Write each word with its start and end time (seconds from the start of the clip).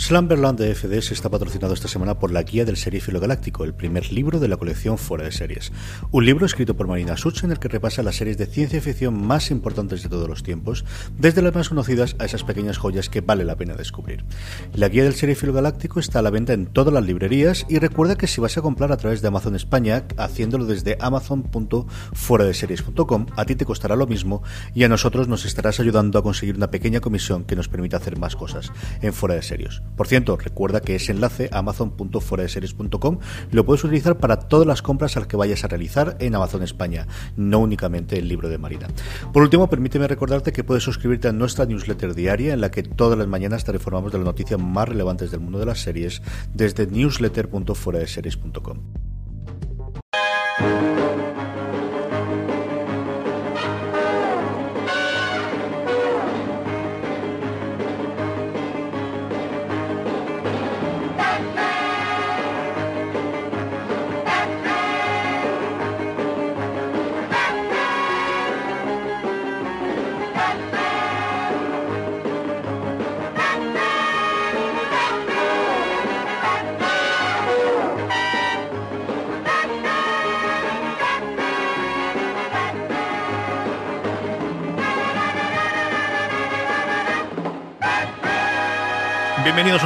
Slumberland 0.00 0.58
de 0.58 0.74
FDS 0.74 1.12
está 1.12 1.28
patrocinado 1.28 1.74
esta 1.74 1.86
semana 1.86 2.18
por 2.18 2.32
la 2.32 2.42
Guía 2.42 2.64
del 2.64 2.78
Serifilo 2.78 3.20
Galáctico, 3.20 3.64
el 3.64 3.74
primer 3.74 4.10
libro 4.10 4.40
de 4.40 4.48
la 4.48 4.56
colección 4.56 4.96
Fuera 4.96 5.24
de 5.24 5.30
Series. 5.30 5.72
Un 6.10 6.24
libro 6.24 6.46
escrito 6.46 6.74
por 6.74 6.86
Marina 6.86 7.18
Such 7.18 7.44
en 7.44 7.50
el 7.50 7.58
que 7.58 7.68
repasa 7.68 8.02
las 8.02 8.16
series 8.16 8.38
de 8.38 8.46
ciencia 8.46 8.80
ficción 8.80 9.26
más 9.26 9.50
importantes 9.50 10.02
de 10.02 10.08
todos 10.08 10.26
los 10.26 10.42
tiempos, 10.42 10.86
desde 11.18 11.42
las 11.42 11.54
más 11.54 11.68
conocidas 11.68 12.16
a 12.18 12.24
esas 12.24 12.44
pequeñas 12.44 12.78
joyas 12.78 13.10
que 13.10 13.20
vale 13.20 13.44
la 13.44 13.56
pena 13.56 13.74
descubrir. 13.74 14.24
La 14.72 14.88
Guía 14.88 15.04
del 15.04 15.16
Serifilo 15.16 15.52
Galáctico 15.52 16.00
está 16.00 16.20
a 16.20 16.22
la 16.22 16.30
venta 16.30 16.54
en 16.54 16.64
todas 16.64 16.94
las 16.94 17.04
librerías 17.04 17.66
y 17.68 17.78
recuerda 17.78 18.16
que 18.16 18.26
si 18.26 18.40
vas 18.40 18.56
a 18.56 18.62
comprar 18.62 18.92
a 18.92 18.96
través 18.96 19.20
de 19.20 19.28
Amazon 19.28 19.54
España, 19.54 20.04
haciéndolo 20.16 20.64
desde 20.64 20.96
amazon.fueradeseries.com, 20.98 23.26
a 23.36 23.44
ti 23.44 23.54
te 23.54 23.66
costará 23.66 23.96
lo 23.96 24.06
mismo 24.06 24.42
y 24.74 24.84
a 24.84 24.88
nosotros 24.88 25.28
nos 25.28 25.44
estarás 25.44 25.78
ayudando 25.78 26.18
a 26.18 26.22
conseguir 26.22 26.56
una 26.56 26.70
pequeña 26.70 27.00
comisión 27.00 27.44
que 27.44 27.54
nos 27.54 27.68
permita 27.68 27.98
hacer 27.98 28.18
más 28.18 28.34
cosas 28.34 28.72
en 29.02 29.12
Fuera 29.12 29.34
de 29.34 29.42
Series. 29.42 29.82
Por 29.96 30.06
cierto, 30.06 30.36
recuerda 30.36 30.80
que 30.80 30.96
ese 30.96 31.12
enlace 31.12 31.48
amazon.fueradeseries.com 31.52 33.18
lo 33.50 33.64
puedes 33.64 33.84
utilizar 33.84 34.18
para 34.18 34.38
todas 34.38 34.66
las 34.66 34.82
compras 34.82 35.16
al 35.16 35.26
que 35.26 35.36
vayas 35.36 35.64
a 35.64 35.68
realizar 35.68 36.16
en 36.20 36.34
Amazon 36.34 36.62
España, 36.62 37.06
no 37.36 37.58
únicamente 37.58 38.18
el 38.18 38.28
libro 38.28 38.48
de 38.48 38.58
Marina. 38.58 38.88
Por 39.32 39.42
último, 39.42 39.68
permíteme 39.68 40.08
recordarte 40.08 40.52
que 40.52 40.64
puedes 40.64 40.84
suscribirte 40.84 41.28
a 41.28 41.32
nuestra 41.32 41.66
newsletter 41.66 42.14
diaria 42.14 42.52
en 42.52 42.60
la 42.60 42.70
que 42.70 42.82
todas 42.82 43.18
las 43.18 43.28
mañanas 43.28 43.64
te 43.64 43.72
informamos 43.72 44.12
de 44.12 44.18
las 44.18 44.26
noticias 44.26 44.60
más 44.60 44.88
relevantes 44.88 45.30
del 45.30 45.40
mundo 45.40 45.58
de 45.58 45.66
las 45.66 45.80
series 45.80 46.22
desde 46.54 46.86
newsletter.fueradeseries.com. 46.86 48.78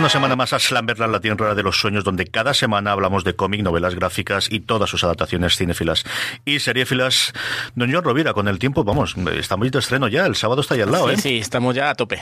una 0.05 0.11
semana 0.11 0.37
más 0.37 0.53
a 0.53 0.59
Slamberland, 0.59 1.15
la 1.15 1.21
tierra 1.21 1.55
de 1.55 1.63
los 1.63 1.81
sueños, 1.81 2.05
donde 2.05 2.27
cada 2.27 2.53
semana 2.53 2.93
hablamos 2.93 3.25
de 3.25 3.35
cómic, 3.35 3.63
novelas 3.63 3.95
gráficas 3.95 4.53
y 4.53 4.61
todas 4.61 4.91
sus 4.91 5.03
adaptaciones 5.03 5.57
cinéfilas 5.57 6.05
y 6.45 6.59
seriéfilas. 6.59 7.33
Don 7.75 7.91
John 7.91 8.05
Rovira, 8.05 8.35
con 8.35 8.47
el 8.47 8.59
tiempo, 8.59 8.85
vamos, 8.85 9.15
estamos 9.33 9.71
de 9.71 9.79
estreno 9.79 10.09
ya, 10.09 10.27
el 10.27 10.37
sábado 10.37 10.61
está 10.61 10.75
ahí 10.75 10.83
al 10.83 10.93
lado, 10.93 11.09
Sí, 11.09 11.15
¿eh? 11.15 11.17
sí, 11.17 11.39
estamos 11.39 11.75
ya 11.75 11.89
a 11.89 11.95
tope. 11.95 12.21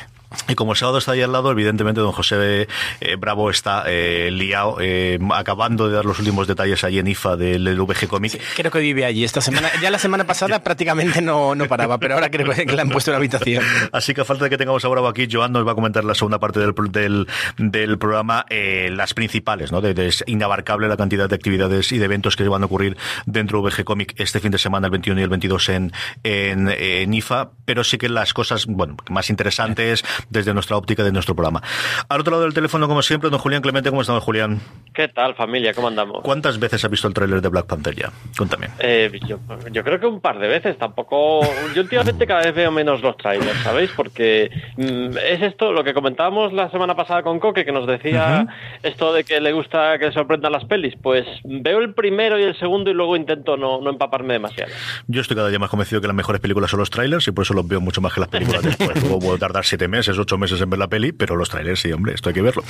Y 0.48 0.54
como 0.54 0.72
el 0.72 0.78
sábado 0.78 0.98
está 0.98 1.12
ahí 1.12 1.22
al 1.22 1.32
lado, 1.32 1.50
evidentemente 1.50 2.00
don 2.00 2.12
José 2.12 2.69
eh, 3.00 3.16
Bravo 3.16 3.50
está 3.50 3.84
eh, 3.87 4.31
liado, 4.31 4.76
eh, 4.81 5.19
acabando 5.34 5.88
de 5.88 5.97
dar 5.97 6.04
los 6.04 6.19
últimos 6.19 6.47
detalles 6.47 6.84
allí 6.84 6.98
en 6.98 7.09
IFA 7.09 7.37
del, 7.37 7.65
del 7.65 7.81
VG 7.81 8.06
Comic. 8.09 8.41
Creo 8.54 8.71
que 8.71 8.78
vive 8.78 9.04
allí 9.04 9.25
esta 9.25 9.41
semana. 9.41 9.71
Ya 9.81 9.91
la 9.91 9.98
semana 9.98 10.25
pasada 10.25 10.59
prácticamente 10.62 11.21
no, 11.21 11.54
no 11.54 11.66
paraba, 11.66 11.98
pero 11.98 12.15
ahora 12.15 12.31
creo 12.31 12.48
que 12.48 12.65
le 12.65 12.81
han 12.81 12.91
puesto 12.91 13.10
en 13.10 13.15
la 13.15 13.19
habitación. 13.19 13.65
Así 13.92 14.15
que 14.15 14.21
a 14.21 14.25
falta 14.25 14.44
de 14.44 14.50
que 14.50 14.59
tengamos 14.59 14.84
a 14.84 14.88
Bravo 14.88 15.09
aquí, 15.09 15.28
Joan 15.31 15.53
nos 15.53 15.66
va 15.66 15.72
a 15.72 15.75
comentar 15.75 16.04
la 16.04 16.15
segunda 16.15 16.38
parte 16.38 16.60
del, 16.60 16.72
del, 16.91 17.26
del 17.72 17.99
programa, 17.99 18.44
eh, 18.50 18.91
las 18.93 19.15
principales, 19.15 19.72
¿no? 19.72 19.81
De, 19.81 19.94
de- 19.94 20.06
es 20.09 20.22
inabarcable 20.27 20.88
la 20.88 20.97
cantidad 20.97 21.28
de 21.28 21.34
actividades 21.34 21.91
y 21.93 21.99
de 21.99 22.05
eventos 22.05 22.37
que 22.37 22.47
van 22.47 22.62
a 22.62 22.66
ocurrir 22.66 22.97
dentro 23.27 23.60
de 23.62 23.69
VG 23.71 23.84
Comic 23.84 24.15
este 24.21 24.41
fin 24.41 24.50
de 24.53 24.59
semana, 24.59 24.87
el 24.87 24.91
21 24.91 25.21
y 25.21 25.25
el 25.25 25.28
22 25.31 25.69
en, 25.71 25.93
en, 26.22 26.69
en 26.69 27.15
IFA, 27.15 27.50
pero 27.65 27.83
sí 27.83 27.99
que 27.99 28.09
las 28.09 28.34
cosas, 28.34 28.66
bueno, 28.66 28.97
más 29.10 29.31
interesantes 29.31 30.05
desde 30.31 30.53
nuestra 30.55 30.77
óptica 30.77 31.03
de 31.03 31.12
nuestro 31.12 31.34
programa. 31.34 31.62
Al 32.09 32.21
otro 32.21 32.33
lado 32.33 32.44
del 32.44 32.55
teléfono, 32.55 32.87
como 32.88 33.03
siempre, 33.03 33.31
don 33.31 33.38
Julián 33.38 33.62
Clemente, 33.62 33.89
¿cómo 33.91 34.03
estamos, 34.03 34.22
Julián? 34.22 34.60
¿Qué 34.94 35.09
tal, 35.09 35.34
familia? 35.34 35.72
¿Cómo 35.72 35.89
andamos? 35.89 36.22
¿Cuántas 36.22 36.59
veces 36.59 36.84
ha 36.84 36.89
visto 36.89 37.09
el 37.09 37.15
tráiler 37.15 37.41
de 37.41 37.49
Black 37.49 37.66
Panther 37.66 37.94
ya? 37.94 38.12
Cuéntame. 38.37 38.69
Eh, 38.81 39.10
yo, 39.27 39.39
yo 39.71 39.83
creo 39.83 39.99
que 39.99 40.06
un 40.06 40.21
par 40.21 40.39
de 40.39 40.49
veces, 40.49 40.77
tampoco... 40.77 41.41
Yo 41.75 41.83
últimamente 41.83 42.27
cada 42.27 42.43
vez 42.43 42.54
veo 42.54 42.71
menos 42.71 43.00
los 43.00 43.16
trailers, 43.16 43.59
¿sabéis? 43.62 43.91
Porque 43.97 44.50
mm, 44.77 45.16
es 45.16 45.43
esto, 45.43 45.72
lo 45.72 45.83
que 45.83 45.94
comentábamos 45.94 46.53
la 46.53 46.71
semana 46.71 46.94
pasada 46.94 47.22
con 47.22 47.39
Coque, 47.41 47.62
que 47.65 47.73
nos 47.73 47.87
decía 47.87 48.47
esto 48.83 49.12
de 49.12 49.25
que 49.25 49.41
le 49.41 49.53
gusta 49.53 49.99
que 49.99 50.12
sorprendan 50.12 50.53
las 50.53 50.65
pelis. 50.65 50.95
Pues 51.03 51.25
veo 51.45 51.78
el 51.78 51.95
primero 51.95 52.39
y 52.39 52.43
el 52.43 52.59
segundo 52.59 52.91
y 52.91 52.95
luego 52.95 53.17
intento 53.17 53.56
no, 53.56 53.81
no 53.81 53.91
empaparme 53.91 54.34
demasiado. 54.34 54.73
Yo 55.06 55.21
estoy 55.21 55.37
cada 55.37 55.49
día 55.49 55.59
más 55.59 55.71
convencido 55.71 56.01
que 56.01 56.06
las 56.06 56.17
mejores 56.17 56.41
películas 56.41 56.71
son 56.71 56.81
los 56.81 56.91
trailers 56.91 57.27
y 57.28 57.33
por 57.33 57.45
eso 57.45 57.55
los 57.55 57.67
veo 57.67 57.81
mucho 57.81 58.01
más 58.01 58.12
que 58.12 58.21
las 58.21 58.28
películas 58.28 58.62
después. 58.62 59.01
Luego 59.03 59.19
puedo 59.21 59.39
tardar 59.39 59.65
siete 59.65 59.89
meses, 59.89 60.19
ocho 60.19 60.39
meses 60.39 60.61
en 60.61 60.71
ver 60.71 60.78
la 60.78 60.89
peli, 60.89 61.12
pero 61.12 61.37
los 61.37 61.49
trailers 61.49 61.81
sí, 61.81 61.93
hombre, 61.93 62.15
esto 62.15 62.28
hay 62.28 62.34
que 62.34 62.43
verlo. 62.43 62.62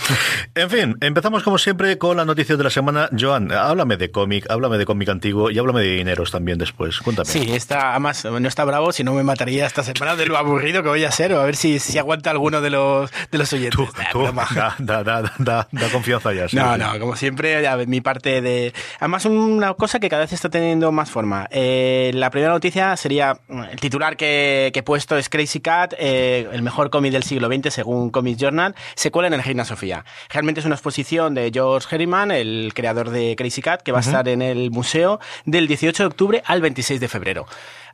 En 0.54 0.70
fin, 0.70 0.96
empezamos 1.00 1.42
como 1.42 1.58
siempre 1.58 1.98
con 1.98 2.16
las 2.16 2.26
noticias 2.26 2.58
de 2.58 2.64
la 2.64 2.70
semana. 2.70 3.08
Joan, 3.18 3.52
háblame 3.52 3.96
de 3.96 4.10
cómic, 4.10 4.46
háblame 4.50 4.78
de 4.78 4.84
cómic 4.86 5.08
antiguo 5.08 5.50
y 5.50 5.58
háblame 5.58 5.80
de 5.80 5.96
dineros 5.96 6.30
también 6.30 6.58
después. 6.58 6.98
Cuéntame. 7.00 7.26
Sí, 7.26 7.52
está, 7.52 7.90
además, 7.90 8.24
no 8.24 8.48
está 8.48 8.64
bravo, 8.64 8.92
si 8.92 9.04
no 9.04 9.14
me 9.14 9.22
mataría 9.22 9.66
esta 9.66 9.82
semana 9.82 10.16
de 10.16 10.26
lo 10.26 10.36
aburrido 10.36 10.82
que 10.82 10.88
voy 10.88 11.04
a 11.04 11.10
ser, 11.10 11.32
o 11.34 11.40
a 11.40 11.44
ver 11.44 11.56
si, 11.56 11.78
si 11.78 11.98
aguanta 11.98 12.30
alguno 12.30 12.60
de 12.60 12.70
los, 12.70 13.10
de 13.30 13.38
los 13.38 13.52
oyentes. 13.52 13.76
Tú, 13.76 13.88
Nah, 13.96 14.10
tú, 14.12 14.20
broma. 14.20 14.46
Da, 14.84 15.02
da, 15.02 15.22
da, 15.22 15.32
da, 15.38 15.68
da 15.70 15.88
confianza 15.90 16.32
ya. 16.32 16.48
sí, 16.48 16.56
No, 16.56 16.74
sí. 16.74 16.80
no, 16.80 16.98
como 16.98 17.16
siempre, 17.16 17.62
ya 17.62 17.76
ves, 17.76 17.88
mi 17.88 18.00
parte 18.00 18.40
de... 18.40 18.72
Además, 18.98 19.24
una 19.26 19.74
cosa 19.74 20.00
que 20.00 20.08
cada 20.08 20.22
vez 20.22 20.32
está 20.32 20.48
teniendo 20.50 20.92
más 20.92 21.10
forma. 21.10 21.48
Eh, 21.50 22.10
la 22.14 22.30
primera 22.30 22.52
noticia 22.52 22.96
sería, 22.96 23.34
mm, 23.48 23.62
el 23.64 23.80
titular 23.80 24.16
que, 24.16 24.70
que 24.72 24.80
he 24.80 24.82
puesto 24.82 25.16
es 25.16 25.28
Crazy 25.28 25.60
Cat, 25.60 25.94
eh, 25.98 26.48
el 26.52 26.62
mejor 26.62 26.90
cómic 26.90 27.12
del 27.12 27.22
siglo 27.22 27.48
XX 27.48 27.72
según 27.72 28.10
Comic 28.10 28.38
Journal, 28.38 28.74
secuela 28.94 29.28
en 29.28 29.34
el 29.34 29.42
Reina 29.42 29.64
Sofía. 29.64 30.04
Realmente 30.28 30.60
es 30.60 30.66
una 30.66 30.74
exposición 30.74 31.34
de 31.34 31.50
George 31.52 31.86
Herriman, 31.90 32.30
el 32.30 32.72
creador 32.74 33.10
de 33.10 33.34
Crazy 33.36 33.62
Cat, 33.62 33.82
que 33.82 33.92
va 33.92 33.98
a 33.98 34.02
estar 34.02 34.28
en 34.28 34.42
el 34.42 34.70
museo 34.70 35.20
del 35.44 35.66
18 35.68 36.02
de 36.02 36.06
octubre 36.06 36.42
al 36.46 36.60
26 36.60 37.00
de 37.00 37.08
febrero. 37.08 37.46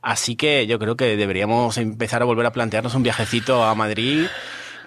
Así 0.02 0.36
que 0.36 0.66
yo 0.66 0.78
creo 0.78 0.96
que 0.96 1.16
deberíamos 1.16 1.76
empezar 1.76 2.22
a 2.22 2.24
volver 2.24 2.46
a 2.46 2.52
plantearnos 2.52 2.94
un 2.94 3.02
viajecito 3.02 3.64
a 3.64 3.74
Madrid 3.74 4.26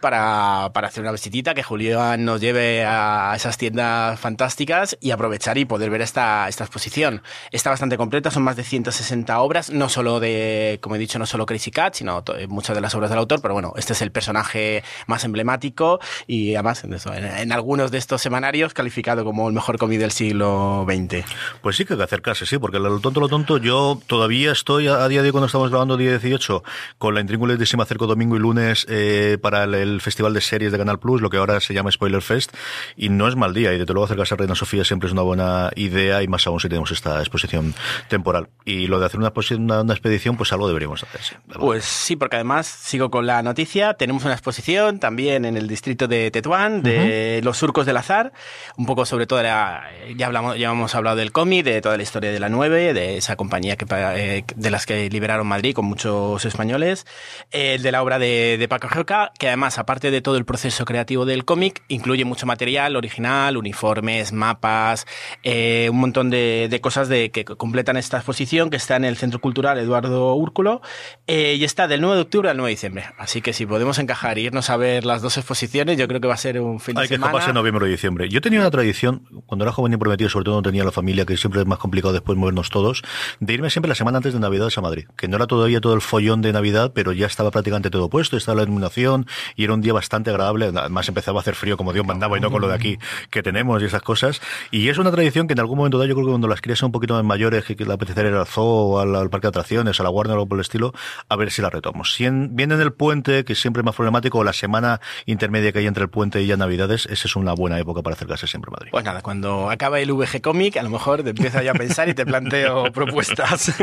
para, 0.01 0.71
para 0.74 0.88
hacer 0.88 1.01
una 1.03 1.12
visitita, 1.12 1.53
que 1.53 1.63
Julián 1.63 2.25
nos 2.25 2.42
lleve 2.42 2.83
a 2.86 3.33
esas 3.36 3.57
tiendas 3.57 4.19
fantásticas 4.19 4.98
y 5.00 5.12
aprovechar 5.12 5.57
y 5.57 5.65
poder 5.65 5.89
ver 5.89 6.01
esta, 6.01 6.48
esta 6.50 6.63
exposición. 6.63 7.21
Está 7.51 7.69
bastante 7.69 7.98
completa, 7.98 8.31
son 8.31 8.44
más 8.44 8.56
de 8.56 8.63
160 8.63 9.39
obras, 9.39 9.69
no 9.69 9.88
solo 9.89 10.19
de, 10.19 10.80
como 10.81 10.95
he 10.95 11.00
dicho, 11.00 11.19
no 11.19 11.25
solo 11.25 11.45
Crazy 11.45 11.71
Cat, 11.71 11.94
sino 11.94 12.24
to- 12.24 12.36
muchas 12.50 12.75
de 12.75 12.81
las 12.81 12.94
obras 12.95 13.09
del 13.09 13.19
autor, 13.19 13.42
pero 13.42 13.53
bueno, 13.53 13.74
este 13.77 13.94
es 13.94 14.01
el 14.01 14.12
personaje 14.12 14.83
más 15.07 15.24
emblemático 15.24 16.00
y 16.27 16.56
además 16.56 16.83
en, 16.83 16.94
eso, 16.94 17.13
en, 17.13 17.25
en 17.25 17.51
algunos 17.51 17.92
de 17.92 17.97
estos 17.97 18.21
semanarios 18.21 18.74
calificado 18.74 19.24
como 19.24 19.47
el 19.47 19.54
mejor 19.54 19.77
cómic 19.77 20.00
del 20.00 20.12
siglo 20.12 20.86
XX. 20.89 21.24
Pues 21.62 21.75
sí 21.77 21.86
que 21.86 21.94
hay 21.94 21.97
que 22.00 22.04
acercarse, 22.04 22.45
sí, 22.45 22.57
porque 22.57 22.80
lo 22.80 23.00
tonto, 23.00 23.19
lo 23.19 23.27
tonto, 23.30 23.57
yo 23.57 24.00
todavía 24.07 24.51
estoy 24.51 24.88
a, 24.88 25.04
a 25.04 25.07
día 25.07 25.21
de 25.21 25.27
hoy 25.27 25.31
cuando 25.31 25.45
estamos 25.47 25.69
grabando 25.69 25.97
día 25.97 26.09
18 26.18 26.63
con 26.97 27.13
la 27.13 27.21
intríngulis 27.21 27.59
de 27.59 27.65
si 27.65 27.77
me 27.77 27.83
acerco 27.83 28.07
domingo 28.07 28.36
y 28.36 28.39
lunes 28.39 28.86
eh, 28.89 29.38
para 29.42 29.65
el, 29.65 29.90
el 29.91 30.01
Festival 30.01 30.33
de 30.33 30.41
Series 30.41 30.71
de 30.71 30.77
Canal 30.77 30.99
Plus, 30.99 31.21
lo 31.21 31.29
que 31.29 31.38
ahora 31.38 31.59
se 31.59 31.73
llama 31.73 31.91
Spoiler 31.91 32.21
Fest, 32.21 32.55
y 32.95 33.09
no 33.09 33.27
es 33.27 33.35
mal 33.35 33.53
día, 33.53 33.73
y 33.73 33.77
desde 33.77 33.93
luego 33.93 34.05
acercarse 34.05 34.33
a 34.33 34.38
Reina 34.38 34.55
Sofía 34.55 34.83
siempre 34.83 35.07
es 35.07 35.13
una 35.13 35.21
buena 35.21 35.71
idea, 35.75 36.23
y 36.23 36.27
más 36.27 36.45
aún 36.47 36.59
si 36.59 36.69
tenemos 36.69 36.91
esta 36.91 37.19
exposición 37.19 37.73
temporal. 38.07 38.49
Y 38.65 38.88
lo 38.88 38.99
de 38.99 39.05
hacer 39.05 39.19
una, 39.19 39.33
una, 39.81 39.93
expedición, 39.93 40.38
pues 40.38 40.51
algo 40.53 40.67
deberíamos 40.67 41.03
hacer. 41.03 41.21
pues 41.59 41.85
sí, 41.85 42.15
porque 42.15 42.38
además 42.38 42.67
sigo 42.67 43.11
con 43.11 43.25
la 43.25 43.41
noticia, 43.43 43.93
tenemos 43.95 44.23
una 44.23 44.33
exposición 44.33 44.99
también 44.99 45.45
en 45.45 45.57
el 45.57 45.67
distrito 45.67 46.07
de 46.07 46.31
Tetuán, 46.31 46.81
de 46.83 47.41
los 47.44 47.57
surcos 47.57 47.85
del 47.85 47.97
azar, 47.97 48.31
un 48.77 48.85
poco 48.85 49.05
sobre 49.05 49.27
todo, 49.27 49.41
ya, 49.41 49.83
hablamos, 50.23 50.57
ya 50.57 50.71
hemos 50.71 50.95
hablado 50.95 51.17
del 51.17 51.31
cómic, 51.31 51.65
de 51.65 51.81
toda 51.81 51.97
la 51.97 52.03
historia 52.03 52.31
de 52.31 52.39
la 52.39 52.49
9, 52.49 52.94
de 52.94 53.17
esa 53.17 53.35
compañía 53.35 53.75
que, 53.75 53.85
eh, 53.89 54.44
de 54.55 54.71
las 54.71 54.85
que 54.85 55.09
liberaron 55.09 55.47
Madrid 55.47 55.73
con 55.73 55.85
muchos 55.85 56.44
españoles, 56.45 57.05
el 57.51 57.81
de 57.81 57.91
la 57.91 58.03
obra 58.03 58.19
de, 58.19 58.57
de 58.57 58.67
Paco 58.67 58.87
Joca, 58.89 59.31
que 59.37 59.47
además, 59.47 59.77
aparte 59.81 60.12
de 60.12 60.22
todo 60.22 60.38
el 60.38 60.45
proceso 60.45 60.86
creativo 60.86 61.25
del 61.25 61.45
cómic, 61.45 61.83
incluye 61.88 62.25
mucho 62.25 62.45
material 62.45 62.95
original, 62.95 63.57
uniformes, 63.57 64.31
mapas, 64.31 65.06
eh, 65.44 65.89
un 65.92 66.00
montón 66.00 66.30
de, 66.30 66.68
de, 66.69 66.81
cosas 66.81 67.10
de, 67.10 67.31
que 67.31 67.44
completan 67.45 67.98
esta 67.98 68.18
exposición 68.18 68.69
que 68.69 68.78
está 68.78 68.95
en 68.95 69.06
el 69.06 69.18
Centro 69.18 69.39
Cultural 69.42 69.78
Eduardo 69.78 70.33
Úrculo 70.36 70.81
eh, 71.28 71.56
y 71.57 71.63
está 71.63 71.88
del 71.88 72.01
9 72.01 72.16
de 72.16 72.22
octubre 72.22 72.50
al 72.50 72.57
9 72.57 72.69
de 72.69 72.74
diciembre. 72.74 73.06
Así 73.18 73.42
que 73.42 73.54
si 73.54 73.66
podemos 73.66 74.00
encajar 74.00 74.38
e 74.38 74.42
irnos 74.42 74.69
a 74.69 74.78
ver 74.78 75.06
las 75.06 75.22
dos 75.22 75.38
exposiciones, 75.38 75.98
yo 75.98 76.07
creo 76.07 76.22
que 76.22 76.28
va 76.28 76.36
a 76.36 76.38
ser 76.38 76.60
un 76.62 76.80
fin 76.80 76.95
de 76.95 77.01
semana. 77.01 77.01
Hay 77.01 77.07
que 77.10 77.16
escaparse 77.16 77.50
en 77.50 77.56
noviembre 77.56 77.86
o 77.86 77.88
diciembre. 77.88 78.30
Yo 78.30 78.42
tenía 78.42 78.60
una 78.60 78.72
tradición, 78.72 79.25
cuando 79.45 79.66
era 79.66 79.72
joven 79.72 79.94
y 79.94 79.98
prometido, 79.98 80.30
sobre 80.30 80.45
todo 80.45 80.56
no 80.56 80.62
tenía 80.62 80.83
la 80.83 80.92
familia, 80.92 81.25
que 81.25 81.38
siempre 81.38 81.62
es 81.62 81.68
más 81.68 81.80
complicado 81.80 82.13
después 82.13 82.38
movernos 82.38 82.69
todos, 82.69 83.04
de 83.39 83.54
irme 83.54 83.69
siempre 83.69 83.89
la 83.89 83.95
semana 83.95 84.18
antes 84.18 84.33
de 84.33 84.39
Navidad 84.39 84.69
a 84.75 84.81
Madrid. 84.81 85.06
Que 85.18 85.28
no 85.28 85.38
era 85.38 85.48
todavía 85.48 85.81
todo 85.81 85.94
el 85.94 86.01
follón 86.01 86.42
de 86.42 86.54
Navidad, 86.54 86.92
pero 86.94 87.12
ya 87.12 87.25
estaba 87.25 87.51
prácticamente 87.51 87.89
todo 87.89 88.10
puesto, 88.10 88.38
estaba 88.38 88.57
la 88.57 88.63
iluminación 88.63 89.25
y 89.56 89.63
era 89.63 89.70
un 89.71 89.81
día 89.81 89.94
bastante 89.94 90.29
agradable. 90.29 90.71
Además 90.75 91.07
empezaba 91.07 91.39
a 91.39 91.41
hacer 91.41 91.56
frío 91.56 91.77
como 91.77 91.94
Dios 91.94 92.06
mandaba 92.06 92.38
y 92.38 92.41
no 92.41 92.51
con 92.51 92.62
lo 92.62 92.68
de 92.68 92.75
aquí 92.75 93.00
que 93.29 93.44
tenemos 93.44 93.81
y 93.81 93.85
esas 93.85 94.01
cosas. 94.01 94.41
Y 94.71 94.89
es 94.89 94.97
una 94.97 95.12
tradición 95.12 95.47
que 95.47 95.53
en 95.53 95.59
algún 95.59 95.77
momento 95.77 95.97
dado, 95.97 96.07
yo 96.07 96.15
creo 96.15 96.27
que 96.27 96.31
cuando 96.31 96.47
las 96.47 96.62
crías 96.62 96.79
son 96.79 96.88
un 96.88 96.91
poquito 96.91 97.13
más 97.13 97.23
mayores, 97.23 97.63
que, 97.65 97.75
la 97.85 97.95
apetecer 97.95 98.25
ir 98.25 98.33
al 98.33 98.45
zoo, 98.45 99.00
al, 99.00 99.15
al, 99.15 99.29
parque 99.29 99.45
de 99.45 99.50
atracciones, 99.50 100.00
a 100.00 100.03
la 100.03 100.09
Warner 100.09 100.33
o 100.33 100.39
algo 100.39 100.47
por 100.47 100.57
el 100.57 100.62
estilo, 100.62 100.94
a 101.29 101.35
ver 101.35 101.51
si 101.51 101.62
la 101.62 101.69
retomo. 101.69 102.06
Si 102.06 102.25
en, 102.25 102.56
viene 102.56 102.75
en 102.75 102.81
el 102.81 102.94
puente, 102.94 103.44
que 103.44 103.56
siempre 103.56 103.81
es 103.81 103.85
más 103.85 103.95
problemático, 103.95 104.39
o 104.39 104.44
la 104.44 104.53
semana 104.53 105.01
intermedia 105.25 105.71
que 105.71 105.79
hay 105.79 105.88
entre 105.88 106.03
el 106.03 106.09
puente 106.09 106.41
y 106.41 106.47
ya 106.47 106.57
Navidades, 106.57 107.06
esa 107.07 107.27
es 107.27 107.35
una 107.35 107.53
buena 107.53 107.79
época 107.79 108.01
para 108.01 108.15
acercarse 108.15 108.47
siempre 108.47 108.69
a 108.69 108.73
Madrid. 108.73 108.89
Pues 108.91 109.03
nada, 109.03 109.21
cuando 109.21 109.69
acaba 109.69 110.00
el 110.00 110.12
VG 110.12 110.41
Comic, 110.41 110.77
a 110.77 110.83
lo 110.83 110.89
mejor 110.89 111.23
te 111.23 111.31
empiezo 111.31 111.62
ya 111.62 111.71
a 111.71 111.75
pensar 111.75 112.09
y 112.09 112.13
te 112.13 112.25
planteo 112.25 112.91
propuestas. 112.94 113.73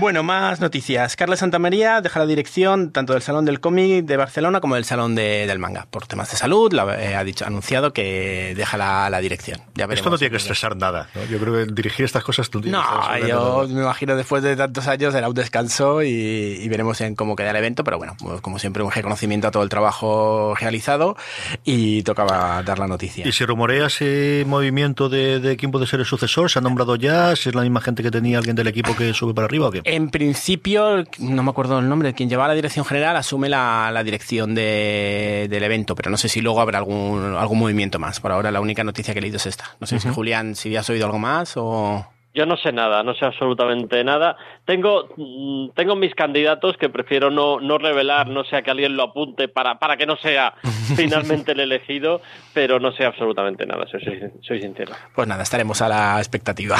Bueno, 0.00 0.22
más 0.22 0.60
noticias. 0.60 1.16
Carla 1.16 1.36
Santamaría 1.36 2.00
deja 2.00 2.18
la 2.18 2.26
dirección 2.26 2.90
tanto 2.90 3.12
del 3.12 3.22
Salón 3.22 3.44
del 3.44 3.60
Cómic 3.60 4.04
de 4.04 4.16
Barcelona 4.16 4.60
como 4.60 4.74
del 4.74 4.84
Salón 4.84 5.14
del 5.14 5.58
Manga. 5.58 5.86
Por 5.90 6.06
temas 6.06 6.30
de 6.30 6.36
salud, 6.36 6.72
la, 6.72 7.02
eh, 7.02 7.14
ha 7.14 7.24
dicho, 7.24 7.44
anunciado 7.46 7.92
que 7.92 8.54
deja 8.56 8.76
la, 8.76 9.20
dirección. 9.20 9.60
Ya 9.74 9.86
Esto 9.86 10.10
no 10.10 10.18
tiene 10.18 10.30
que 10.32 10.36
estresar 10.36 10.76
nada. 10.76 11.08
Yo 11.30 11.38
creo 11.38 11.54
que 11.54 11.72
dirigir 11.72 12.04
estas 12.04 12.24
cosas 12.24 12.50
tú 12.50 12.60
No, 12.60 13.18
yo 13.18 13.66
me 13.68 13.82
imagino 13.82 14.16
después 14.16 14.42
de 14.42 14.56
tantos 14.56 14.86
años 14.86 15.14
será 15.14 15.28
un 15.28 15.34
descanso 15.34 16.02
y, 16.02 16.68
veremos 16.68 17.00
en 17.00 17.14
cómo 17.14 17.36
queda 17.36 17.50
el 17.50 17.56
evento, 17.56 17.84
pero 17.84 17.98
bueno, 17.98 18.16
pues 18.18 18.40
como 18.40 18.58
siempre 18.58 18.82
un 18.82 18.90
reconocimiento 18.90 19.46
a 19.46 19.50
todo 19.52 19.62
el 19.62 19.68
trabajo 19.68 20.54
realizado 20.58 21.16
y 21.64 22.02
tocaba 22.02 22.62
dar 22.64 22.78
la 22.78 22.88
noticia. 22.88 23.26
¿Y 23.26 23.32
si 23.32 23.44
rumorea 23.44 23.86
ese 23.86 24.44
movimiento 24.46 25.08
de, 25.08 25.38
de 25.38 25.56
quién 25.56 25.70
puede 25.70 25.86
ser 25.86 26.00
el 26.00 26.06
sucesor? 26.06 26.50
¿Se 26.50 26.58
ha 26.58 26.62
nombrado 26.62 26.96
ya? 26.96 27.36
¿Si 27.36 27.48
es 27.48 27.54
la 27.54 27.62
misma 27.62 27.80
gente 27.80 28.02
que 28.02 28.10
tenía 28.10 28.38
alguien 28.38 28.56
del 28.56 28.66
equipo 28.66 28.96
que 28.96 29.14
sube 29.14 29.34
para 29.34 29.46
arriba 29.46 29.68
o 29.68 29.70
qué? 29.70 29.82
En 29.84 30.10
principio, 30.10 31.04
no 31.18 31.42
me 31.42 31.50
acuerdo 31.50 31.78
el 31.78 31.88
nombre, 31.88 32.14
quien 32.14 32.30
lleva 32.30 32.48
la 32.48 32.54
dirección 32.54 32.86
general 32.86 33.16
asume 33.16 33.50
la, 33.50 33.90
la 33.92 34.02
dirección 34.02 34.54
de, 34.54 35.46
del 35.50 35.62
evento, 35.62 35.94
pero 35.94 36.10
no 36.10 36.16
sé 36.16 36.30
si 36.30 36.40
luego 36.40 36.62
habrá 36.62 36.78
algún, 36.78 37.36
algún 37.38 37.58
movimiento 37.58 37.98
más. 37.98 38.18
Por 38.18 38.32
ahora 38.32 38.50
la 38.50 38.62
única 38.62 38.82
noticia 38.82 39.12
que 39.12 39.18
he 39.18 39.22
leído 39.22 39.36
es 39.36 39.44
esta. 39.46 39.76
No 39.80 39.86
sé 39.86 40.00
si 40.00 40.08
Julián, 40.08 40.54
si 40.54 40.74
has 40.74 40.88
oído 40.88 41.04
algo 41.04 41.18
más 41.18 41.54
o... 41.56 42.06
Yo 42.36 42.46
no 42.46 42.56
sé 42.56 42.72
nada, 42.72 43.04
no 43.04 43.14
sé 43.14 43.26
absolutamente 43.26 44.02
nada. 44.02 44.36
Tengo, 44.64 45.08
mm, 45.16 45.68
tengo 45.76 45.94
mis 45.94 46.14
candidatos 46.16 46.76
que 46.78 46.88
prefiero 46.88 47.30
no, 47.30 47.60
no 47.60 47.78
revelar, 47.78 48.26
no 48.26 48.42
sea 48.42 48.62
que 48.62 48.72
alguien 48.72 48.96
lo 48.96 49.04
apunte 49.04 49.46
para, 49.46 49.78
para 49.78 49.96
que 49.96 50.06
no 50.06 50.16
sea 50.16 50.54
finalmente 50.96 51.52
el 51.52 51.60
elegido, 51.60 52.22
pero 52.52 52.80
no 52.80 52.90
sé 52.92 53.04
absolutamente 53.04 53.66
nada, 53.66 53.86
soy, 53.86 54.00
soy 54.40 54.60
sincero. 54.62 54.94
Pues 55.14 55.28
nada, 55.28 55.44
estaremos 55.44 55.80
a 55.82 55.88
la 55.88 56.18
expectativa. 56.18 56.76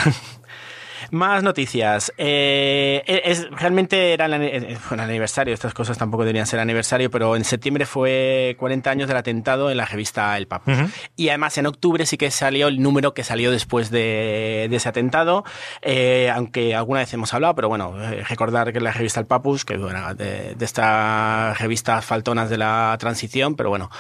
Más 1.11 1.43
noticias. 1.43 2.13
Eh, 2.19 3.03
es, 3.25 3.51
realmente 3.51 4.13
era 4.13 4.27
el, 4.27 4.35
eh, 4.35 4.79
aniversario, 4.91 5.55
estas 5.55 5.75
cosas 5.75 5.99
tampoco 5.99 6.25
deberían 6.25 6.47
ser 6.47 6.61
aniversario, 6.61 7.11
pero 7.11 7.37
en 7.37 7.45
septiembre 7.45 7.87
fue 7.87 8.57
40 8.59 8.91
años 8.91 9.09
del 9.09 9.17
atentado 9.17 9.71
en 9.71 9.77
la 9.77 9.87
revista 9.87 10.37
El 10.37 10.47
Papus. 10.47 10.75
Y 11.17 11.29
además 11.29 11.59
en 11.59 11.67
octubre 11.67 12.07
sí 12.07 12.17
que 12.17 12.31
salió 12.31 12.69
el 12.69 12.81
número 12.83 13.15
que 13.15 13.25
salió 13.25 13.51
después 13.51 13.91
de, 13.91 14.69
ese 14.71 14.89
atentado, 14.89 15.45
eh, 15.83 16.31
aunque 16.35 16.75
alguna 16.75 17.01
vez 17.01 17.13
hemos 17.15 17.33
hablado, 17.33 17.55
pero 17.55 17.69
bueno, 17.69 17.95
recordar 18.29 18.73
que 18.73 18.81
la 18.81 18.93
revista 18.93 19.21
El 19.21 19.27
Papus, 19.27 19.65
que 19.65 19.77
bueno, 19.77 20.15
de, 20.15 20.55
de 20.55 20.65
estas 20.65 21.59
revistas 21.59 22.05
faltonas 22.05 22.51
de 22.51 22.59
la 22.59 22.97
transición, 22.99 23.55
pero 23.55 23.69
bueno, 23.71 23.91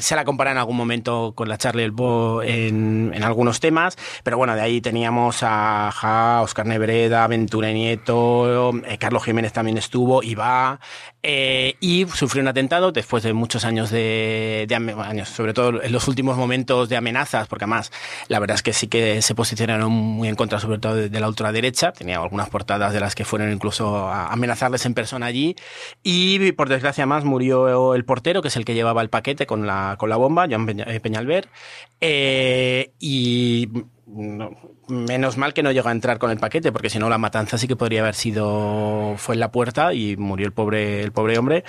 se 0.00 0.16
la 0.16 0.24
compara 0.24 0.52
en 0.52 0.58
algún 0.58 0.76
momento 0.76 1.32
con 1.34 1.48
la 1.48 1.58
Charlie 1.58 1.90
Bo 1.90 2.42
en, 2.42 3.12
en 3.14 3.22
algunos 3.22 3.60
temas, 3.60 3.96
pero 4.22 4.36
bueno, 4.38 4.54
de 4.54 4.62
ahí 4.62 4.80
teníamos 4.80 5.38
a 5.42 6.35
Oscar 6.42 6.66
Nebreda, 6.66 7.26
Ventura 7.26 7.70
Nieto, 7.72 8.72
eh, 8.86 8.98
Carlos 8.98 9.24
Jiménez 9.24 9.52
también 9.52 9.78
estuvo, 9.78 10.22
Iba, 10.22 10.80
eh, 11.22 11.76
y 11.80 12.06
sufrió 12.06 12.42
un 12.42 12.48
atentado 12.48 12.92
después 12.92 13.22
de 13.22 13.32
muchos 13.32 13.64
años 13.64 13.90
de, 13.90 14.66
años, 14.70 15.28
sobre 15.28 15.54
todo 15.54 15.82
en 15.82 15.92
los 15.92 16.08
últimos 16.08 16.36
momentos 16.36 16.88
de 16.88 16.96
amenazas, 16.96 17.48
porque 17.48 17.64
además 17.64 17.90
la 18.28 18.38
verdad 18.38 18.54
es 18.54 18.62
que 18.62 18.72
sí 18.72 18.86
que 18.86 19.22
se 19.22 19.34
posicionaron 19.34 19.90
muy 19.90 20.28
en 20.28 20.36
contra, 20.36 20.60
sobre 20.60 20.78
todo 20.78 20.94
de, 20.94 21.20
la 21.20 21.28
ultraderecha, 21.28 21.92
tenía 21.92 22.18
algunas 22.18 22.48
portadas 22.48 22.92
de 22.92 23.00
las 23.00 23.14
que 23.14 23.24
fueron 23.24 23.52
incluso 23.52 24.08
a 24.08 24.32
amenazarles 24.32 24.86
en 24.86 24.94
persona 24.94 25.26
allí, 25.26 25.56
y 26.02 26.52
por 26.52 26.68
desgracia 26.68 27.06
más 27.06 27.24
murió 27.24 27.94
el 27.94 28.04
portero, 28.04 28.42
que 28.42 28.48
es 28.48 28.56
el 28.56 28.64
que 28.64 28.74
llevaba 28.74 29.02
el 29.02 29.10
paquete 29.10 29.46
con 29.46 29.66
la, 29.66 29.96
con 29.98 30.10
la 30.10 30.16
bomba, 30.16 30.46
Joan 30.48 30.66
Peñalver, 30.66 31.48
eh, 32.00 32.92
y 32.98 33.68
menos 34.06 35.36
mal 35.36 35.52
que 35.52 35.62
no 35.62 35.72
llegó 35.72 35.88
a 35.88 35.92
entrar 35.92 36.18
con 36.18 36.30
el 36.30 36.38
paquete, 36.38 36.70
porque 36.70 36.90
si 36.90 36.98
no 36.98 37.08
la 37.08 37.18
matanza 37.18 37.58
sí 37.58 37.66
que 37.66 37.76
podría 37.76 38.02
haber 38.02 38.14
sido, 38.14 39.14
fue 39.16 39.34
en 39.34 39.40
la 39.40 39.50
puerta 39.50 39.92
y 39.94 40.16
murió 40.16 40.46
el 40.46 40.52
pobre, 40.52 41.02
el 41.02 41.12
pobre 41.12 41.38
hombre. 41.38 41.64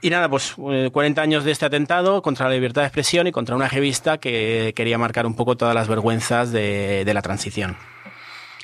Y 0.00 0.10
nada, 0.10 0.28
pues 0.28 0.54
40 0.54 1.20
eh, 1.20 1.22
años 1.22 1.44
de 1.44 1.52
este 1.52 1.66
atentado 1.66 2.22
contra 2.22 2.48
la 2.48 2.54
libertad 2.54 2.82
de 2.82 2.86
expresión 2.86 3.26
y 3.26 3.32
contra 3.32 3.56
una 3.56 3.68
revista 3.68 4.18
que 4.18 4.72
quería 4.74 4.98
marcar 4.98 5.26
un 5.26 5.34
poco 5.34 5.56
todas 5.56 5.74
las 5.74 5.88
vergüenzas 5.88 6.50
de 6.50 7.10
la 7.12 7.22
transición. 7.22 7.76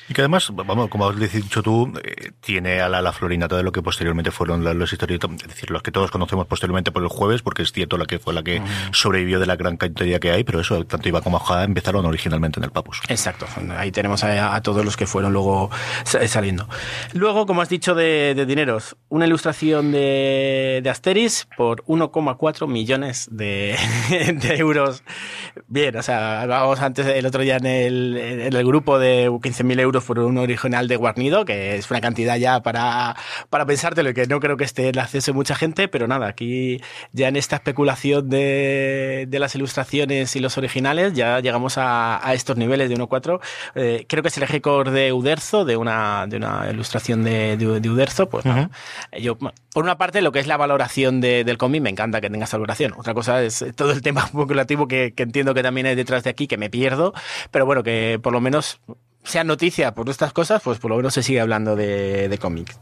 Y 0.09 0.13
que 0.15 0.21
además, 0.21 0.51
vamos, 0.53 0.89
como 0.89 1.07
has 1.07 1.19
dicho 1.19 1.61
tú, 1.61 1.93
eh, 2.03 2.31
tiene 2.41 2.81
a 2.81 2.89
la, 2.89 2.99
la, 2.99 3.13
florinata 3.13 3.55
de 3.55 3.61
lo 3.61 3.71
que 3.71 3.83
posteriormente 3.83 4.31
fueron 4.31 4.63
los 4.77 4.91
historietas, 4.91 5.29
es 5.31 5.47
decir, 5.47 5.69
los 5.69 5.83
que 5.83 5.91
todos 5.91 6.09
conocemos 6.09 6.47
posteriormente 6.47 6.91
por 6.91 7.03
el 7.03 7.09
jueves, 7.09 7.43
porque 7.43 7.61
es 7.61 7.71
cierto 7.71 7.95
la 7.95 8.05
que 8.05 8.17
fue 8.17 8.33
la 8.33 8.41
que 8.41 8.59
sobrevivió 8.91 9.39
de 9.39 9.45
la 9.45 9.55
gran 9.55 9.77
cantidad 9.77 10.19
que 10.19 10.31
hay, 10.31 10.43
pero 10.43 10.61
eso, 10.61 10.83
tanto 10.85 11.07
Iba 11.07 11.21
como 11.21 11.37
Ojada 11.37 11.63
empezaron 11.63 12.05
originalmente 12.05 12.59
en 12.59 12.63
el 12.63 12.71
Papus. 12.71 13.01
Exacto, 13.07 13.45
ahí 13.77 13.91
tenemos 13.91 14.23
a, 14.23 14.59
todos 14.61 14.83
los 14.83 14.97
que 14.97 15.05
fueron 15.05 15.31
luego 15.31 15.69
saliendo. 16.03 16.67
Luego, 17.13 17.45
como 17.45 17.61
has 17.61 17.69
dicho 17.69 17.93
de, 17.93 18.45
dineros, 18.47 18.97
una 19.09 19.27
ilustración 19.27 19.91
de, 19.91 20.81
de 20.83 20.89
Asteris 20.89 21.47
por 21.55 21.83
1,4 21.85 22.67
millones 22.67 23.27
de, 23.31 23.75
de, 24.33 24.57
euros. 24.57 25.03
Bien, 25.67 25.95
o 25.95 26.01
sea, 26.01 26.45
vamos 26.47 26.79
antes, 26.81 27.05
el 27.05 27.25
otro 27.25 27.41
día 27.41 27.57
en 27.57 27.65
el, 27.65 28.17
en 28.17 28.55
el 28.55 28.65
grupo 28.65 28.97
de 28.97 29.29
15.000 29.29 29.79
euros 29.79 29.98
por 30.05 30.19
un 30.19 30.37
original 30.37 30.87
de 30.87 30.95
Guarnido, 30.95 31.45
que 31.45 31.75
es 31.75 31.89
una 31.89 32.01
cantidad 32.01 32.37
ya 32.37 32.61
para, 32.61 33.15
para 33.49 33.65
pensártelo 33.65 34.09
y 34.09 34.13
que 34.13 34.27
no 34.27 34.39
creo 34.39 34.57
que 34.57 34.63
esté 34.63 34.89
en 34.89 34.99
acceso 34.99 35.31
de 35.31 35.35
mucha 35.35 35.55
gente, 35.55 35.87
pero 35.87 36.07
nada, 36.07 36.27
aquí 36.27 36.81
ya 37.13 37.27
en 37.27 37.35
esta 37.35 37.57
especulación 37.57 38.29
de, 38.29 39.25
de 39.27 39.39
las 39.39 39.55
ilustraciones 39.55 40.35
y 40.35 40.39
los 40.39 40.57
originales 40.57 41.13
ya 41.13 41.39
llegamos 41.39 41.77
a, 41.77 42.25
a 42.27 42.33
estos 42.33 42.57
niveles 42.57 42.89
de 42.89 42.95
1.4. 42.95 43.39
Eh, 43.75 44.05
creo 44.07 44.21
que 44.21 44.29
es 44.29 44.37
el 44.37 44.47
récord 44.47 44.91
de 44.91 45.13
Uderzo, 45.13 45.65
de 45.65 45.77
una, 45.77 46.25
de 46.27 46.37
una 46.37 46.69
ilustración 46.71 47.23
de, 47.23 47.57
de, 47.57 47.89
Uderzo. 47.89 48.29
Pues 48.29 48.45
yo, 49.19 49.37
por 49.37 49.83
una 49.83 49.97
parte, 49.97 50.21
lo 50.21 50.31
que 50.31 50.39
es 50.39 50.47
la 50.47 50.57
valoración 50.57 51.21
del 51.21 51.57
cómic, 51.57 51.81
me 51.81 51.89
encanta 51.89 52.21
que 52.21 52.29
tenga 52.29 52.45
esta 52.45 52.57
valoración. 52.57 52.93
Otra 52.97 53.13
cosa 53.13 53.41
es 53.43 53.65
todo 53.75 53.91
el 53.91 54.01
tema 54.01 54.21
especulativo 54.25 54.87
que, 54.87 55.13
que 55.13 55.23
entiendo 55.23 55.53
que 55.53 55.63
también 55.63 55.87
hay 55.87 55.95
detrás 55.95 56.23
de 56.23 56.29
aquí, 56.29 56.47
que 56.47 56.57
me 56.57 56.69
pierdo, 56.69 57.13
pero 57.51 57.65
bueno, 57.65 57.83
que 57.83 58.19
por 58.21 58.33
lo 58.33 58.41
menos 58.41 58.79
sea 59.23 59.43
noticia 59.43 59.93
por 59.93 60.09
estas 60.09 60.33
cosas, 60.33 60.61
pues 60.63 60.79
por 60.79 60.91
lo 60.91 60.97
menos 60.97 61.13
se 61.13 61.23
sigue 61.23 61.39
hablando 61.39 61.75
de, 61.75 62.37
cómics. 62.41 62.79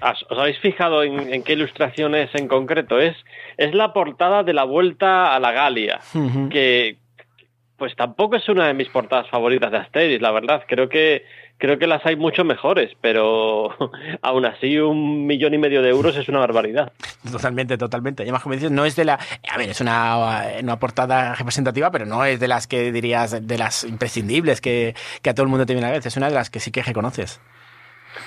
¿Os 0.00 0.38
habéis 0.38 0.58
fijado 0.58 1.04
en, 1.04 1.42
qué 1.44 1.52
ilustración 1.52 2.14
es 2.14 2.34
en 2.34 2.48
concreto? 2.48 2.98
Es, 2.98 3.16
es 3.56 3.72
la 3.72 3.92
portada 3.92 4.42
de 4.42 4.52
la 4.52 4.64
Vuelta 4.64 5.34
a 5.34 5.38
la 5.38 5.52
Galia, 5.52 6.00
que 6.50 6.98
pues 7.76 7.96
tampoco 7.96 8.36
es 8.36 8.48
una 8.48 8.66
de 8.66 8.74
mis 8.74 8.88
portadas 8.88 9.28
favoritas 9.28 9.70
de 9.70 9.78
Asterix, 9.78 10.20
la 10.20 10.30
verdad. 10.30 10.64
Creo 10.68 10.88
que 10.88 11.24
creo 11.58 11.78
que 11.78 11.86
las 11.86 12.04
hay 12.04 12.16
mucho 12.16 12.44
mejores, 12.44 12.92
pero 13.00 13.70
aún 14.22 14.44
así 14.44 14.78
un 14.78 15.26
millón 15.26 15.54
y 15.54 15.58
medio 15.58 15.82
de 15.82 15.90
euros 15.90 16.16
es 16.16 16.28
una 16.28 16.40
barbaridad. 16.40 16.92
Totalmente, 17.30 17.78
totalmente. 17.78 18.22
Y 18.22 18.26
además, 18.26 18.42
como 18.42 18.54
dices, 18.54 18.70
no 18.70 18.84
es 18.84 18.96
de 18.96 19.04
la... 19.04 19.18
A 19.48 19.58
ver, 19.58 19.70
es 19.70 19.80
una, 19.80 20.44
una 20.60 20.78
portada 20.78 21.34
representativa, 21.34 21.90
pero 21.90 22.06
no 22.06 22.24
es 22.24 22.40
de 22.40 22.48
las 22.48 22.66
que 22.66 22.92
dirías, 22.92 23.46
de 23.46 23.58
las 23.58 23.84
imprescindibles 23.84 24.60
que, 24.60 24.94
que 25.22 25.30
a 25.30 25.34
todo 25.34 25.44
el 25.44 25.50
mundo 25.50 25.66
te 25.66 25.74
viene 25.74 25.86
a 25.86 25.90
la 25.90 25.96
vez. 25.96 26.06
Es 26.06 26.16
una 26.16 26.28
de 26.28 26.34
las 26.34 26.50
que 26.50 26.60
sí 26.60 26.70
que 26.70 26.82
reconoces. 26.82 27.40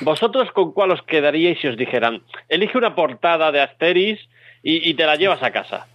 ¿Vosotros 0.02 0.52
con 0.52 0.72
cuál 0.72 0.92
os 0.92 1.02
quedaríais 1.04 1.60
si 1.60 1.68
os 1.68 1.78
dijeran, 1.78 2.24
elige 2.50 2.78
una 2.78 2.96
portada 2.96 3.52
de 3.52 3.62
Asteris 3.62 4.20
y, 4.64 4.90
y 4.90 4.94
te 4.96 5.06
la 5.06 5.16
llevas 5.16 5.44
a 5.44 5.52
casa? 5.52 5.88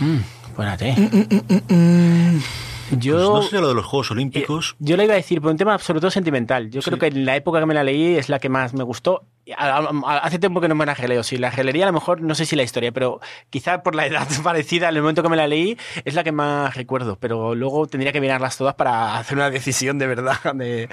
Mm, 0.00 0.18
espérate. 0.48 0.94
Mm, 1.68 2.38
yo, 2.98 3.16
pues 3.16 3.28
no 3.28 3.42
sé 3.42 3.60
lo 3.60 3.68
de 3.68 3.74
los 3.74 3.84
Juegos 3.84 4.10
Olímpicos. 4.10 4.72
Eh, 4.72 4.76
yo 4.80 4.96
le 4.96 5.04
iba 5.04 5.14
a 5.14 5.16
decir 5.16 5.40
por 5.40 5.50
un 5.50 5.56
tema 5.56 5.78
todo 5.78 6.10
sentimental. 6.10 6.70
Yo 6.70 6.80
creo 6.82 6.98
que 6.98 7.06
en 7.06 7.24
la 7.24 7.36
época 7.36 7.60
que 7.60 7.66
me 7.66 7.74
la 7.74 7.84
leí 7.84 8.16
es 8.16 8.28
la 8.28 8.38
que 8.38 8.48
más 8.48 8.74
me 8.74 8.84
gustó. 8.84 9.24
Hace 9.56 10.38
tiempo 10.38 10.60
que 10.60 10.68
no 10.68 10.74
me 10.74 10.86
la 10.86 10.94
geleo. 10.94 11.22
Si 11.22 11.36
la 11.36 11.50
gelería, 11.50 11.84
a 11.84 11.88
lo 11.88 11.92
mejor 11.92 12.20
no 12.20 12.34
sé 12.34 12.46
si 12.46 12.56
la 12.56 12.62
historia, 12.62 12.92
pero 12.92 13.20
quizá 13.50 13.82
por 13.82 13.94
la 13.94 14.06
edad 14.08 14.26
parecida 14.42 14.88
en 14.88 14.96
el 14.96 15.02
momento 15.02 15.22
que 15.22 15.28
me 15.28 15.36
la 15.36 15.46
leí 15.46 15.76
es 16.04 16.14
la 16.14 16.24
que 16.24 16.32
más 16.32 16.74
recuerdo. 16.74 17.16
Pero 17.20 17.54
luego 17.54 17.86
tendría 17.86 18.12
que 18.12 18.20
mirarlas 18.20 18.56
todas 18.56 18.74
para 18.74 19.18
hacer 19.18 19.36
una 19.36 19.50
decisión 19.50 19.98
de 19.98 20.06
verdad, 20.06 20.38
de, 20.54 20.88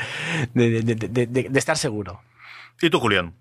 de, 0.54 0.82
de, 0.84 1.28
de 1.28 1.60
estar 1.60 1.78
seguro. 1.78 2.22
¿Y 2.82 2.90
tú, 2.90 3.00
Julián? 3.00 3.34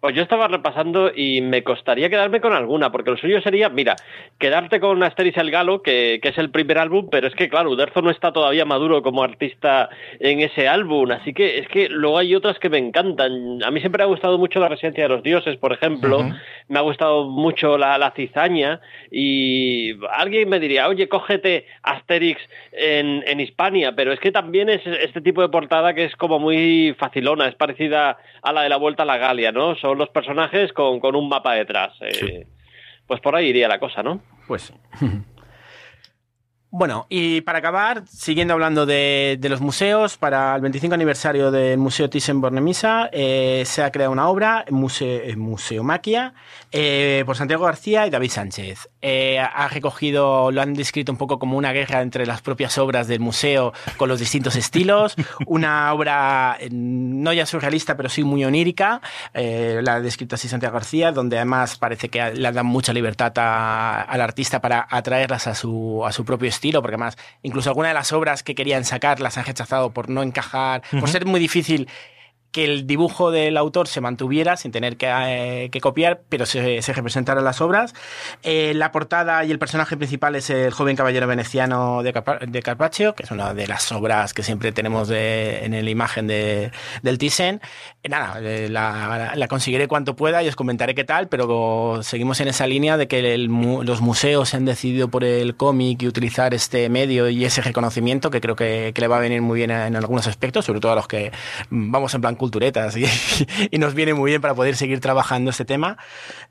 Pues 0.00 0.14
yo 0.14 0.22
estaba 0.22 0.46
repasando 0.46 1.10
y 1.14 1.40
me 1.40 1.64
costaría 1.64 2.08
quedarme 2.08 2.40
con 2.40 2.52
alguna, 2.52 2.92
porque 2.92 3.10
lo 3.10 3.16
suyo 3.16 3.40
sería, 3.40 3.68
mira, 3.68 3.96
quedarte 4.38 4.78
con 4.78 5.02
Asteris 5.02 5.36
el 5.36 5.50
Galo, 5.50 5.82
que, 5.82 6.20
que, 6.22 6.28
es 6.28 6.38
el 6.38 6.50
primer 6.50 6.78
álbum, 6.78 7.08
pero 7.10 7.26
es 7.26 7.34
que, 7.34 7.48
claro, 7.48 7.70
Uderzo 7.70 8.00
no 8.00 8.10
está 8.10 8.32
todavía 8.32 8.64
maduro 8.64 9.02
como 9.02 9.24
artista 9.24 9.88
en 10.20 10.38
ese 10.38 10.68
álbum, 10.68 11.10
así 11.10 11.34
que 11.34 11.58
es 11.58 11.68
que 11.68 11.88
luego 11.88 12.18
hay 12.18 12.34
otras 12.36 12.60
que 12.60 12.70
me 12.70 12.78
encantan. 12.78 13.62
A 13.64 13.72
mí 13.72 13.80
siempre 13.80 14.04
ha 14.04 14.06
gustado 14.06 14.38
mucho 14.38 14.60
La 14.60 14.68
Residencia 14.68 15.02
de 15.02 15.08
los 15.08 15.22
Dioses, 15.24 15.56
por 15.56 15.72
ejemplo. 15.72 16.30
Me 16.68 16.78
ha 16.78 16.82
gustado 16.82 17.24
mucho 17.24 17.78
la, 17.78 17.98
la, 17.98 18.12
Cizaña, 18.12 18.80
y 19.10 19.94
alguien 20.10 20.48
me 20.48 20.60
diría, 20.60 20.88
oye, 20.88 21.08
cógete 21.08 21.66
Asterix 21.82 22.40
en, 22.72 23.24
en 23.26 23.40
Hispania, 23.40 23.94
pero 23.96 24.12
es 24.12 24.20
que 24.20 24.32
también 24.32 24.68
es 24.68 24.86
este 24.86 25.20
tipo 25.20 25.42
de 25.42 25.48
portada 25.48 25.94
que 25.94 26.04
es 26.04 26.16
como 26.16 26.38
muy 26.38 26.94
facilona, 26.98 27.48
es 27.48 27.54
parecida 27.54 28.18
a 28.42 28.52
la 28.52 28.62
de 28.62 28.68
la 28.68 28.76
Vuelta 28.76 29.02
a 29.02 29.06
la 29.06 29.16
Galia, 29.16 29.52
¿no? 29.52 29.74
Son 29.76 29.98
los 29.98 30.10
personajes 30.10 30.72
con, 30.72 31.00
con 31.00 31.16
un 31.16 31.28
mapa 31.28 31.54
detrás. 31.54 31.92
Eh, 32.00 32.14
sí. 32.14 32.42
Pues 33.06 33.20
por 33.20 33.34
ahí 33.34 33.46
iría 33.46 33.68
la 33.68 33.80
cosa, 33.80 34.02
¿no? 34.02 34.20
Pues. 34.46 34.72
Bueno, 36.70 37.06
y 37.08 37.40
para 37.40 37.60
acabar, 37.60 38.04
siguiendo 38.08 38.52
hablando 38.52 38.84
de, 38.84 39.38
de, 39.40 39.48
los 39.48 39.62
museos, 39.62 40.18
para 40.18 40.54
el 40.54 40.60
25 40.60 40.94
aniversario 40.94 41.50
del 41.50 41.78
Museo 41.78 42.10
Thyssen-Bornemisza 42.10 43.08
eh, 43.10 43.62
se 43.64 43.82
ha 43.82 43.90
creado 43.90 44.12
una 44.12 44.28
obra, 44.28 44.66
Museo, 44.68 45.22
Museomaquia, 45.38 46.34
eh, 46.70 47.22
por 47.24 47.36
Santiago 47.36 47.64
García 47.64 48.06
y 48.06 48.10
David 48.10 48.30
Sánchez. 48.30 48.90
Eh, 49.00 49.38
ha 49.38 49.68
recogido, 49.68 50.50
lo 50.50 50.60
han 50.60 50.74
descrito 50.74 51.10
un 51.10 51.16
poco 51.16 51.38
como 51.38 51.56
una 51.56 51.72
guerra 51.72 52.02
entre 52.02 52.26
las 52.26 52.42
propias 52.42 52.76
obras 52.76 53.08
del 53.08 53.20
museo 53.20 53.72
con 53.96 54.10
los 54.10 54.18
distintos 54.20 54.54
estilos, 54.54 55.14
una 55.46 55.90
obra 55.94 56.58
no 56.70 57.32
ya 57.32 57.46
surrealista, 57.46 57.96
pero 57.96 58.10
sí 58.10 58.24
muy 58.24 58.44
onírica, 58.44 59.00
eh, 59.32 59.80
la 59.82 59.94
ha 59.94 60.00
descrito 60.00 60.34
así 60.34 60.48
Santiago 60.48 60.74
García, 60.74 61.12
donde 61.12 61.36
además 61.36 61.78
parece 61.78 62.10
que 62.10 62.34
le 62.34 62.52
dan 62.52 62.66
mucha 62.66 62.92
libertad 62.92 63.32
a, 63.36 64.02
al 64.02 64.20
artista 64.20 64.60
para 64.60 64.86
atraerlas 64.90 65.46
a 65.46 65.54
su, 65.54 66.04
a 66.04 66.12
su 66.12 66.24
propio 66.26 66.48
estilo, 66.48 66.57
porque 66.60 66.94
además 66.94 67.16
incluso 67.42 67.70
algunas 67.70 67.90
de 67.90 67.94
las 67.94 68.12
obras 68.12 68.42
que 68.42 68.54
querían 68.54 68.84
sacar 68.84 69.20
las 69.20 69.38
han 69.38 69.44
rechazado 69.44 69.90
por 69.90 70.08
no 70.08 70.22
encajar, 70.22 70.82
uh 70.92 70.96
-huh. 70.96 71.00
por 71.00 71.08
ser 71.08 71.24
muy 71.26 71.40
difícil 71.40 71.88
que 72.52 72.64
el 72.64 72.86
dibujo 72.86 73.30
del 73.30 73.56
autor 73.56 73.88
se 73.88 74.00
mantuviera 74.00 74.56
sin 74.56 74.72
tener 74.72 74.96
que, 74.96 75.06
eh, 75.08 75.68
que 75.70 75.80
copiar, 75.80 76.22
pero 76.28 76.46
se, 76.46 76.80
se 76.82 76.92
representaran 76.92 77.44
las 77.44 77.60
obras. 77.60 77.94
Eh, 78.42 78.72
la 78.74 78.90
portada 78.90 79.44
y 79.44 79.50
el 79.50 79.58
personaje 79.58 79.96
principal 79.96 80.34
es 80.34 80.48
el 80.50 80.70
joven 80.72 80.96
caballero 80.96 81.26
veneciano 81.26 82.02
de, 82.02 82.12
Carpa 82.12 82.38
de 82.46 82.62
Carpaccio, 82.62 83.14
que 83.14 83.24
es 83.24 83.30
una 83.30 83.52
de 83.52 83.66
las 83.66 83.92
obras 83.92 84.32
que 84.32 84.42
siempre 84.42 84.72
tenemos 84.72 85.08
de, 85.08 85.64
en 85.64 85.72
la 85.72 85.90
imagen 85.90 86.26
de, 86.26 86.72
del 87.02 87.18
Thyssen. 87.18 87.60
Eh, 88.02 88.08
nada, 88.08 88.40
la, 88.40 89.32
la, 89.34 89.48
conseguiré 89.48 89.86
cuanto 89.86 90.16
pueda 90.16 90.42
y 90.42 90.48
os 90.48 90.56
comentaré 90.56 90.94
qué 90.94 91.04
tal, 91.04 91.28
pero 91.28 92.00
seguimos 92.02 92.40
en 92.40 92.48
esa 92.48 92.66
línea 92.66 92.96
de 92.96 93.08
que 93.08 93.34
el, 93.34 93.46
los 93.46 94.00
museos 94.00 94.48
se 94.48 94.56
han 94.56 94.64
decidido 94.64 95.08
por 95.08 95.24
el 95.24 95.56
cómic 95.56 96.02
y 96.02 96.08
utilizar 96.08 96.54
este 96.54 96.88
medio 96.88 97.28
y 97.28 97.44
ese 97.44 97.60
reconocimiento 97.60 98.30
que 98.30 98.40
creo 98.40 98.56
que, 98.56 98.92
que 98.94 99.00
le 99.00 99.08
va 99.08 99.18
a 99.18 99.20
venir 99.20 99.42
muy 99.42 99.58
bien 99.58 99.70
en 99.70 99.96
algunos 99.96 100.26
aspectos, 100.26 100.64
sobre 100.64 100.80
todo 100.80 100.92
a 100.92 100.94
los 100.94 101.08
que 101.08 101.32
vamos 101.70 102.14
en 102.14 102.20
plan 102.22 102.36
culturetas 102.38 102.96
y, 102.96 103.04
y, 103.70 103.78
nos 103.78 103.94
viene 103.94 104.14
muy 104.14 104.30
bien 104.30 104.40
para 104.40 104.54
poder 104.54 104.76
seguir 104.76 105.00
trabajando 105.00 105.50
este 105.50 105.64
tema. 105.64 105.98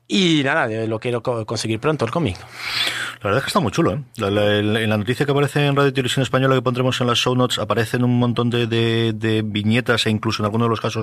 Y 0.06 0.42
nada, 0.44 0.68
lo 0.86 1.00
quiero 1.00 1.22
conseguir 1.22 1.80
pronto, 1.80 2.04
el 2.04 2.10
cómic. 2.10 2.36
La 2.38 3.24
verdad 3.24 3.38
es 3.38 3.44
que 3.44 3.48
está 3.48 3.60
muy 3.60 3.72
chulo, 3.72 3.94
¿eh? 3.94 4.02
La, 4.16 4.30
la, 4.30 4.58
en 4.58 4.88
la 4.88 4.96
noticia 4.96 5.26
que 5.26 5.32
aparece 5.32 5.66
en 5.66 5.74
Radio 5.74 5.92
Televisión 5.92 6.22
Española 6.22 6.54
que 6.54 6.62
pondremos 6.62 7.00
en 7.00 7.08
las 7.08 7.18
show 7.18 7.34
notes 7.34 7.58
aparecen 7.58 8.04
un 8.04 8.18
montón 8.18 8.48
de, 8.48 8.66
de, 8.66 9.12
de 9.12 9.42
viñetas 9.42 10.06
e 10.06 10.10
incluso 10.10 10.42
en 10.42 10.44
algunos 10.44 10.66
de 10.66 10.70
los 10.70 10.80
casos 10.80 11.02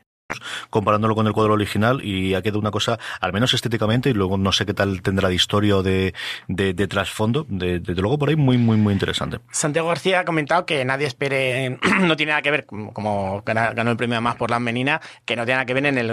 Comparándolo 0.69 1.15
con 1.15 1.27
el 1.27 1.33
cuadro 1.33 1.53
original 1.53 2.03
y 2.03 2.33
ha 2.33 2.41
quedado 2.41 2.59
una 2.59 2.71
cosa, 2.71 2.99
al 3.19 3.33
menos 3.33 3.53
estéticamente, 3.53 4.09
y 4.09 4.13
luego 4.13 4.37
no 4.37 4.51
sé 4.51 4.65
qué 4.65 4.73
tal 4.73 5.01
tendrá 5.01 5.29
de 5.29 5.35
historia 5.35 5.77
o 5.77 5.83
de, 5.83 6.13
de, 6.47 6.73
de 6.73 6.87
trasfondo, 6.87 7.45
desde 7.49 7.79
de, 7.79 8.01
luego 8.01 8.17
por 8.17 8.29
ahí 8.29 8.35
muy, 8.35 8.57
muy, 8.57 8.77
muy 8.77 8.93
interesante. 8.93 9.39
Santiago 9.51 9.89
García 9.89 10.21
ha 10.21 10.25
comentado 10.25 10.65
que 10.65 10.83
nadie 10.85 11.07
espere, 11.07 11.79
no 12.01 12.15
tiene 12.15 12.31
nada 12.31 12.41
que 12.41 12.51
ver, 12.51 12.65
como 12.65 13.43
ganó 13.45 13.91
el 13.91 13.97
premio 13.97 14.21
más 14.21 14.35
por 14.35 14.49
la 14.49 14.59
menina, 14.59 15.01
que 15.25 15.35
no 15.35 15.45
tiene 15.45 15.55
nada 15.55 15.65
que 15.65 15.73
ver 15.73 15.85
en 15.85 15.97
el, 15.97 16.07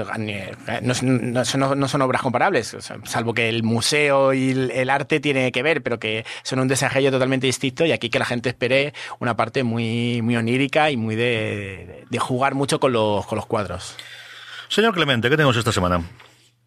no, 0.82 0.94
no, 1.02 1.74
no 1.74 1.88
son 1.88 2.02
obras 2.02 2.22
comparables, 2.22 2.76
salvo 3.04 3.34
que 3.34 3.48
el 3.48 3.62
museo 3.62 4.32
y 4.32 4.50
el, 4.50 4.90
arte 4.90 5.20
tiene 5.20 5.52
que 5.52 5.62
ver, 5.62 5.82
pero 5.82 5.98
que 5.98 6.24
son 6.42 6.60
un 6.60 6.68
desarrollo 6.68 7.10
totalmente 7.10 7.46
distinto 7.46 7.84
y 7.84 7.92
aquí 7.92 8.08
que 8.08 8.18
la 8.18 8.24
gente 8.24 8.48
espere 8.48 8.94
una 9.18 9.36
parte 9.36 9.62
muy, 9.62 10.22
muy 10.22 10.36
onírica 10.36 10.90
y 10.90 10.96
muy 10.96 11.14
de, 11.14 12.04
de 12.08 12.18
jugar 12.18 12.54
mucho 12.54 12.80
con 12.80 12.92
los, 12.92 13.26
con 13.26 13.36
los 13.36 13.46
cuadros. 13.46 13.96
Señor 14.68 14.94
Clemente, 14.94 15.28
¿qué 15.28 15.36
tenemos 15.36 15.56
esta 15.56 15.72
semana? 15.72 16.00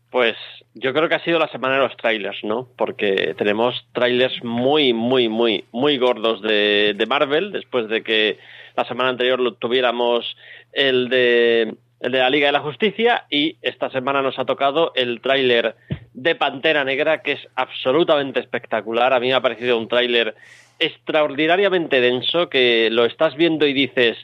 Pues 0.10 0.36
yo 0.74 0.94
creo 0.94 1.08
que 1.08 1.16
ha 1.16 1.24
sido 1.24 1.40
la 1.40 1.48
semana 1.50 1.76
de 1.76 1.82
los 1.82 1.98
trailers, 1.98 2.44
¿no? 2.44 2.68
Porque 2.78 3.36
tenemos 3.38 3.88
trailers 3.94 4.44
muy, 4.44 4.94
muy, 4.94 5.30
muy, 5.30 5.66
muy 5.72 5.98
gordos 5.98 6.42
de, 6.42 6.94
de 6.96 7.06
Marvel, 7.06 7.52
después 7.52 7.88
de 7.88 8.04
que 8.04 8.40
la 8.76 8.86
semana 8.86 9.10
anterior 9.10 9.40
lo 9.40 9.54
tuviéramos 9.54 10.36
el 10.74 11.10
de, 11.10 11.76
el 12.00 12.12
de 12.12 12.20
la 12.20 12.30
Liga 12.30 12.48
de 12.48 12.54
la 12.54 12.62
Justicia 12.62 13.26
y 13.30 13.58
esta 13.62 13.90
semana 13.90 14.22
nos 14.22 14.40
ha 14.40 14.46
tocado 14.46 14.92
el 14.96 15.22
tráiler 15.22 15.76
de 16.14 16.36
Pantera 16.36 16.84
Negra, 16.84 17.22
que 17.22 17.34
es 17.34 17.48
absolutamente 17.56 18.40
espectacular. 18.40 19.14
A 19.14 19.20
mí 19.20 19.28
me 19.28 19.34
ha 19.34 19.42
parecido 19.42 19.78
un 19.78 19.88
tráiler 19.88 20.36
extraordinariamente 20.80 22.02
denso, 22.02 22.50
que 22.50 22.90
lo 22.92 23.06
estás 23.06 23.36
viendo 23.36 23.68
y 23.68 23.74
dices, 23.74 24.18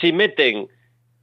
si 0.00 0.12
meten 0.12 0.68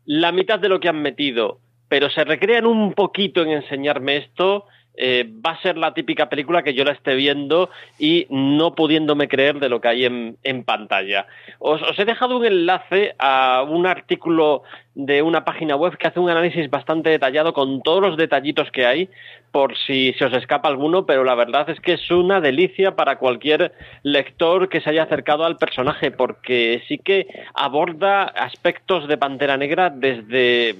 la 0.05 0.31
mitad 0.31 0.59
de 0.59 0.69
lo 0.69 0.79
que 0.79 0.89
han 0.89 1.01
metido 1.01 1.59
pero 1.91 2.09
se 2.09 2.23
recrean 2.23 2.65
un 2.65 2.93
poquito 2.93 3.41
en 3.41 3.49
enseñarme 3.49 4.15
esto, 4.15 4.65
eh, 4.95 5.29
va 5.45 5.51
a 5.51 5.61
ser 5.61 5.77
la 5.77 5.93
típica 5.93 6.29
película 6.29 6.63
que 6.63 6.73
yo 6.73 6.83
la 6.83 6.91
esté 6.91 7.15
viendo 7.15 7.69
y 7.97 8.27
no 8.29 8.75
pudiéndome 8.75 9.27
creer 9.27 9.59
de 9.59 9.69
lo 9.69 9.79
que 9.79 9.87
hay 9.87 10.05
en, 10.05 10.63
pantalla. 10.63 11.27
Os, 11.59 11.81
os, 11.81 11.97
he 11.97 12.05
dejado 12.05 12.37
un 12.37 12.45
enlace 12.45 13.15
a 13.17 13.63
un 13.67 13.87
artículo 13.87 14.63
de 14.93 15.21
una 15.21 15.45
página 15.45 15.75
web 15.75 15.97
que 15.97 16.07
hace 16.07 16.19
un 16.19 16.29
análisis 16.29 16.69
bastante 16.69 17.09
detallado 17.09 17.53
con 17.53 17.81
todos 17.81 18.01
los 18.01 18.17
detallitos 18.17 18.69
que 18.71 18.85
hay, 18.85 19.09
por 19.51 19.77
si 19.77 20.13
se 20.13 20.25
os 20.25 20.33
escapa 20.33 20.69
alguno, 20.69 21.05
pero 21.05 21.23
la 21.23 21.35
verdad 21.35 21.69
es 21.69 21.79
que 21.79 21.93
es 21.93 22.11
una 22.11 22.41
delicia 22.41 22.95
para 22.95 23.17
cualquier 23.17 23.73
lector 24.03 24.69
que 24.69 24.81
se 24.81 24.89
haya 24.89 25.03
acercado 25.03 25.45
al 25.45 25.57
personaje, 25.57 26.11
porque 26.11 26.83
sí 26.87 26.97
que 26.97 27.27
aborda 27.53 28.23
aspectos 28.23 29.07
de 29.07 29.17
Pantera 29.17 29.57
Negra 29.57 29.89
desde 29.89 30.75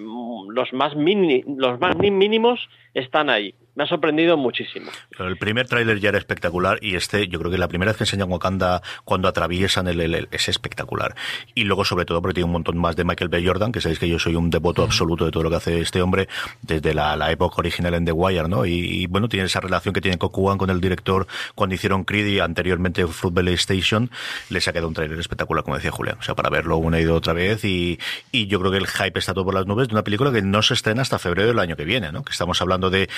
los 0.50 0.74
más, 0.74 0.96
mini, 0.96 1.44
los 1.48 1.80
más 1.80 1.96
mínimos 1.98 2.70
están 2.94 3.30
ahí 3.30 3.56
me 3.76 3.84
ha 3.84 3.88
sorprendido 3.88 4.38
muchísimo. 4.38 4.92
el 5.20 5.38
primer 5.38 5.68
tráiler 5.68 6.00
ya 6.00 6.10
era 6.10 6.18
espectacular 6.18 6.80
y 6.82 6.96
este, 6.96 7.28
yo 7.28 7.40
creo 7.40 7.52
que 7.52 7.58
la 7.58 7.68
primera 7.68 7.92
vez 7.92 7.98
que 7.98 8.04
enseñan 8.04 8.30
Wakanda 8.30 8.82
cuando 9.06 9.28
atraviesan 9.28 9.88
el, 9.88 10.02
el, 10.02 10.28
es 10.32 10.50
espectacular. 10.50 11.16
Y 11.56 11.64
luego, 11.64 11.86
sobre 11.86 12.06
todo, 12.06 12.22
porque 12.22 12.36
tiene 12.36 12.46
un 12.46 12.52
montón 12.52 12.78
más 12.78 12.96
de 12.96 13.04
Michael 13.04 13.30
B. 13.30 13.46
Jordan, 13.46 13.72
que 13.72 13.82
sabéis 13.82 14.00
que 14.00 14.10
yo 14.10 14.20
soy 14.20 14.36
un 14.36 14.50
devoto 14.50 14.84
absoluto 14.84 15.26
de 15.26 15.32
todo 15.32 15.44
lo 15.44 15.50
que 15.50 15.56
hace 15.56 15.80
este 15.80 16.02
hombre 16.02 16.28
desde 16.62 16.94
la, 16.94 17.16
la 17.16 17.32
época 17.32 17.56
original 17.60 17.94
en 17.94 18.06
The 18.06 18.12
Wire, 18.12 18.48
¿no? 18.48 18.66
Y, 18.66 19.08
bueno, 19.08 19.30
tiene 19.30 19.46
esa 19.46 19.60
relación 19.60 19.94
que 19.94 20.02
tiene 20.02 20.18
Kokuan 20.18 20.58
con 20.58 20.70
el 20.70 20.82
director 20.82 21.28
cuando 21.56 21.76
hicieron 21.76 22.04
Creed 22.04 22.28
y 22.28 22.40
anteriormente 22.40 23.08
Football 23.08 23.50
Station. 23.50 24.10
Les 24.50 24.68
ha 24.68 24.74
quedado 24.74 24.88
un 24.88 24.94
tráiler 24.94 25.20
espectacular, 25.20 25.64
como 25.64 25.76
decía 25.78 25.92
Julián. 25.92 26.18
O 26.20 26.24
sea, 26.24 26.36
para 26.36 26.50
verlo 26.50 26.78
una 26.78 27.00
y 27.00 27.06
otra 27.06 27.34
vez 27.34 27.64
y, 27.64 28.00
y 28.32 28.48
yo 28.48 28.60
creo 28.60 28.72
que 28.72 28.78
el 28.78 28.88
hype 28.88 29.18
está 29.18 29.34
todo 29.34 29.46
por 29.46 29.54
las 29.54 29.66
nubes 29.66 29.88
de 29.88 29.94
una 29.94 30.04
película 30.04 30.32
que 30.32 30.42
no 30.42 30.62
se 30.62 30.74
estrena 30.74 31.02
hasta 31.02 31.20
febrero 31.20 31.50
del 31.50 31.60
año 31.60 31.76
que 31.76 31.86
viene, 31.86 32.12
¿no? 32.12 32.24
Que 32.24 32.32
estamos 32.32 32.62
hablando 32.62 32.90
de 32.90 33.10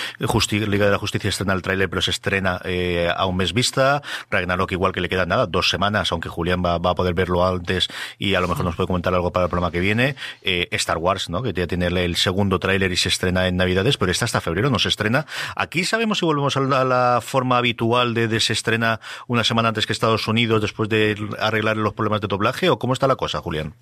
Liga 0.52 0.86
de 0.86 0.92
la 0.92 0.98
Justicia 0.98 1.30
estrena 1.30 1.54
el 1.54 1.62
tráiler, 1.62 1.90
pero 1.90 2.02
se 2.02 2.12
estrena 2.12 2.60
eh, 2.64 3.10
a 3.16 3.26
un 3.26 3.38
mes 3.38 3.54
vista. 3.54 4.02
Ragnarok 4.30 4.72
igual 4.72 4.92
que 4.94 5.02
le 5.02 5.10
quedan 5.10 5.30
nada, 5.30 5.48
dos 5.48 5.70
semanas, 5.70 6.12
aunque 6.12 6.30
Julián 6.30 6.64
va, 6.64 6.76
a 6.76 6.96
poder 6.96 7.14
verlo 7.14 7.46
antes 7.46 7.88
y 8.20 8.36
a 8.36 8.42
lo 8.42 8.48
mejor 8.48 8.66
nos 8.66 8.76
puede 8.76 8.88
comentar 8.88 9.14
algo 9.14 9.32
para 9.32 9.46
el 9.46 9.50
programa 9.50 9.72
que 9.72 9.80
viene. 9.80 10.16
Eh, 10.42 10.68
Star 10.72 10.98
Wars, 10.98 11.30
¿no? 11.30 11.42
Que 11.42 11.54
ya 11.54 11.68
tiene 11.68 11.88
el 11.88 12.16
segundo 12.16 12.60
tráiler 12.60 12.92
y 12.92 12.98
se 12.98 13.10
estrena 13.10 13.48
en 13.48 13.58
Navidades, 13.58 13.98
pero 13.98 14.12
esta 14.12 14.26
hasta 14.26 14.42
febrero 14.42 14.70
no 14.70 14.80
se 14.80 14.90
estrena. 14.90 15.26
Aquí 15.56 15.86
sabemos 15.86 16.20
si 16.20 16.26
volvemos 16.26 16.58
a 16.58 16.62
la, 16.62 17.22
forma 17.22 17.58
habitual 17.58 18.14
de, 18.14 18.28
de, 18.28 18.40
se 18.40 18.54
estrena 18.54 19.00
una 19.28 19.44
semana 19.44 19.70
antes 19.70 19.86
que 19.86 19.94
Estados 19.94 20.28
Unidos 20.28 20.62
después 20.62 20.90
de 20.90 21.16
arreglar 21.40 21.78
los 21.78 21.94
problemas 21.94 22.22
de 22.22 22.28
doblaje 22.28 22.70
o 22.70 22.80
cómo 22.80 22.94
está 22.94 23.08
la 23.08 23.16
cosa, 23.16 23.40
Julián. 23.40 23.74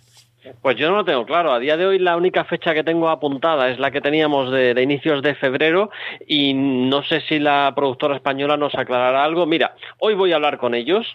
Pues 0.62 0.76
yo 0.78 0.90
no 0.90 0.98
lo 0.98 1.06
tengo 1.06 1.26
claro. 1.26 1.52
A 1.54 1.60
día 1.60 1.78
de 1.78 1.86
hoy 1.86 2.00
la 2.00 2.16
única 2.16 2.46
fecha 2.46 2.74
que 2.74 2.84
tengo 2.84 3.10
apuntada 3.10 3.70
es 3.70 3.80
la 3.80 3.92
que 3.92 4.02
teníamos 4.02 4.52
de, 4.52 4.80
inicios 4.82 5.22
de 5.22 5.36
febrero 5.36 5.92
y 6.28 6.54
no 6.54 7.04
sé 7.04 7.22
si 7.22 7.40
la 7.40 7.72
productora 7.76 8.16
española 8.16 8.58
nos 8.58 8.74
aclarará 8.76 9.24
algo. 9.24 9.46
Mira, 9.46 9.76
hoy 10.00 10.16
voy 10.16 10.32
a 10.32 10.36
hablar 10.36 10.58
con 10.58 10.74
ellos, 10.74 11.06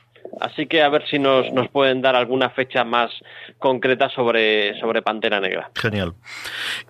así 0.41 0.67
que 0.67 0.83
a 0.83 0.89
ver 0.89 1.07
si 1.09 1.19
nos, 1.19 1.53
nos 1.53 1.69
pueden 1.69 2.03
dar 2.03 2.15
alguna 2.15 2.51
fecha 2.51 2.85
más 2.85 3.11
concreta 3.59 4.09
sobre, 4.11 4.79
sobre 4.81 5.03
Pantera 5.03 5.41
Negra. 5.41 5.71
Genial. 5.75 6.15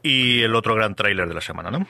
Y 0.02 0.42
el 0.42 0.54
otro 0.54 0.74
gran 0.74 0.94
tráiler 0.94 1.28
de 1.28 1.34
la 1.34 1.40
semana, 1.40 1.70
¿no? 1.70 1.86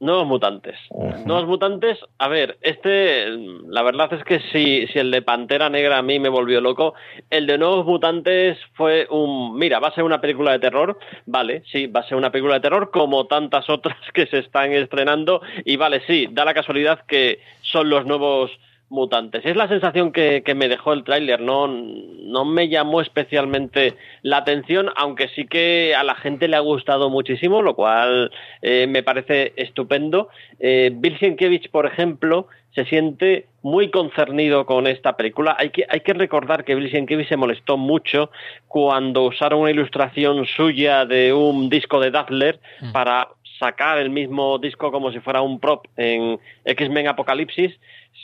Nuevos 0.00 0.26
mutantes. 0.26 0.76
Nuevos 1.24 1.46
mutantes, 1.46 1.98
a 2.18 2.28
ver, 2.28 2.58
este, 2.60 3.26
la 3.68 3.82
verdad 3.82 4.12
es 4.12 4.24
que 4.24 4.40
si, 4.52 4.86
si 4.88 4.98
el 4.98 5.10
de 5.10 5.22
Pantera 5.22 5.70
Negra 5.70 5.98
a 5.98 6.02
mí 6.02 6.18
me 6.18 6.28
volvió 6.28 6.60
loco, 6.60 6.94
el 7.30 7.46
de 7.46 7.58
Nuevos 7.58 7.86
mutantes 7.86 8.58
fue 8.74 9.06
un, 9.08 9.56
mira, 9.56 9.78
va 9.78 9.88
a 9.88 9.94
ser 9.94 10.04
una 10.04 10.20
película 10.20 10.52
de 10.52 10.58
terror, 10.58 10.98
vale, 11.26 11.62
sí, 11.70 11.86
va 11.86 12.00
a 12.00 12.08
ser 12.08 12.18
una 12.18 12.30
película 12.30 12.54
de 12.54 12.60
terror 12.60 12.90
como 12.90 13.26
tantas 13.26 13.68
otras 13.70 13.96
que 14.12 14.26
se 14.26 14.40
están 14.40 14.72
estrenando 14.72 15.40
y 15.64 15.76
vale, 15.76 16.02
sí, 16.06 16.28
da 16.30 16.44
la 16.44 16.54
casualidad 16.54 17.06
que 17.06 17.40
son 17.62 17.88
los 17.88 18.04
nuevos 18.04 18.50
mutantes. 18.88 19.44
Es 19.44 19.56
la 19.56 19.68
sensación 19.68 20.12
que, 20.12 20.42
que 20.44 20.54
me 20.54 20.68
dejó 20.68 20.92
el 20.92 21.04
tráiler, 21.04 21.40
no, 21.40 21.66
no 21.66 22.44
me 22.44 22.68
llamó 22.68 23.00
especialmente 23.00 23.94
la 24.22 24.38
atención, 24.38 24.90
aunque 24.96 25.28
sí 25.28 25.46
que 25.46 25.94
a 25.96 26.04
la 26.04 26.14
gente 26.14 26.48
le 26.48 26.56
ha 26.56 26.60
gustado 26.60 27.10
muchísimo, 27.10 27.62
lo 27.62 27.74
cual 27.74 28.30
eh, 28.62 28.86
me 28.88 29.02
parece 29.02 29.52
estupendo. 29.56 30.28
Eh, 30.60 30.90
Bill 30.94 31.18
Sienkiewicz, 31.18 31.68
por 31.68 31.86
ejemplo, 31.86 32.48
se 32.74 32.84
siente 32.86 33.46
muy 33.62 33.90
concernido 33.90 34.66
con 34.66 34.86
esta 34.86 35.16
película. 35.16 35.56
Hay 35.58 35.70
que, 35.70 35.86
hay 35.88 36.00
que 36.00 36.12
recordar 36.12 36.64
que 36.64 36.74
Bill 36.74 36.90
Sienkiewicz 36.90 37.28
se 37.28 37.36
molestó 37.36 37.76
mucho 37.76 38.30
cuando 38.66 39.22
usaron 39.22 39.60
una 39.60 39.70
ilustración 39.70 40.44
suya 40.46 41.06
de 41.06 41.32
un 41.32 41.68
disco 41.68 42.00
de 42.00 42.10
Dazzler 42.10 42.60
mm. 42.80 42.92
para 42.92 43.28
sacar 43.64 43.98
el 43.98 44.10
mismo 44.10 44.58
disco 44.58 44.92
como 44.92 45.10
si 45.10 45.20
fuera 45.20 45.40
un 45.40 45.58
prop 45.58 45.86
en 45.96 46.38
X-Men 46.64 47.08
Apocalipsis 47.08 47.72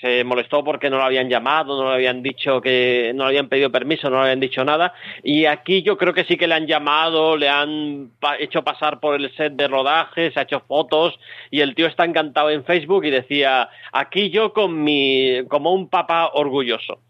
se 0.01 0.25
molestó 0.25 0.63
porque 0.65 0.89
no 0.89 0.97
lo 0.97 1.05
habían 1.05 1.29
llamado, 1.29 1.77
no 1.77 1.89
le 1.89 1.95
habían 1.97 2.23
dicho 2.23 2.61
que 2.61 3.13
no 3.15 3.25
le 3.25 3.31
habían 3.31 3.49
pedido 3.49 3.71
permiso, 3.71 4.09
no 4.09 4.17
le 4.17 4.23
habían 4.23 4.41
dicho 4.41 4.65
nada. 4.65 4.95
Y 5.23 5.47
aquí 5.47 5.83
yo 5.83 5.99
creo 5.99 6.15
que 6.15 6.25
sí 6.25 6.37
que 6.37 6.47
le 6.47 6.55
han 6.55 6.67
llamado, 6.67 7.37
le 7.37 7.49
han 7.49 8.11
hecho 8.39 8.63
pasar 8.63 9.01
por 9.01 9.21
el 9.21 9.35
set 9.35 9.55
de 9.55 9.69
rodaje, 9.69 10.31
se 10.31 10.41
ha 10.41 10.45
hecho 10.45 10.61
fotos 10.61 11.19
y 11.51 11.61
el 11.61 11.75
tío 11.75 11.87
está 11.87 12.05
encantado 12.05 12.51
en 12.51 12.65
Facebook 12.65 13.05
y 13.05 13.11
decía, 13.11 13.69
aquí 13.93 14.31
yo 14.31 14.53
con 14.53 14.83
mi, 14.83 15.43
como 15.49 15.73
un 15.75 15.89
papá 15.89 16.31
orgulloso. 16.33 17.01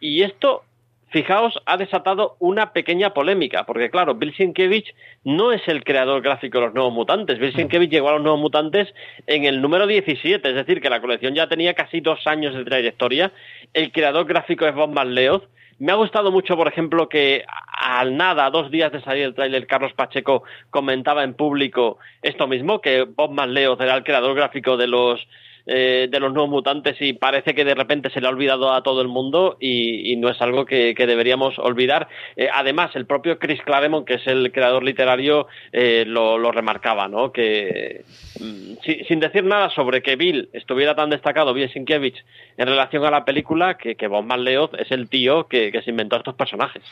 Y 0.00 0.22
esto 0.22 0.62
fijaos, 1.10 1.60
ha 1.66 1.76
desatado 1.76 2.36
una 2.38 2.72
pequeña 2.72 3.12
polémica, 3.12 3.66
porque 3.66 3.90
claro, 3.90 4.14
Bill 4.14 4.34
Sienkiewicz 4.34 4.94
no 5.24 5.52
es 5.52 5.66
el 5.68 5.84
creador 5.84 6.22
gráfico 6.22 6.58
de 6.58 6.66
los 6.66 6.74
Nuevos 6.74 6.92
Mutantes. 6.92 7.38
Bill 7.38 7.52
Sienkiewicz 7.52 7.90
llegó 7.90 8.08
a 8.08 8.12
los 8.12 8.22
Nuevos 8.22 8.40
Mutantes 8.40 8.92
en 9.26 9.44
el 9.44 9.60
número 9.60 9.86
17, 9.86 10.48
es 10.48 10.54
decir, 10.54 10.80
que 10.80 10.90
la 10.90 11.00
colección 11.00 11.34
ya 11.34 11.48
tenía 11.48 11.74
casi 11.74 12.00
dos 12.00 12.26
años 12.26 12.54
de 12.54 12.64
trayectoria. 12.64 13.32
El 13.74 13.92
creador 13.92 14.26
gráfico 14.26 14.66
es 14.66 14.74
Bob 14.74 14.92
Manleoz. 14.92 15.42
Me 15.78 15.92
ha 15.92 15.96
gustado 15.96 16.30
mucho, 16.30 16.56
por 16.56 16.68
ejemplo, 16.68 17.08
que 17.08 17.44
al 17.80 18.16
nada, 18.16 18.50
dos 18.50 18.70
días 18.70 18.92
de 18.92 19.00
salir 19.00 19.24
el 19.24 19.34
tráiler, 19.34 19.66
Carlos 19.66 19.94
Pacheco 19.94 20.44
comentaba 20.68 21.24
en 21.24 21.34
público 21.34 21.98
esto 22.22 22.46
mismo, 22.46 22.80
que 22.80 23.02
Bob 23.02 23.32
Manleoz 23.32 23.80
era 23.80 23.96
el 23.96 24.04
creador 24.04 24.34
gráfico 24.34 24.76
de 24.76 24.86
los 24.86 25.26
eh, 25.72 26.08
de 26.10 26.18
los 26.18 26.32
nuevos 26.32 26.50
mutantes 26.50 26.96
y 26.98 27.12
parece 27.12 27.54
que 27.54 27.64
de 27.64 27.76
repente 27.76 28.10
se 28.10 28.20
le 28.20 28.26
ha 28.26 28.30
olvidado 28.30 28.72
a 28.72 28.82
todo 28.82 29.02
el 29.02 29.06
mundo 29.06 29.56
y, 29.60 30.16
no 30.16 30.28
es 30.28 30.40
algo 30.42 30.66
que, 30.66 30.94
deberíamos 30.96 31.60
olvidar. 31.60 32.08
Eh, 32.34 32.48
además, 32.52 32.90
el 32.96 33.06
propio 33.06 33.38
Chris 33.38 33.62
Claremont, 33.62 34.04
que 34.04 34.14
es 34.14 34.26
el 34.26 34.50
creador 34.50 34.82
literario, 34.82 35.46
eh, 35.72 36.04
lo, 36.08 36.50
remarcaba, 36.50 37.06
¿no? 37.06 37.30
Que 37.30 38.04
mm, 38.40 39.04
sin 39.06 39.20
decir 39.20 39.44
nada 39.44 39.70
sobre 39.70 40.02
que 40.02 40.16
Bill 40.16 40.48
estuviera 40.52 40.96
tan 40.96 41.10
destacado, 41.10 41.54
Bill 41.54 41.70
Sienkiewicz, 41.70 42.18
en 42.56 42.66
relación 42.66 43.04
a 43.04 43.12
la 43.12 43.24
película, 43.24 43.78
que, 43.78 43.94
que 43.94 44.08
Von 44.08 44.26
Leoz 44.42 44.72
es 44.76 44.90
el 44.90 45.08
tío 45.08 45.46
que, 45.46 45.70
se 45.84 45.90
inventó 45.90 46.16
estos 46.16 46.34
personajes. 46.34 46.82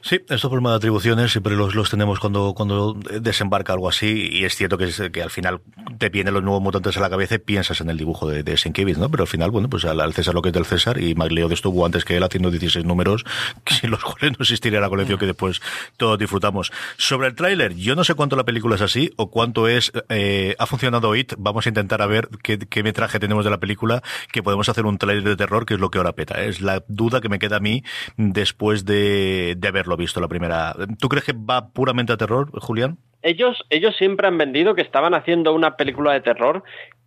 Sí, 0.00 0.16
estos 0.16 0.48
problemas 0.48 0.72
de 0.72 0.76
atribuciones 0.78 1.30
siempre 1.30 1.54
los, 1.54 1.90
tenemos 1.90 2.18
cuando, 2.18 2.54
cuando 2.54 2.94
desembarca 2.94 3.74
algo 3.74 3.90
así 3.90 4.30
y 4.32 4.44
es 4.46 4.56
cierto 4.56 4.78
que, 4.78 4.88
que 5.12 5.22
al 5.22 5.28
final 5.28 5.60
te 5.98 6.08
vienen 6.08 6.32
los 6.32 6.42
nuevos 6.42 6.62
mutantes 6.62 6.96
a 6.96 7.00
la 7.00 7.10
cabeza 7.10 7.34
y 7.34 7.38
piensas 7.38 7.82
en 7.82 7.89
el 7.90 7.98
dibujo 7.98 8.28
de, 8.28 8.42
de 8.42 8.56
Sienkiewicz, 8.56 8.98
¿no? 8.98 9.10
Pero 9.10 9.24
al 9.24 9.28
final, 9.28 9.50
bueno, 9.50 9.68
pues 9.68 9.84
al, 9.84 10.12
César 10.14 10.34
lo 10.34 10.42
que 10.42 10.48
es 10.48 10.52
del 10.52 10.64
César 10.64 11.00
y 11.00 11.14
MacLeod 11.14 11.52
estuvo 11.52 11.84
antes 11.84 12.04
que 12.04 12.16
él 12.16 12.22
haciendo 12.22 12.50
16 12.50 12.84
números, 12.84 13.24
sin 13.66 13.90
los 13.90 14.02
cuales 14.02 14.32
no 14.38 14.42
existiría 14.42 14.80
la 14.80 14.88
colección 14.88 15.18
que 15.18 15.26
después 15.26 15.60
todos 15.96 16.18
disfrutamos. 16.18 16.72
Sobre 16.96 17.28
el 17.28 17.34
tráiler, 17.34 17.74
yo 17.74 17.94
no 17.94 18.04
sé 18.04 18.14
cuánto 18.14 18.36
la 18.36 18.44
película 18.44 18.76
es 18.76 18.82
así 18.82 19.10
o 19.16 19.30
cuánto 19.30 19.68
es, 19.68 19.92
eh, 20.08 20.54
ha 20.58 20.66
funcionado 20.66 21.14
IT, 21.14 21.34
vamos 21.38 21.66
a 21.66 21.68
intentar 21.68 22.02
a 22.02 22.06
ver 22.06 22.28
qué, 22.42 22.82
metraje 22.82 23.18
tenemos 23.18 23.44
de 23.44 23.50
la 23.50 23.60
película, 23.60 24.02
que 24.32 24.42
podemos 24.42 24.68
hacer 24.68 24.86
un 24.86 24.96
tráiler 24.96 25.24
de 25.24 25.36
terror, 25.36 25.66
que 25.66 25.74
es 25.74 25.80
lo 25.80 25.90
que 25.90 25.98
ahora 25.98 26.12
peta. 26.12 26.42
Es 26.42 26.60
la 26.60 26.82
duda 26.88 27.20
que 27.20 27.28
me 27.28 27.38
queda 27.38 27.56
a 27.56 27.60
mí 27.60 27.82
después 28.16 28.84
de, 28.84 29.54
de 29.58 29.68
haberlo 29.68 29.96
visto 29.96 30.20
la 30.20 30.28
primera. 30.28 30.74
¿Tú 30.98 31.08
crees 31.08 31.24
que 31.24 31.32
va 31.32 31.68
puramente 31.68 32.12
a 32.12 32.16
terror, 32.16 32.50
Julián? 32.60 32.98
Ellos, 33.22 33.62
ellos 33.70 33.96
siempre 33.96 34.26
han 34.26 34.38
vendido 34.38 34.74
que 34.74 34.82
estaban 34.82 35.14
haciendo 35.14 35.52
una 35.52 35.76
película 35.76 36.12
de 36.12 36.20
terror 36.20 36.62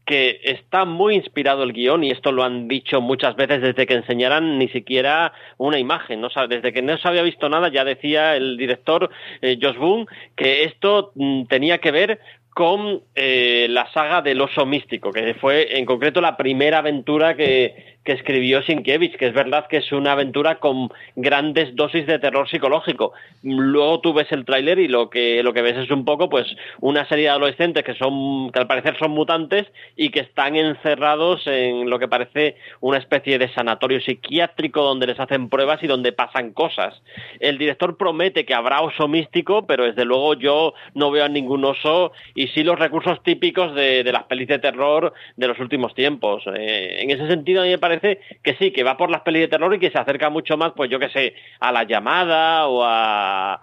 que 0.06 0.42
está 0.44 0.86
muy 0.86 1.16
inspirado 1.16 1.64
el 1.64 1.72
guion 1.72 2.04
y 2.04 2.12
esto 2.12 2.32
lo 2.32 2.44
han 2.44 2.68
dicho 2.68 3.00
muchas 3.00 3.36
veces 3.36 3.62
desde 3.62 3.86
que 3.86 3.94
enseñaran 3.94 4.60
ni 4.60 4.68
siquiera 4.68 5.32
una 5.58 5.80
imagen, 5.80 6.20
¿no? 6.20 6.28
desde 6.50 6.74
que 6.74 6.82
no 6.82 6.98
se 6.98 7.08
había 7.08 7.22
visto 7.22 7.48
nada 7.48 7.70
ya 7.70 7.86
decía 7.86 8.36
el 8.36 8.58
director 8.58 9.10
eh, 9.42 9.58
Josh 9.62 9.78
Boone 9.78 10.06
que 10.36 10.66
esto 10.66 11.14
mm, 11.16 11.46
tenía 11.46 11.78
que 11.78 11.92
ver 11.92 12.20
con 12.54 13.02
eh, 13.16 13.68
la 13.70 13.92
saga 13.94 14.22
del 14.22 14.40
oso 14.40 14.66
místico, 14.66 15.12
que 15.12 15.34
fue 15.36 15.78
en 15.78 15.86
concreto 15.86 16.22
la 16.22 16.38
primera 16.38 16.80
aventura 16.80 17.36
que, 17.36 17.93
que 18.04 18.14
escribió 18.14 18.62
Sienkiewicz, 18.64 19.18
que 19.18 19.28
es 19.28 19.34
verdad 19.34 19.68
que 19.68 19.78
es 19.78 19.92
una 19.92 20.12
aventura 20.12 20.60
con 20.60 20.90
grandes 21.16 21.76
dosis 21.76 22.06
de 22.06 22.20
terror 22.20 22.50
psicológico. 22.50 23.14
Luego 23.44 24.02
tú 24.02 24.14
ves 24.14 24.32
el 24.32 24.46
tráiler 24.46 24.80
y 24.80 24.88
lo 24.88 25.10
que, 25.10 25.42
lo 25.44 25.54
que 25.54 25.62
ves 25.62 25.78
es 25.78 25.92
un 25.92 26.06
poco 26.06 26.30
pues 26.30 26.46
una 26.82 27.08
serie 27.08 27.26
de 27.26 27.30
adolescentes 27.30 27.84
que 27.84 27.96
son 27.96 28.52
que 28.52 28.60
al 28.60 28.68
parecer 28.68 28.98
son 28.98 29.12
mutantes 29.12 29.68
y 29.96 30.10
que 30.10 30.20
están 30.20 30.56
encerrados 30.56 31.46
en 31.48 31.90
lo 31.90 32.00
que 32.00 32.08
parece 32.08 32.58
una 32.82 32.98
especie 32.98 33.40
de 33.40 33.48
sanatorio 33.54 34.02
psiquiátrico 34.02 34.82
donde 34.82 35.08
les 35.08 35.20
hacen 35.20 35.50
pruebas 35.50 35.82
y 35.84 35.88
donde 35.88 36.12
pasan 36.12 36.52
cosas. 36.52 37.02
El 37.40 37.58
director 37.58 37.98
promete 37.98 38.46
que 38.46 38.54
habrá 38.54 38.82
oso 38.82 39.08
místico, 39.08 39.66
pero 39.66 39.86
desde 39.86 40.06
luego 40.06 40.34
yo 40.34 40.74
no 40.94 41.12
veo 41.12 41.26
a 41.26 41.30
ningún 41.30 41.64
oso 41.64 42.12
y 42.36 42.48
sí 42.48 42.64
los 42.64 42.80
recursos 42.80 43.22
típicos 43.24 43.74
de, 43.76 44.04
las 44.12 44.24
pelis 44.24 44.48
de 44.48 44.60
terror 44.60 45.14
de 45.38 45.48
los 45.48 45.60
últimos 45.60 45.94
tiempos. 45.96 46.44
Eh, 46.56 47.00
en 47.02 47.12
ese 47.12 47.28
sentido 47.28 47.62
a 47.62 47.66
mí 47.66 47.72
me 47.72 47.78
parece 47.78 47.93
que 48.02 48.56
sí, 48.56 48.72
que 48.72 48.84
va 48.84 48.98
por 48.98 49.10
las 49.10 49.22
pelis 49.22 49.42
de 49.42 49.48
terror 49.48 49.74
y 49.74 49.80
que 49.80 49.92
se 49.92 50.00
acerca 50.00 50.30
mucho 50.30 50.58
más, 50.58 50.74
pues 50.76 50.90
yo 50.90 51.00
que 51.00 51.10
sé, 51.10 51.36
a 51.60 51.72
La 51.72 51.84
Llamada 51.84 52.68
o 52.68 52.84
a 52.84 53.62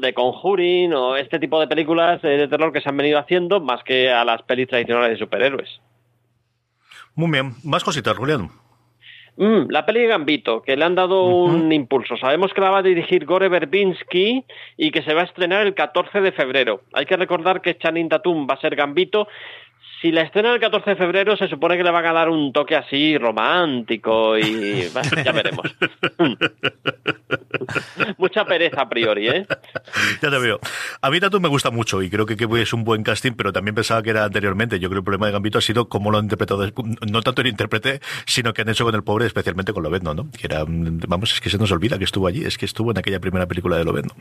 de 0.00 0.14
Conjuring 0.14 0.94
o 0.94 1.16
este 1.16 1.38
tipo 1.38 1.60
de 1.60 1.68
películas 1.68 2.22
de 2.22 2.48
terror 2.48 2.72
que 2.72 2.80
se 2.80 2.88
han 2.88 2.96
venido 2.96 3.18
haciendo 3.18 3.60
más 3.60 3.82
que 3.84 4.10
a 4.10 4.24
las 4.24 4.42
pelis 4.42 4.68
tradicionales 4.68 5.10
de 5.10 5.18
superhéroes. 5.18 5.80
Muy 7.14 7.30
bien, 7.30 7.52
más 7.64 7.84
cositas, 7.84 8.16
Julián. 8.16 8.48
Mm, 9.36 9.70
la 9.70 9.86
peli 9.86 10.00
de 10.00 10.08
Gambito, 10.08 10.62
que 10.62 10.76
le 10.76 10.84
han 10.84 10.96
dado 10.96 11.22
un 11.22 11.72
impulso. 11.72 12.16
Sabemos 12.16 12.52
que 12.52 12.60
la 12.60 12.70
va 12.70 12.78
a 12.78 12.82
dirigir 12.82 13.24
Gore 13.24 13.48
Verbinski 13.48 14.44
y 14.76 14.90
que 14.90 15.02
se 15.02 15.14
va 15.14 15.20
a 15.20 15.24
estrenar 15.26 15.64
el 15.64 15.74
14 15.74 16.20
de 16.20 16.32
febrero. 16.32 16.82
Hay 16.92 17.06
que 17.06 17.16
recordar 17.16 17.62
que 17.62 17.78
Channing 17.78 18.08
Tatum 18.08 18.48
va 18.50 18.54
a 18.54 18.60
ser 18.60 18.74
Gambito, 18.74 19.28
si 20.00 20.12
la 20.12 20.22
escena 20.22 20.52
del 20.52 20.60
14 20.60 20.90
de 20.90 20.96
febrero 20.96 21.36
se 21.36 21.48
supone 21.48 21.76
que 21.76 21.82
le 21.82 21.90
van 21.90 22.06
a 22.06 22.12
dar 22.12 22.28
un 22.28 22.52
toque 22.52 22.76
así 22.76 23.18
romántico 23.18 24.38
y 24.38 24.88
ya 25.24 25.32
veremos. 25.32 25.66
Mucha 28.18 28.44
pereza 28.44 28.82
a 28.82 28.88
priori, 28.88 29.28
¿eh? 29.28 29.46
Ya 30.22 30.30
te 30.30 30.38
veo. 30.38 30.60
A 31.02 31.10
mí 31.10 31.20
tanto 31.20 31.40
me 31.40 31.48
gusta 31.48 31.70
mucho 31.70 32.02
y 32.02 32.10
creo 32.10 32.26
que, 32.26 32.36
es 32.60 32.72
un 32.72 32.84
buen 32.84 33.02
casting, 33.02 33.32
pero 33.32 33.52
también 33.52 33.74
pensaba 33.74 34.02
que 34.02 34.10
era 34.10 34.24
anteriormente. 34.24 34.78
Yo 34.78 34.88
creo 34.88 34.98
que 34.98 35.00
el 35.00 35.04
problema 35.04 35.26
de 35.26 35.32
Gambito 35.32 35.58
ha 35.58 35.62
sido 35.62 35.88
cómo 35.88 36.10
lo 36.10 36.18
han 36.18 36.24
interpretado, 36.24 36.66
no 37.10 37.22
tanto 37.22 37.42
el 37.42 37.48
intérprete, 37.48 38.00
sino 38.26 38.54
que 38.54 38.62
han 38.62 38.68
hecho 38.68 38.84
con 38.84 38.94
el 38.94 39.02
pobre, 39.02 39.26
especialmente 39.26 39.72
con 39.72 39.82
Lobezno, 39.82 40.14
¿no? 40.14 40.30
Que 40.30 40.46
era, 40.46 40.64
vamos, 40.66 41.32
es 41.32 41.40
que 41.40 41.50
se 41.50 41.58
nos 41.58 41.70
olvida 41.72 41.98
que 41.98 42.04
estuvo 42.04 42.26
allí, 42.26 42.44
es 42.44 42.56
que 42.56 42.64
estuvo 42.64 42.90
en 42.90 42.98
aquella 42.98 43.20
primera 43.20 43.46
película 43.46 43.76
de 43.76 43.84
Lobezno. 43.84 44.14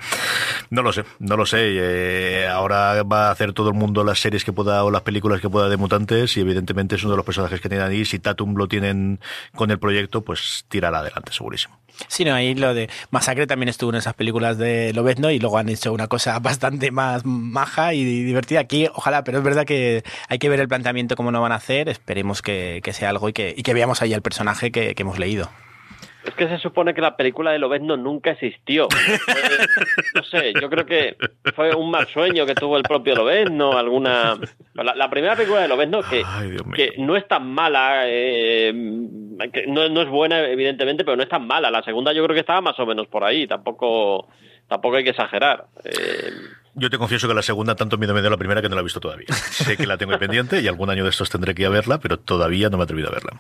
No 0.70 0.82
lo 0.82 0.92
sé, 0.92 1.04
no 1.20 1.38
lo 1.38 1.46
sé. 1.46 1.58
Eh, 1.62 2.48
ahora 2.48 3.04
va 3.04 3.28
a 3.28 3.32
hacer 3.32 3.54
todo 3.54 3.70
el 3.70 3.76
mundo 3.76 4.04
las 4.04 4.20
series 4.20 4.44
que 4.44 4.54
pueda 4.54 4.84
o 4.84 4.92
las 4.92 5.02
películas 5.02 5.42
que 5.42 5.50
pueda 5.50 5.70
de 5.70 5.78
mutantes 5.78 6.36
y 6.38 6.42
evidentemente 6.42 6.96
es 6.96 7.04
uno 7.04 7.12
de 7.12 7.18
los 7.18 7.26
personajes 7.26 7.62
que 7.62 7.70
tienen 7.70 7.88
ahí. 7.88 8.06
Si 8.06 8.20
Tatum 8.20 8.56
lo 8.56 8.68
tienen 8.68 9.20
con 9.56 9.72
el 9.72 9.80
proyecto, 9.80 10.22
pues 10.22 10.66
tirará 10.68 11.00
adelante, 11.00 11.32
segurísimo. 11.32 11.78
Sí, 12.08 12.26
no, 12.26 12.36
ahí 12.36 12.54
lo 12.54 12.74
de 12.74 12.90
Masacre 13.10 13.48
también 13.48 13.70
estuvo 13.70 13.90
en 13.90 13.96
esas 13.96 14.14
películas 14.14 14.58
de 14.58 14.94
Lobezno 14.94 15.32
y 15.32 15.40
luego 15.40 15.58
han 15.58 15.70
hecho 15.70 15.94
una 15.94 16.08
cosa 16.08 16.38
bastante 16.42 16.92
más 16.92 17.26
maja 17.26 17.94
y 17.94 18.04
divertida. 18.04 18.60
Aquí, 18.60 18.88
ojalá, 18.94 19.24
pero 19.24 19.40
es 19.40 19.44
verdad 19.44 19.66
que 19.66 20.04
hay 20.28 20.40
que 20.40 20.50
ver 20.50 20.60
el 20.60 20.68
planteamiento 20.68 21.16
cómo 21.16 21.32
lo 21.32 21.42
van 21.42 21.52
a 21.52 21.56
hacer. 21.56 21.90
Esperemos 21.90 22.42
que, 22.42 22.82
sea 22.94 23.10
algo 23.10 23.30
y 23.30 23.34
que, 23.34 23.54
y 23.56 23.64
que 23.64 23.74
veamos 23.74 24.02
ahí 24.02 24.14
el 24.14 24.22
personaje 24.22 24.72
que 24.72 24.96
hemos 24.98 25.20
leído. 25.20 25.50
Es 26.28 26.34
que 26.34 26.50
se 26.50 26.60
supone 26.60 26.94
que 26.94 27.00
la 27.00 27.16
película 27.16 27.52
de 27.52 27.60
Lobezno 27.60 27.96
nunca 27.96 28.32
existió. 28.32 28.90
no 30.16 30.24
sé, 30.24 30.54
yo 30.60 30.70
creo 30.70 30.86
que 30.86 31.16
fue 31.56 31.74
un 31.74 31.90
mal 31.90 32.06
sueño 32.08 32.46
que 32.46 32.54
tuvo 32.54 32.76
el 32.76 32.84
propio 32.84 33.16
Lobezno, 33.16 33.78
alguna... 33.78 34.38
La, 34.74 35.10
primera 35.10 35.38
película 35.38 35.62
de 35.62 35.70
Lobezno, 35.70 36.02
que, 36.04 36.24
que 36.76 36.96
no 36.98 37.16
es 37.16 37.26
tan 37.30 37.50
mala, 37.50 38.02
eh, 38.06 38.74
que 39.54 39.68
no, 39.68 40.02
es 40.02 40.10
buena 40.10 40.42
evidentemente, 40.42 41.06
pero 41.06 41.16
no 41.16 41.24
es 41.24 41.30
tan 41.30 41.48
mala. 41.48 41.72
La 41.72 41.82
segunda 41.82 42.12
yo 42.12 42.24
creo 42.26 42.34
que 42.34 42.42
estaba 42.42 42.60
más 42.60 42.78
o 42.78 42.86
menos 42.86 43.08
por 43.08 43.24
ahí, 43.24 43.48
tampoco, 43.48 44.28
tampoco 44.68 44.98
hay 44.98 45.06
que 45.06 45.12
exagerar. 45.12 45.66
Eh, 45.86 46.32
yo 46.76 46.90
te 46.90 46.98
confieso 46.98 47.28
que 47.30 47.34
la 47.34 47.42
segunda 47.42 47.76
tanto 47.76 47.98
miedo 47.98 48.14
me 48.14 48.20
dio 48.20 48.30
la 48.30 48.38
primera 48.38 48.62
que 48.62 48.68
no 48.68 48.76
la 48.76 48.82
he 48.82 48.84
visto 48.84 49.00
todavía. 49.00 49.28
Sé 49.32 49.78
que 49.78 49.88
la 49.88 49.98
tengo 49.98 50.20
pendiente 50.20 50.62
y 50.62 50.68
algún 50.68 50.90
año 50.90 51.06
de 51.06 51.10
estos 51.10 51.30
tendré 51.30 51.56
que 51.56 51.62
ir 51.62 51.68
a 51.70 51.72
verla, 51.72 52.00
pero 52.00 52.20
todavía 52.20 52.70
no 52.70 52.78
me 52.78 52.84
he 52.84 52.86
atrevido 52.86 53.08
a 53.08 53.14
verla. 53.14 53.40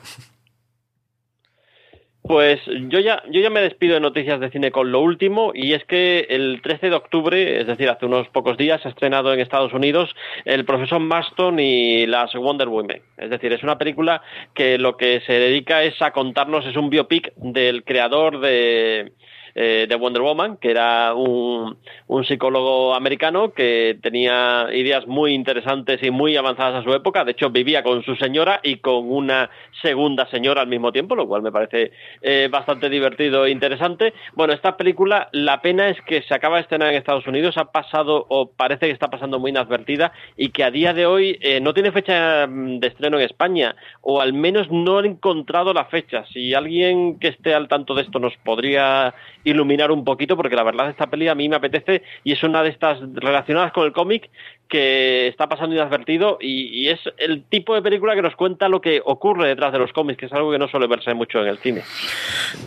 Pues 2.27 2.59
yo 2.89 2.99
ya, 2.99 3.23
yo 3.29 3.39
ya 3.39 3.49
me 3.49 3.61
despido 3.61 3.93
de 3.93 4.01
noticias 4.01 4.39
de 4.39 4.49
cine 4.49 4.71
con 4.71 4.91
lo 4.91 4.99
último, 4.99 5.51
y 5.53 5.73
es 5.73 5.85
que 5.85 6.27
el 6.29 6.61
13 6.61 6.89
de 6.89 6.95
octubre, 6.95 7.61
es 7.61 7.67
decir, 7.67 7.89
hace 7.89 8.05
unos 8.05 8.27
pocos 8.29 8.57
días, 8.57 8.85
ha 8.85 8.89
estrenado 8.89 9.33
en 9.33 9.39
Estados 9.39 9.71
Unidos 9.71 10.13
El 10.43 10.65
Profesor 10.65 10.99
Marston 10.99 11.59
y 11.59 12.05
las 12.05 12.33
Wonder 12.33 12.67
Women. 12.67 13.01
Es 13.17 13.29
decir, 13.29 13.53
es 13.53 13.63
una 13.63 13.77
película 13.77 14.21
que 14.53 14.77
lo 14.77 14.97
que 14.97 15.21
se 15.21 15.33
dedica 15.33 15.83
es 15.83 16.01
a 16.01 16.11
contarnos, 16.11 16.65
es 16.65 16.75
un 16.75 16.89
biopic 16.89 17.33
del 17.37 17.83
creador 17.85 18.41
de, 18.41 19.13
eh, 19.59 19.87
de 19.89 19.95
Wonder 19.95 20.21
Woman, 20.21 20.57
que 20.57 20.69
era 20.69 21.15
un, 21.15 21.77
un, 22.05 22.25
psicólogo 22.25 22.93
americano 22.93 23.53
que 23.53 23.97
tenía 24.03 24.67
ideas 24.71 25.07
muy 25.07 25.33
interesantes 25.33 26.01
y 26.03 26.11
muy 26.11 26.37
avanzadas 26.37 26.75
a 26.75 26.83
su 26.83 26.93
época. 26.93 27.25
De 27.25 27.31
hecho, 27.31 27.49
vivía 27.49 27.81
con 27.81 28.03
su 28.03 28.15
señora 28.17 28.59
y 28.61 28.75
con 28.75 29.11
una 29.11 29.49
segunda 29.81 30.29
señora 30.29 30.61
al 30.61 30.67
mismo 30.67 30.91
tiempo, 30.91 31.15
lo 31.15 31.27
cual 31.27 31.41
me 31.41 31.51
parece 31.51 31.91
eh, 32.21 32.49
bastante 32.51 32.87
divertido 32.87 33.47
e 33.47 33.49
interesante. 33.49 34.13
Bueno, 34.35 34.53
esta 34.53 34.77
película, 34.77 35.27
la 35.31 35.59
pena 35.59 35.89
es 35.89 35.99
que 36.01 36.21
se 36.21 36.35
acaba 36.35 36.57
de 36.57 36.61
estrenar 36.61 36.89
en 36.89 36.97
Estados 36.97 37.25
Unidos, 37.25 37.57
ha 37.57 37.71
pasado 37.71 38.27
o 38.29 38.51
parece 38.51 38.85
que 38.85 38.93
está 38.93 39.09
pasando 39.09 39.39
muy 39.39 39.49
inadvertida 39.49 40.11
y 40.35 40.49
que 40.49 40.63
a 40.65 40.69
día 40.69 40.93
de 40.93 41.07
hoy 41.07 41.39
eh, 41.41 41.59
no 41.61 41.73
tiene 41.73 41.91
fecha 41.91 42.45
mm, 42.45 42.77
de 42.79 42.87
estreno 42.89 43.17
en 43.17 43.25
España 43.25 43.75
o 44.01 44.21
al 44.21 44.33
menos 44.33 44.69
no 44.69 44.99
han 44.99 45.05
encontrado 45.05 45.73
la 45.73 45.85
fecha. 45.85 46.25
Si 46.31 46.53
alguien 46.53 47.17
que 47.17 47.29
esté 47.29 47.55
al 47.55 47.67
tanto 47.67 47.95
de 47.95 48.03
esto 48.03 48.19
nos 48.19 48.37
podría 48.37 49.15
iluminar 49.49 49.91
un 49.91 50.03
poquito, 50.03 50.35
porque 50.35 50.55
la 50.55 50.63
verdad 50.63 50.89
esta 50.89 51.09
peli 51.09 51.27
a 51.27 51.35
mí 51.35 51.47
me 51.47 51.55
apetece 51.55 52.03
y 52.23 52.33
es 52.33 52.43
una 52.43 52.63
de 52.63 52.69
estas 52.69 52.99
relacionadas 53.13 53.71
con 53.71 53.85
el 53.85 53.93
cómic 53.93 54.29
que 54.67 55.27
está 55.27 55.47
pasando 55.47 55.75
inadvertido 55.75 56.37
y, 56.41 56.87
es 56.87 56.99
el 57.17 57.43
tipo 57.43 57.75
de 57.75 57.81
película 57.81 58.15
que 58.15 58.21
nos 58.21 58.35
cuenta 58.35 58.69
lo 58.69 58.79
que 58.79 59.01
ocurre 59.03 59.49
detrás 59.49 59.73
de 59.73 59.79
los 59.79 59.91
cómics, 59.91 60.19
que 60.19 60.25
es 60.27 60.33
algo 60.33 60.51
que 60.51 60.57
no 60.57 60.67
suele 60.67 60.87
verse 60.87 61.13
mucho 61.13 61.39
en 61.39 61.47
el 61.47 61.57
cine. 61.57 61.83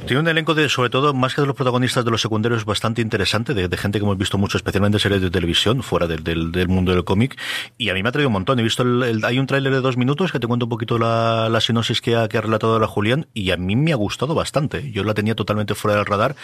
Tiene 0.06 0.20
un 0.20 0.28
elenco 0.28 0.54
de, 0.54 0.68
sobre 0.68 0.90
todo, 0.90 1.14
más 1.14 1.34
que 1.34 1.40
de 1.40 1.46
los 1.46 1.56
protagonistas 1.56 2.04
de 2.04 2.10
los 2.10 2.20
secundarios, 2.20 2.64
bastante 2.64 3.00
interesante, 3.00 3.54
de, 3.54 3.76
gente 3.76 3.98
que 3.98 4.04
hemos 4.04 4.18
visto 4.18 4.36
mucho, 4.36 4.58
especialmente 4.58 4.98
series 4.98 5.22
de 5.22 5.30
televisión, 5.30 5.82
fuera 5.82 6.06
del, 6.06 6.22
del, 6.22 6.68
mundo 6.68 6.92
del 6.92 7.04
cómic, 7.04 7.40
y 7.78 7.88
a 7.88 7.94
mí 7.94 8.02
me 8.02 8.10
ha 8.10 8.12
traído 8.12 8.28
un 8.28 8.34
montón. 8.34 8.58
He 8.58 8.62
visto, 8.62 8.82
el, 8.82 9.24
hay 9.24 9.38
un 9.38 9.46
tráiler 9.46 9.72
de 9.72 9.80
dos 9.80 9.96
minutos 9.96 10.32
que 10.32 10.38
te 10.38 10.46
cuento 10.46 10.66
un 10.66 10.70
poquito 10.70 10.98
la, 10.98 11.48
la 11.48 11.60
sinopsis 11.60 12.00
que 12.00 12.16
ha, 12.16 12.28
que 12.28 12.36
ha 12.36 12.42
relatado 12.42 12.78
la 12.78 12.86
Julián, 12.86 13.26
y 13.32 13.50
a 13.52 13.56
mí 13.56 13.76
me 13.76 13.92
ha 13.92 13.96
gustado 13.96 14.34
bastante. 14.34 14.90
Yo 14.92 15.04
la 15.04 15.14
tenía 15.14 15.34
totalmente 15.34 15.74
fuera 15.74 15.96
del 15.96 16.06
radar. 16.06 16.36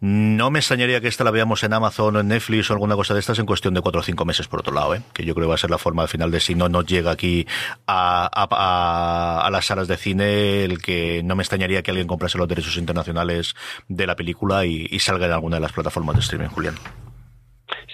No 0.00 0.50
me 0.50 0.60
extrañaría 0.60 1.00
que 1.00 1.08
esta 1.08 1.24
la 1.24 1.30
veamos 1.30 1.62
en 1.64 1.72
Amazon 1.72 2.16
o 2.16 2.20
en 2.20 2.28
Netflix 2.28 2.70
o 2.70 2.74
alguna 2.74 2.94
cosa 2.94 3.14
de 3.14 3.20
estas 3.20 3.38
en 3.38 3.46
cuestión 3.46 3.74
de 3.74 3.80
cuatro 3.80 4.00
o 4.00 4.04
cinco 4.04 4.24
meses, 4.24 4.46
por 4.48 4.60
otro 4.60 4.74
lado, 4.74 4.94
¿eh? 4.94 4.95
Que 5.12 5.24
yo 5.24 5.34
creo 5.34 5.46
que 5.46 5.50
va 5.50 5.54
a 5.54 5.58
ser 5.58 5.70
la 5.70 5.78
forma 5.78 6.02
al 6.02 6.08
final 6.08 6.30
de 6.30 6.40
si 6.40 6.54
no 6.54 6.68
nos 6.68 6.86
llega 6.86 7.10
aquí 7.10 7.46
a, 7.86 9.48
las 9.50 9.66
salas 9.66 9.88
de 9.88 9.96
cine, 9.96 10.64
el 10.64 10.80
que 10.82 11.22
no 11.22 11.36
me 11.36 11.42
extrañaría 11.42 11.82
que 11.82 11.90
alguien 11.90 12.06
comprase 12.06 12.38
los 12.38 12.48
derechos 12.48 12.76
internacionales 12.76 13.54
de 13.88 14.06
la 14.06 14.16
película 14.16 14.66
y, 14.66 14.86
y 14.90 14.98
salga 15.00 15.26
en 15.26 15.32
alguna 15.32 15.56
de 15.56 15.60
las 15.60 15.72
plataformas 15.72 16.16
de 16.16 16.22
streaming, 16.22 16.48
Julián. 16.48 16.74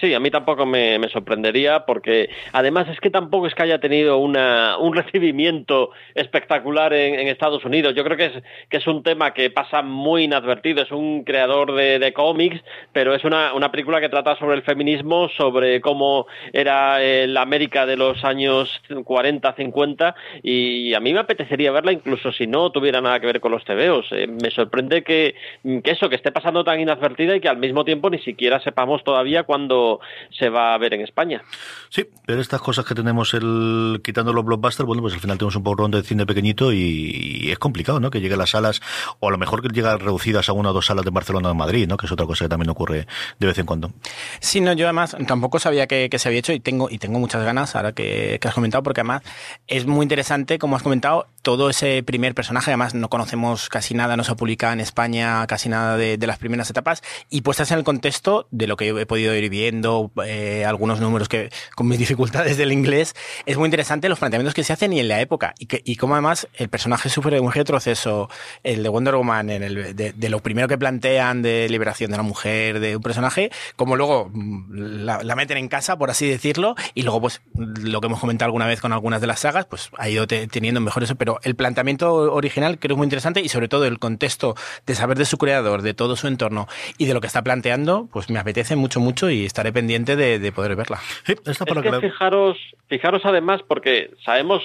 Sí, 0.03 0.13
a 0.13 0.19
mí 0.19 0.29
tampoco 0.29 0.65
me, 0.65 0.99
sorprendería 1.07 1.85
porque 1.85 2.29
además 2.51 2.89
es 2.89 2.99
que 2.99 3.09
tampoco 3.09 3.47
es 3.47 3.55
que 3.55 3.63
haya 3.63 3.79
tenido 3.79 4.17
una, 4.17 4.77
un 4.77 4.93
recibimiento 4.93 5.91
espectacular 6.13 6.91
en, 6.91 7.25
Estados 7.29 7.63
Unidos. 7.63 7.95
Yo 7.95 8.03
creo 8.03 8.17
que 8.17 8.25
es, 8.25 8.43
que 8.67 8.77
es 8.77 8.87
un 8.87 9.01
tema 9.01 9.33
que 9.33 9.49
pasa 9.49 9.81
muy 9.81 10.25
inadvertido. 10.25 10.83
Es 10.83 10.91
un 10.91 11.23
creador 11.23 11.73
de, 11.73 12.11
cómics, 12.13 12.61
pero 12.91 13.15
es 13.15 13.23
una, 13.23 13.53
una, 13.53 13.71
película 13.71 14.01
que 14.01 14.09
trata 14.09 14.35
sobre 14.35 14.57
el 14.57 14.63
feminismo, 14.63 15.29
sobre 15.37 15.79
cómo 15.79 16.27
era 16.51 16.99
la 16.99 17.41
América 17.41 17.85
de 17.85 17.95
los 17.95 18.25
años 18.25 18.81
40, 19.05 19.53
50 19.53 20.15
y 20.43 20.93
a 20.93 20.99
mí 20.99 21.13
me 21.13 21.19
apetecería 21.21 21.71
verla 21.71 21.93
incluso 21.93 22.33
si 22.33 22.45
no 22.45 22.73
tuviera 22.73 22.99
nada 22.99 23.21
que 23.21 23.27
ver 23.27 23.39
con 23.39 23.53
los 23.53 23.63
tebeos. 23.63 24.05
Eh, 24.11 24.27
me 24.27 24.51
sorprende 24.51 25.01
que, 25.01 25.35
que 25.63 25.91
eso, 25.91 26.09
que 26.09 26.17
esté 26.17 26.33
pasando 26.33 26.65
tan 26.65 26.81
inadvertida 26.81 27.37
y 27.37 27.39
que 27.39 27.47
al 27.47 27.57
mismo 27.57 27.85
tiempo 27.85 28.09
ni 28.09 28.19
siquiera 28.19 28.59
sepamos 28.59 29.01
todavía 29.05 29.43
cuándo 29.43 29.92
se 30.31 30.49
va 30.49 30.73
a 30.73 30.77
ver 30.77 30.93
en 30.93 31.01
España. 31.01 31.43
Sí, 31.89 32.07
pero 32.25 32.41
estas 32.41 32.61
cosas 32.61 32.85
que 32.85 32.95
tenemos 32.95 33.33
el 33.33 34.01
quitando 34.03 34.33
los 34.33 34.43
blockbusters, 34.45 34.87
bueno, 34.87 35.01
pues 35.01 35.13
al 35.13 35.19
final 35.19 35.37
tenemos 35.37 35.55
un 35.55 35.63
poco 35.63 35.87
de 35.87 36.03
cine 36.03 36.25
pequeñito 36.25 36.71
y, 36.71 37.49
es 37.51 37.59
complicado, 37.59 37.99
¿no? 37.99 38.09
Que 38.09 38.21
llegue 38.21 38.33
a 38.35 38.37
las 38.37 38.51
salas, 38.51 38.81
o 39.19 39.27
a 39.27 39.31
lo 39.31 39.37
mejor 39.37 39.61
que 39.61 39.69
llega 39.69 39.97
reducidas 39.97 40.49
a 40.49 40.53
una 40.53 40.71
o 40.71 40.73
dos 40.73 40.87
salas 40.87 41.05
de 41.05 41.11
Barcelona 41.11 41.49
o 41.49 41.51
de 41.51 41.57
Madrid, 41.57 41.87
¿no? 41.87 41.97
Que 41.97 42.05
es 42.05 42.11
otra 42.11 42.25
cosa 42.25 42.45
que 42.45 42.49
también 42.49 42.69
ocurre 42.69 43.07
de 43.39 43.47
vez 43.47 43.57
en 43.57 43.65
cuando. 43.65 43.91
Sí, 44.39 44.61
no, 44.61 44.73
yo 44.73 44.85
además 44.85 45.15
tampoco 45.27 45.59
sabía 45.59 45.87
que, 45.87 46.09
se 46.17 46.27
había 46.27 46.39
hecho 46.39 46.53
y 46.53 46.59
tengo, 46.59 46.89
y 46.89 46.97
tengo 46.97 47.19
muchas 47.19 47.43
ganas 47.43 47.75
ahora 47.75 47.91
que, 47.93 48.39
has 48.43 48.53
comentado, 48.53 48.83
porque 48.83 49.01
además 49.01 49.23
es 49.67 49.85
muy 49.85 50.03
interesante, 50.03 50.59
como 50.59 50.75
has 50.75 50.83
comentado, 50.83 51.27
todo 51.41 51.69
ese 51.69 52.03
primer 52.03 52.33
personaje, 52.33 52.71
además 52.71 52.93
no 52.93 53.09
conocemos 53.09 53.69
casi 53.69 53.93
nada, 53.93 54.17
no 54.17 54.23
se 54.23 54.31
ha 54.31 54.35
publicado 54.35 54.73
en 54.73 54.79
España 54.79 55.45
casi 55.47 55.69
nada 55.69 55.97
de, 55.97 56.17
de 56.17 56.27
las 56.27 56.37
primeras 56.37 56.69
etapas, 56.69 57.01
y 57.29 57.41
puestas 57.41 57.71
en 57.71 57.79
el 57.79 57.83
contexto 57.83 58.47
de 58.51 58.67
lo 58.67 58.77
que 58.77 58.89
he 58.89 59.05
podido 59.05 59.35
ir 59.35 59.49
viendo 59.49 59.82
eh, 60.25 60.65
algunos 60.65 60.99
números 60.99 61.29
que 61.29 61.49
con 61.75 61.87
mis 61.87 61.99
dificultades 62.03 62.57
del 62.57 62.71
inglés, 62.71 63.15
es 63.45 63.57
muy 63.57 63.65
interesante 63.65 64.09
los 64.09 64.19
planteamientos 64.19 64.53
que 64.53 64.63
se 64.63 64.73
hacen 64.73 64.93
y 64.93 64.99
en 64.99 65.07
la 65.07 65.21
época. 65.21 65.53
Y, 65.59 65.65
que, 65.65 65.81
y 65.85 65.95
como 65.95 66.15
además 66.15 66.47
el 66.55 66.69
personaje 66.69 67.09
sufre 67.09 67.39
un 67.39 67.51
retroceso, 67.51 68.29
el 68.63 68.83
de 68.83 68.89
Wonder 68.89 69.15
Woman, 69.15 69.49
en 69.49 69.63
el, 69.63 69.95
de, 69.95 70.29
lo 70.29 70.39
primero 70.39 70.67
que 70.67 70.77
plantean 70.77 71.41
de 71.41 71.67
liberación 71.69 72.11
de 72.11 72.17
la 72.17 72.23
mujer, 72.23 72.79
de 72.79 72.95
un 72.95 73.01
personaje, 73.01 73.51
como 73.75 73.95
luego 73.95 74.29
mm, 74.33 75.03
la, 75.05 75.35
meten 75.35 75.57
en 75.57 75.67
casa, 75.67 75.97
por 75.97 76.09
así 76.09 76.27
decirlo, 76.27 76.75
y 76.93 77.01
luego 77.01 77.21
pues 77.21 77.41
lo 77.55 77.99
que 78.01 78.07
hemos 78.07 78.19
comentado 78.19 78.47
alguna 78.47 78.67
vez 78.67 78.81
con 78.81 78.93
algunas 78.93 79.19
de 79.19 79.27
las 79.27 79.39
sagas, 79.39 79.65
pues 79.65 79.89
ha 79.97 80.09
ido 80.09 80.27
teniendo 80.27 80.79
mejor 80.79 81.03
eso, 81.03 81.15
pero 81.15 81.39
el 81.43 81.55
planteamiento 81.55 82.13
original 82.33 82.77
creo 82.79 82.89
que 82.89 82.93
es 82.93 82.97
muy 82.97 83.05
interesante 83.05 83.41
y 83.41 83.49
sobre 83.49 83.67
todo 83.67 83.85
el 83.85 83.99
contexto 83.99 84.55
de 84.85 84.95
saber 84.95 85.17
de 85.17 85.25
su 85.25 85.37
creador, 85.37 85.81
de 85.81 85.93
todo 85.93 86.15
su 86.15 86.27
entorno 86.27 86.67
y 86.97 87.05
de 87.05 87.13
lo 87.13 87.21
que 87.21 87.27
está 87.27 87.41
planteando, 87.41 88.07
pues 88.11 88.29
me 88.29 88.39
apetece 88.39 88.75
mucho, 88.75 88.99
mucho 88.99 89.29
y 89.29 89.45
estaré 89.63 89.73
pendiente 89.73 90.15
de, 90.15 90.51
poder 90.51 90.75
verla. 90.75 90.99
Sí, 91.25 91.35
es 91.45 91.57
que 91.57 91.99
fijaros, 92.01 92.57
fijaros 92.89 93.21
además, 93.23 93.61
porque 93.65 94.11
sabemos 94.25 94.61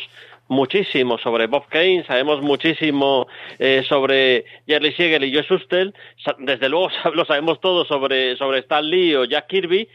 muchísimo 0.48 1.18
sobre 1.18 1.46
Bob 1.46 1.66
Kane, 1.68 2.04
sabemos 2.06 2.42
muchísimo 2.42 3.28
eh, 3.58 3.84
sobre 3.88 4.44
Jerry 4.66 4.92
Siegel 4.94 5.24
y 5.24 5.32
Joe 5.32 5.44
Sustel, 5.44 5.94
desde 6.38 6.68
luego 6.68 6.88
lo 7.14 7.24
sabemos 7.26 7.61
todo 7.61 7.84
sobre, 7.84 8.37
sobre 8.37 8.61
Stan 8.61 8.84
Lee 8.84 9.14
o 9.14 9.24
Jack 9.24 9.46
Kirby, 9.46 9.88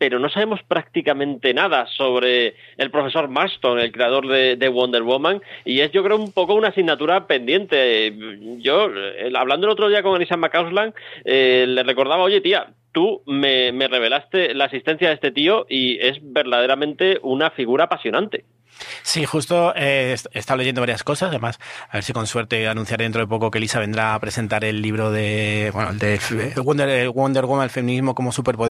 pero 0.00 0.18
no 0.18 0.30
sabemos 0.30 0.60
prácticamente 0.66 1.52
nada 1.52 1.86
sobre 1.86 2.54
el 2.78 2.90
profesor 2.90 3.28
Marston, 3.28 3.78
el 3.78 3.92
creador 3.92 4.26
de, 4.26 4.68
Wonder 4.70 5.02
Woman, 5.02 5.42
y 5.66 5.80
es 5.80 5.92
yo 5.92 6.02
creo 6.02 6.16
un 6.16 6.32
poco 6.32 6.54
una 6.54 6.68
asignatura 6.68 7.26
pendiente. 7.26 8.10
Yo, 8.62 8.86
eh, 8.86 9.30
hablando 9.36 9.66
el 9.66 9.72
otro 9.74 9.90
día 9.90 10.02
con 10.02 10.14
Anissa 10.14 10.38
McCausland, 10.38 10.94
eh, 11.26 11.66
le 11.68 11.82
recordaba, 11.82 12.22
oye 12.22 12.40
tía, 12.40 12.72
tú 12.92 13.20
me, 13.26 13.72
revelaste 13.72 14.54
la 14.54 14.64
asistencia 14.64 15.08
de 15.08 15.14
este 15.16 15.32
tío 15.32 15.66
y 15.68 15.98
es 16.00 16.16
verdaderamente 16.22 17.18
una 17.22 17.50
figura 17.50 17.84
apasionante. 17.84 18.46
Sí, 19.02 19.26
justo 19.26 19.74
eh, 19.76 20.16
he 20.32 20.38
estado 20.38 20.56
leyendo 20.56 20.80
varias 20.80 21.04
cosas. 21.04 21.28
Además, 21.28 21.58
a 21.90 21.98
ver 21.98 22.04
si 22.04 22.14
con 22.14 22.26
suerte 22.26 22.68
anunciaré 22.68 23.04
dentro 23.04 23.20
de 23.20 23.26
poco 23.26 23.50
que 23.50 23.58
Elisa 23.58 23.80
vendrá 23.80 24.14
a 24.14 24.20
presentar 24.20 24.64
el 24.64 24.80
libro 24.80 25.10
de, 25.10 25.70
bueno, 25.74 25.90
el 25.90 25.98
de 25.98 26.18
Wonder, 26.64 27.10
Wonder 27.10 27.44
Woman, 27.44 27.64
el 27.64 27.70
feminismo 27.70 28.14
como 28.14 28.32
superpoder. 28.32 28.69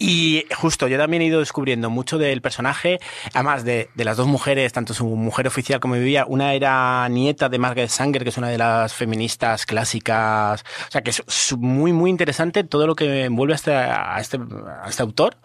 Y 0.00 0.46
justo, 0.56 0.88
yo 0.88 0.98
también 0.98 1.22
he 1.22 1.26
ido 1.26 1.38
descubriendo 1.38 1.90
mucho 1.90 2.18
del 2.18 2.42
personaje, 2.42 2.98
además 3.32 3.64
de, 3.64 3.88
de 3.94 4.04
las 4.04 4.16
dos 4.16 4.26
mujeres, 4.26 4.72
tanto 4.72 4.94
su 4.94 5.06
mujer 5.06 5.46
oficial 5.46 5.78
como 5.78 5.94
vivía. 5.94 6.24
Una 6.26 6.54
era 6.54 7.08
nieta 7.08 7.48
de 7.48 7.56
Margaret 7.60 7.88
Sanger, 7.88 8.24
que 8.24 8.30
es 8.30 8.36
una 8.36 8.48
de 8.48 8.58
las 8.58 8.94
feministas 8.94 9.64
clásicas. 9.64 10.64
O 10.88 10.90
sea, 10.90 11.02
que 11.02 11.10
es 11.10 11.22
muy, 11.56 11.92
muy 11.92 12.10
interesante 12.10 12.64
todo 12.64 12.88
lo 12.88 12.96
que 12.96 13.26
envuelve 13.26 13.52
a 13.52 13.56
este, 13.56 13.72
a 13.72 14.18
este, 14.18 14.38
a 14.38 14.88
este 14.88 15.02
autor, 15.02 15.36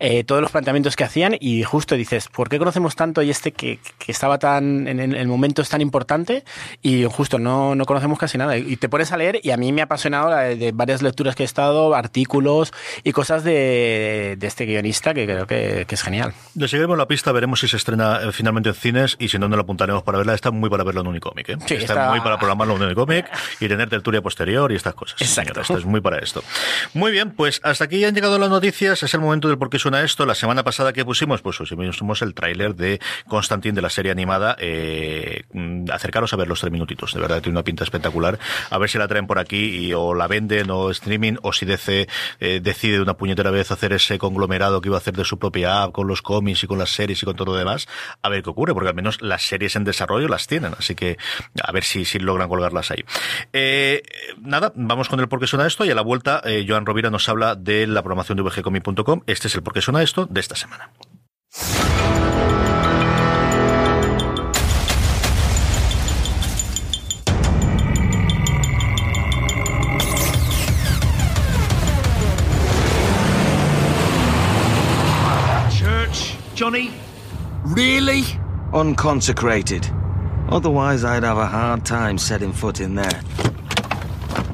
eh, 0.00 0.24
todos 0.24 0.42
los 0.42 0.50
planteamientos 0.50 0.96
que 0.96 1.04
hacían. 1.04 1.36
Y 1.38 1.62
justo 1.62 1.94
dices, 1.94 2.26
¿por 2.26 2.48
qué 2.48 2.58
conocemos 2.58 2.96
tanto 2.96 3.22
y 3.22 3.30
este 3.30 3.52
que, 3.52 3.78
que 3.98 4.10
estaba 4.10 4.40
tan 4.40 4.88
en 4.88 4.98
el 4.98 5.28
momento 5.28 5.62
es 5.62 5.68
tan 5.68 5.80
importante? 5.80 6.42
Y 6.82 7.04
justo 7.04 7.38
no, 7.38 7.76
no 7.76 7.84
conocemos 7.84 8.18
casi 8.18 8.38
nada. 8.38 8.56
Y 8.56 8.76
te 8.76 8.88
pones 8.88 9.12
a 9.12 9.16
leer, 9.16 9.38
y 9.40 9.52
a 9.52 9.56
mí 9.56 9.70
me 9.72 9.82
ha 9.82 9.84
apasionado 9.84 10.30
de 10.30 10.72
varias 10.74 11.00
lecturas 11.00 11.36
que 11.36 11.44
he 11.44 11.46
estado, 11.46 11.94
artículos 11.94 12.72
y 13.04 13.12
cosas 13.20 13.44
de, 13.44 14.36
de 14.38 14.46
este 14.46 14.64
guionista 14.64 15.12
que 15.12 15.26
creo 15.26 15.46
que, 15.46 15.84
que, 15.86 15.94
es 15.94 16.02
genial. 16.02 16.32
Le 16.54 16.68
seguiremos 16.68 16.96
la 16.96 17.06
pista, 17.06 17.32
veremos 17.32 17.60
si 17.60 17.68
se 17.68 17.76
estrena 17.76 18.18
eh, 18.22 18.32
finalmente 18.32 18.70
en 18.70 18.74
cines 18.74 19.16
y 19.18 19.28
si 19.28 19.38
no, 19.38 19.46
no 19.46 19.56
lo 19.56 19.62
apuntaremos 19.62 20.02
para 20.02 20.16
verla. 20.16 20.32
Está 20.32 20.50
muy 20.50 20.70
para 20.70 20.84
verlo 20.84 21.02
en 21.02 21.08
Unicómic. 21.08 21.50
¿eh? 21.50 21.58
Sí, 21.66 21.74
está, 21.74 22.08
muy 22.08 22.20
para 22.20 22.38
programarlo 22.38 22.76
en 22.76 22.82
Unicómic 22.82 23.26
y 23.60 23.68
tener 23.68 23.90
tertulia 23.90 24.22
posterior 24.22 24.72
y 24.72 24.76
estas 24.76 24.94
cosas. 24.94 25.20
Exacto. 25.20 25.60
esto 25.60 25.76
es 25.76 25.84
muy 25.84 26.00
para 26.00 26.18
esto. 26.18 26.42
Muy 26.94 27.12
bien, 27.12 27.32
pues 27.32 27.60
hasta 27.62 27.84
aquí 27.84 28.02
han 28.06 28.14
llegado 28.14 28.38
las 28.38 28.48
noticias. 28.48 29.02
Es 29.02 29.12
el 29.12 29.20
momento 29.20 29.48
del 29.48 29.58
por 29.58 29.68
qué 29.68 29.78
suena 29.78 30.00
esto. 30.00 30.24
La 30.24 30.34
semana 30.34 30.64
pasada 30.64 30.94
que 30.94 31.04
pusimos, 31.04 31.42
pues 31.42 31.58
pusimos 31.58 32.22
el 32.22 32.32
tráiler 32.32 32.74
de 32.74 33.00
Constantine 33.28 33.74
de 33.74 33.82
la 33.82 33.90
serie 33.90 34.12
animada. 34.12 34.56
Eh, 34.58 35.42
acercaros 35.92 36.32
a 36.32 36.36
ver 36.36 36.48
los 36.48 36.58
tres 36.60 36.72
minutitos. 36.72 37.12
De 37.12 37.20
verdad, 37.20 37.42
tiene 37.42 37.58
una 37.58 37.64
pinta 37.64 37.84
espectacular. 37.84 38.38
A 38.70 38.78
ver 38.78 38.88
si 38.88 38.96
la 38.96 39.08
traen 39.08 39.26
por 39.26 39.38
aquí 39.38 39.88
y 39.88 39.92
o 39.92 40.14
la 40.14 40.26
venden 40.26 40.70
o 40.70 40.90
streaming 40.90 41.34
o 41.42 41.52
si 41.52 41.66
DC 41.66 42.08
eh, 42.40 42.60
decide 42.62 42.96
de 42.96 43.09
una 43.10 43.16
puñetera 43.16 43.50
vez 43.50 43.72
hacer 43.72 43.92
ese 43.92 44.18
conglomerado 44.18 44.80
que 44.80 44.88
iba 44.88 44.96
a 44.96 45.00
hacer 45.00 45.14
de 45.16 45.24
su 45.24 45.38
propia 45.38 45.82
app 45.82 45.92
con 45.92 46.06
los 46.06 46.22
cómics 46.22 46.62
y 46.62 46.66
con 46.68 46.78
las 46.78 46.90
series 46.90 47.20
y 47.22 47.26
con 47.26 47.34
todo 47.34 47.52
lo 47.52 47.58
demás. 47.58 47.88
A 48.22 48.28
ver 48.28 48.42
qué 48.42 48.50
ocurre, 48.50 48.72
porque 48.72 48.88
al 48.88 48.94
menos 48.94 49.20
las 49.20 49.42
series 49.42 49.74
en 49.74 49.84
desarrollo 49.84 50.28
las 50.28 50.46
tienen. 50.46 50.74
Así 50.78 50.94
que 50.94 51.18
a 51.62 51.72
ver 51.72 51.82
si, 51.82 52.04
si 52.04 52.20
logran 52.20 52.48
colgarlas 52.48 52.90
ahí. 52.92 53.04
Eh, 53.52 54.02
nada, 54.40 54.72
vamos 54.76 55.08
con 55.08 55.18
el 55.18 55.28
por 55.28 55.40
qué 55.40 55.48
suena 55.48 55.66
esto 55.66 55.84
y 55.84 55.90
a 55.90 55.94
la 55.94 56.02
vuelta 56.02 56.40
eh, 56.44 56.64
Joan 56.68 56.86
Rovira 56.86 57.10
nos 57.10 57.28
habla 57.28 57.56
de 57.56 57.86
la 57.88 58.02
programación 58.02 58.36
de 58.36 58.42
vgcomic.com. 58.42 59.22
Este 59.26 59.48
es 59.48 59.54
el 59.56 59.62
por 59.62 59.74
qué 59.74 59.80
suena 59.80 60.02
esto 60.02 60.26
de 60.26 60.40
esta 60.40 60.54
semana. 60.54 60.90
Johnny? 76.60 76.92
Really? 77.64 78.20
Unconsecrated. 78.74 79.88
Otherwise, 80.50 81.04
I'd 81.04 81.22
have 81.22 81.38
a 81.38 81.46
hard 81.46 81.86
time 81.86 82.18
setting 82.18 82.52
foot 82.52 82.80
in 82.80 82.96
there. 82.96 83.22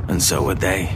And 0.06 0.22
so 0.22 0.44
would 0.44 0.60
they. 0.60 0.88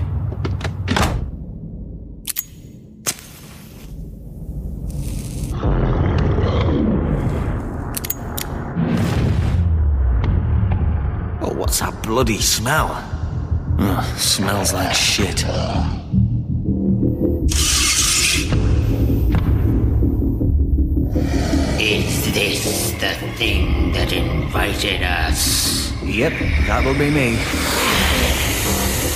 Oh, 11.42 11.52
what's 11.56 11.80
that 11.80 12.00
bloody 12.04 12.38
smell? 12.38 12.86
Ugh, 13.80 14.16
smells 14.16 14.72
like 14.72 14.94
shit. 14.94 15.44
thing 23.40 23.90
that 23.92 24.12
invited 24.12 25.02
us. 25.02 25.94
Yep, 26.02 26.34
that 26.66 26.84
will 26.84 26.92
be 26.92 27.08
me. 27.08 27.38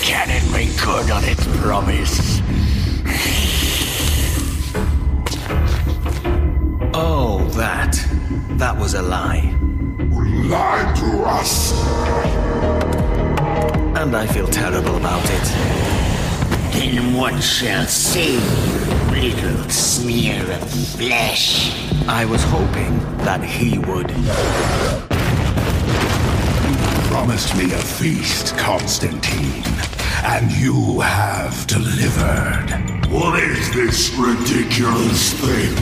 Can 0.02 0.30
it 0.30 0.44
make 0.50 0.72
good 0.80 1.10
on 1.10 1.22
its 1.24 1.44
promise? 1.60 2.40
Oh, 6.94 7.46
that. 7.52 7.92
That 8.56 8.74
was 8.78 8.94
a 8.94 9.02
lie. 9.02 9.44
You 9.98 10.44
lied 10.44 10.96
to 10.96 11.10
us! 11.26 11.74
And 14.00 14.16
I 14.16 14.26
feel 14.26 14.46
terrible 14.46 14.96
about 14.96 15.24
it. 15.38 15.46
Then 16.72 17.12
what 17.12 17.42
shall 17.42 17.86
save 17.86 18.40
you? 18.40 19.03
Little 19.28 19.70
smear 19.70 20.42
of 20.52 20.70
flesh? 20.70 21.72
I 22.06 22.26
was 22.26 22.42
hoping 22.44 22.98
that 23.24 23.42
he 23.42 23.78
would. 23.78 24.10
You 24.10 24.34
Promised 27.08 27.56
me 27.56 27.72
a 27.72 27.78
feast, 27.78 28.54
Constantine, 28.58 29.64
and 30.24 30.52
you 30.52 31.00
have 31.00 31.66
delivered. 31.66 32.68
What 33.10 33.42
is 33.42 33.72
this 33.72 34.12
ridiculous 34.14 35.32
thing? 35.32 35.74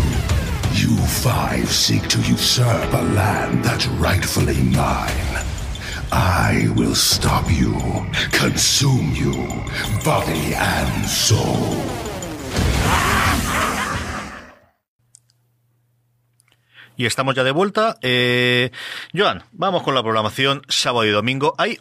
You 0.74 0.96
five 1.04 1.68
seek 1.68 2.06
to 2.10 2.20
usurp 2.20 2.92
a 2.92 3.02
land 3.02 3.64
that's 3.64 3.88
rightfully 3.88 4.62
mine. 4.62 5.32
I 6.12 6.68
will 6.76 6.94
stop 6.94 7.50
you, 7.50 7.74
consume 8.30 9.10
you, 9.16 9.34
body 10.04 10.54
and 10.54 11.06
soul. 11.06 12.01
Y 16.96 17.06
estamos 17.06 17.34
ya 17.34 17.44
de 17.44 17.50
vuelta. 17.50 17.96
Eh, 18.02 18.70
Joan, 19.14 19.42
vamos 19.52 19.82
con 19.82 19.94
la 19.94 20.02
programación 20.02 20.62
sábado 20.68 21.06
y 21.06 21.10
domingo. 21.10 21.54
Hay 21.58 21.80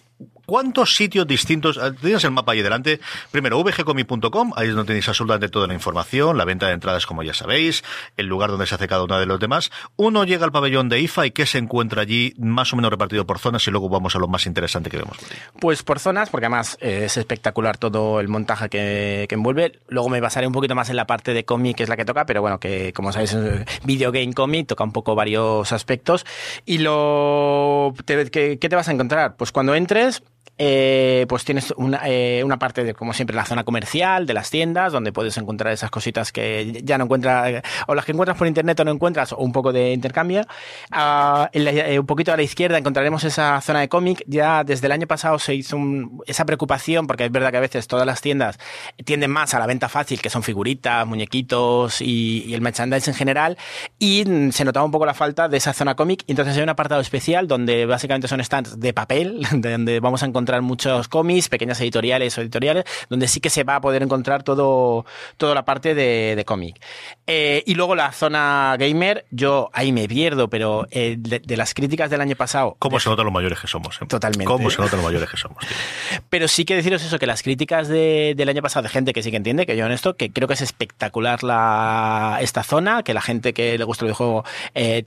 ¿Cuántos 0.51 0.97
sitios 0.97 1.25
distintos? 1.25 1.77
eh, 1.77 1.93
Tienes 2.01 2.25
el 2.25 2.31
mapa 2.31 2.51
ahí 2.51 2.61
delante. 2.61 2.99
Primero, 3.31 3.63
vgcomic.com, 3.63 4.51
ahí 4.57 4.67
es 4.67 4.75
donde 4.75 4.87
tenéis 4.87 5.07
absolutamente 5.07 5.47
toda 5.47 5.65
la 5.65 5.73
información, 5.73 6.37
la 6.37 6.43
venta 6.43 6.67
de 6.67 6.73
entradas, 6.73 7.05
como 7.05 7.23
ya 7.23 7.33
sabéis, 7.33 7.85
el 8.17 8.25
lugar 8.25 8.49
donde 8.49 8.65
se 8.67 8.75
hace 8.75 8.85
cada 8.89 9.05
uno 9.05 9.17
de 9.17 9.25
los 9.25 9.39
demás. 9.39 9.71
Uno 9.95 10.25
llega 10.25 10.43
al 10.43 10.51
pabellón 10.51 10.89
de 10.89 10.99
IFA 10.99 11.27
y 11.27 11.31
qué 11.31 11.45
se 11.45 11.57
encuentra 11.57 12.01
allí, 12.01 12.33
más 12.37 12.73
o 12.73 12.75
menos 12.75 12.91
repartido 12.91 13.25
por 13.25 13.39
zonas, 13.39 13.65
y 13.65 13.71
luego 13.71 13.87
vamos 13.87 14.13
a 14.17 14.19
lo 14.19 14.27
más 14.27 14.45
interesante 14.45 14.89
que 14.89 14.97
vemos. 14.97 15.17
Pues 15.61 15.83
por 15.83 15.99
zonas, 15.99 16.29
porque 16.29 16.47
además 16.47 16.77
eh, 16.81 17.03
es 17.05 17.15
espectacular 17.15 17.77
todo 17.77 18.19
el 18.19 18.27
montaje 18.27 18.67
que, 18.67 19.27
que 19.29 19.35
envuelve. 19.35 19.79
Luego 19.87 20.09
me 20.09 20.19
basaré 20.19 20.47
un 20.47 20.53
poquito 20.53 20.75
más 20.75 20.89
en 20.89 20.97
la 20.97 21.07
parte 21.07 21.33
de 21.33 21.45
cómic, 21.45 21.77
que 21.77 21.83
es 21.83 21.89
la 21.89 21.95
que 21.95 22.03
toca, 22.03 22.25
pero 22.25 22.41
bueno, 22.41 22.59
que 22.59 22.91
como 22.91 23.13
sabéis, 23.13 23.37
video 23.85 24.11
game 24.11 24.33
cómic, 24.33 24.67
toca 24.67 24.83
un 24.83 24.91
poco 24.91 25.15
varios 25.15 25.71
aspectos. 25.71 26.25
Y 26.65 26.79
lo 26.79 27.93
te- 28.03 28.29
¿qué, 28.29 28.59
qué 28.59 28.67
te 28.67 28.75
vas 28.75 28.89
a 28.89 28.91
encontrar? 28.91 29.37
Pues 29.37 29.53
cuando 29.53 29.75
entres, 29.75 30.21
eh, 30.63 31.25
pues 31.27 31.43
tienes 31.43 31.73
una, 31.75 32.01
eh, 32.05 32.43
una 32.43 32.59
parte 32.59 32.83
de, 32.83 32.93
como 32.93 33.13
siempre, 33.13 33.35
la 33.35 33.45
zona 33.45 33.63
comercial, 33.63 34.27
de 34.27 34.35
las 34.35 34.51
tiendas, 34.51 34.93
donde 34.93 35.11
puedes 35.11 35.35
encontrar 35.37 35.73
esas 35.73 35.89
cositas 35.89 36.31
que 36.31 36.83
ya 36.83 36.99
no 36.99 37.05
encuentras, 37.05 37.63
o 37.87 37.95
las 37.95 38.05
que 38.05 38.11
encuentras 38.11 38.37
por 38.37 38.45
internet 38.45 38.79
o 38.79 38.85
no 38.85 38.91
encuentras, 38.91 39.33
o 39.33 39.37
un 39.37 39.51
poco 39.53 39.73
de 39.73 39.91
intercambio. 39.91 40.43
Ah, 40.91 41.49
eh, 41.51 41.97
un 41.97 42.05
poquito 42.05 42.31
a 42.31 42.37
la 42.37 42.43
izquierda 42.43 42.77
encontraremos 42.77 43.23
esa 43.23 43.59
zona 43.61 43.79
de 43.79 43.89
cómic. 43.89 44.23
Ya 44.27 44.63
desde 44.63 44.85
el 44.85 44.91
año 44.91 45.07
pasado 45.07 45.39
se 45.39 45.55
hizo 45.55 45.79
esa 46.27 46.45
preocupación, 46.45 47.07
porque 47.07 47.25
es 47.25 47.31
verdad 47.31 47.49
que 47.49 47.57
a 47.57 47.61
veces 47.61 47.87
todas 47.87 48.05
las 48.05 48.21
tiendas 48.21 48.59
tienden 49.03 49.31
más 49.31 49.55
a 49.55 49.59
la 49.59 49.65
venta 49.65 49.89
fácil, 49.89 50.21
que 50.21 50.29
son 50.29 50.43
figuritas, 50.43 51.07
muñequitos 51.07 52.01
y, 52.01 52.43
y 52.45 52.53
el 52.53 52.61
merchandise 52.61 53.09
en 53.09 53.15
general, 53.15 53.57
y 53.97 54.51
se 54.51 54.63
notaba 54.63 54.85
un 54.85 54.91
poco 54.91 55.07
la 55.07 55.15
falta 55.15 55.49
de 55.49 55.57
esa 55.57 55.73
zona 55.73 55.95
cómic. 55.95 56.23
Entonces 56.27 56.55
hay 56.55 56.61
un 56.61 56.69
apartado 56.69 57.01
especial 57.01 57.47
donde 57.47 57.87
básicamente 57.87 58.27
son 58.27 58.43
stands 58.43 58.79
de 58.79 58.93
papel, 58.93 59.41
donde 59.53 59.99
vamos 59.99 60.21
a 60.21 60.27
encontrar 60.27 60.50
muchos 60.59 61.07
cómics, 61.07 61.47
pequeñas 61.47 61.79
editoriales 61.79 62.37
o 62.37 62.41
editoriales, 62.41 62.83
donde 63.09 63.29
sí 63.29 63.39
que 63.39 63.49
se 63.49 63.63
va 63.63 63.75
a 63.77 63.81
poder 63.81 64.03
encontrar 64.03 64.43
todo, 64.43 65.05
toda 65.37 65.55
la 65.55 65.63
parte 65.63 65.95
de, 65.95 66.35
de 66.35 66.43
cómic. 66.43 66.83
Eh, 67.27 67.63
y 67.65 67.75
luego 67.75 67.95
la 67.95 68.11
zona 68.11 68.75
gamer, 68.77 69.25
yo 69.31 69.69
ahí 69.71 69.93
me 69.93 70.07
pierdo, 70.09 70.49
pero 70.49 70.87
eh, 70.91 71.15
de, 71.17 71.39
de 71.39 71.55
las 71.55 71.73
críticas 71.73 72.09
del 72.09 72.19
año 72.19 72.35
pasado. 72.35 72.75
¿Cómo 72.79 72.99
se 72.99 73.07
notan 73.07 73.23
los 73.25 73.33
mayores 73.33 73.59
que 73.59 73.67
somos? 73.67 73.95
eh? 74.01 74.05
Totalmente. 74.07 74.43
¿Cómo 74.45 74.69
se 74.69 74.81
notan 74.81 74.97
los 74.97 75.05
mayores 75.05 75.29
que 75.29 75.37
somos? 75.37 75.59
tío? 75.59 75.69
Pero 76.29 76.47
sí 76.49 76.65
que 76.65 76.75
deciros 76.75 77.01
eso, 77.03 77.17
que 77.19 77.27
las 77.27 77.43
críticas 77.43 77.87
de- 77.87 78.33
del 78.35 78.49
año 78.49 78.61
pasado 78.61 78.83
de 78.83 78.89
gente 78.89 79.13
que 79.13 79.23
sí 79.23 79.31
que 79.31 79.37
entiende, 79.37 79.65
que 79.65 79.77
yo 79.77 79.85
honesto, 79.85 80.15
que 80.17 80.31
creo 80.31 80.47
que 80.47 80.55
es 80.55 80.61
espectacular 80.61 81.43
la, 81.43 82.39
esta 82.41 82.63
zona, 82.63 83.03
que 83.03 83.13
la 83.13 83.21
gente 83.21 83.53
que 83.53 83.77
le 83.77 83.83
gusta 83.83 84.03
el 84.05 84.07
videojuego, 84.07 84.43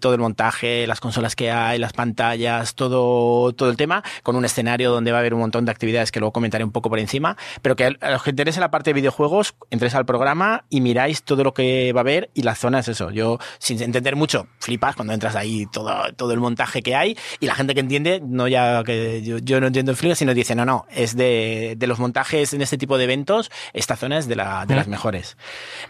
todo 0.00 0.14
el 0.14 0.20
montaje, 0.20 0.86
las 0.86 1.00
consolas 1.00 1.34
que 1.36 1.50
hay, 1.50 1.78
las 1.78 1.92
pantallas, 1.92 2.74
todo, 2.74 3.52
todo 3.52 3.70
el 3.70 3.76
tema, 3.76 4.02
con 4.22 4.36
un 4.36 4.44
escenario 4.44 4.90
donde 4.92 5.10
va 5.12 5.18
a 5.18 5.20
haber 5.20 5.33
un 5.34 5.40
montón 5.40 5.64
de 5.64 5.70
actividades 5.72 6.12
que 6.12 6.20
luego 6.20 6.32
comentaré 6.32 6.64
un 6.64 6.72
poco 6.72 6.88
por 6.88 6.98
encima, 6.98 7.36
pero 7.62 7.76
que 7.76 7.96
a 8.00 8.10
los 8.10 8.22
que 8.22 8.30
interese 8.30 8.60
la 8.60 8.70
parte 8.70 8.90
de 8.90 8.94
videojuegos, 8.94 9.54
entréis 9.70 9.94
al 9.94 10.06
programa 10.06 10.64
y 10.70 10.80
miráis 10.80 11.22
todo 11.22 11.44
lo 11.44 11.54
que 11.54 11.92
va 11.92 12.00
a 12.00 12.02
haber 12.02 12.30
y 12.34 12.42
la 12.42 12.54
zona 12.54 12.80
es 12.80 12.88
eso. 12.88 13.10
Yo, 13.10 13.38
sin 13.58 13.80
entender 13.82 14.16
mucho, 14.16 14.46
flipas 14.58 14.96
cuando 14.96 15.12
entras 15.12 15.36
ahí 15.36 15.66
todo, 15.72 15.94
todo 16.16 16.32
el 16.32 16.40
montaje 16.40 16.82
que 16.82 16.94
hay 16.94 17.16
y 17.40 17.46
la 17.46 17.54
gente 17.54 17.74
que 17.74 17.80
entiende, 17.80 18.20
no 18.24 18.48
ya 18.48 18.82
que 18.84 19.22
yo, 19.22 19.38
yo 19.38 19.60
no 19.60 19.66
entiendo 19.66 19.90
el 19.90 19.96
flipas, 19.96 20.18
sino 20.18 20.34
dice, 20.34 20.54
no, 20.54 20.64
no, 20.64 20.86
es 20.90 21.16
de, 21.16 21.74
de 21.76 21.86
los 21.86 21.98
montajes 21.98 22.52
en 22.52 22.62
este 22.62 22.78
tipo 22.78 22.98
de 22.98 23.04
eventos, 23.04 23.50
esta 23.72 23.96
zona 23.96 24.18
es 24.18 24.28
de, 24.28 24.36
la, 24.36 24.66
de 24.66 24.74
las 24.76 24.88
mejores. 24.88 25.36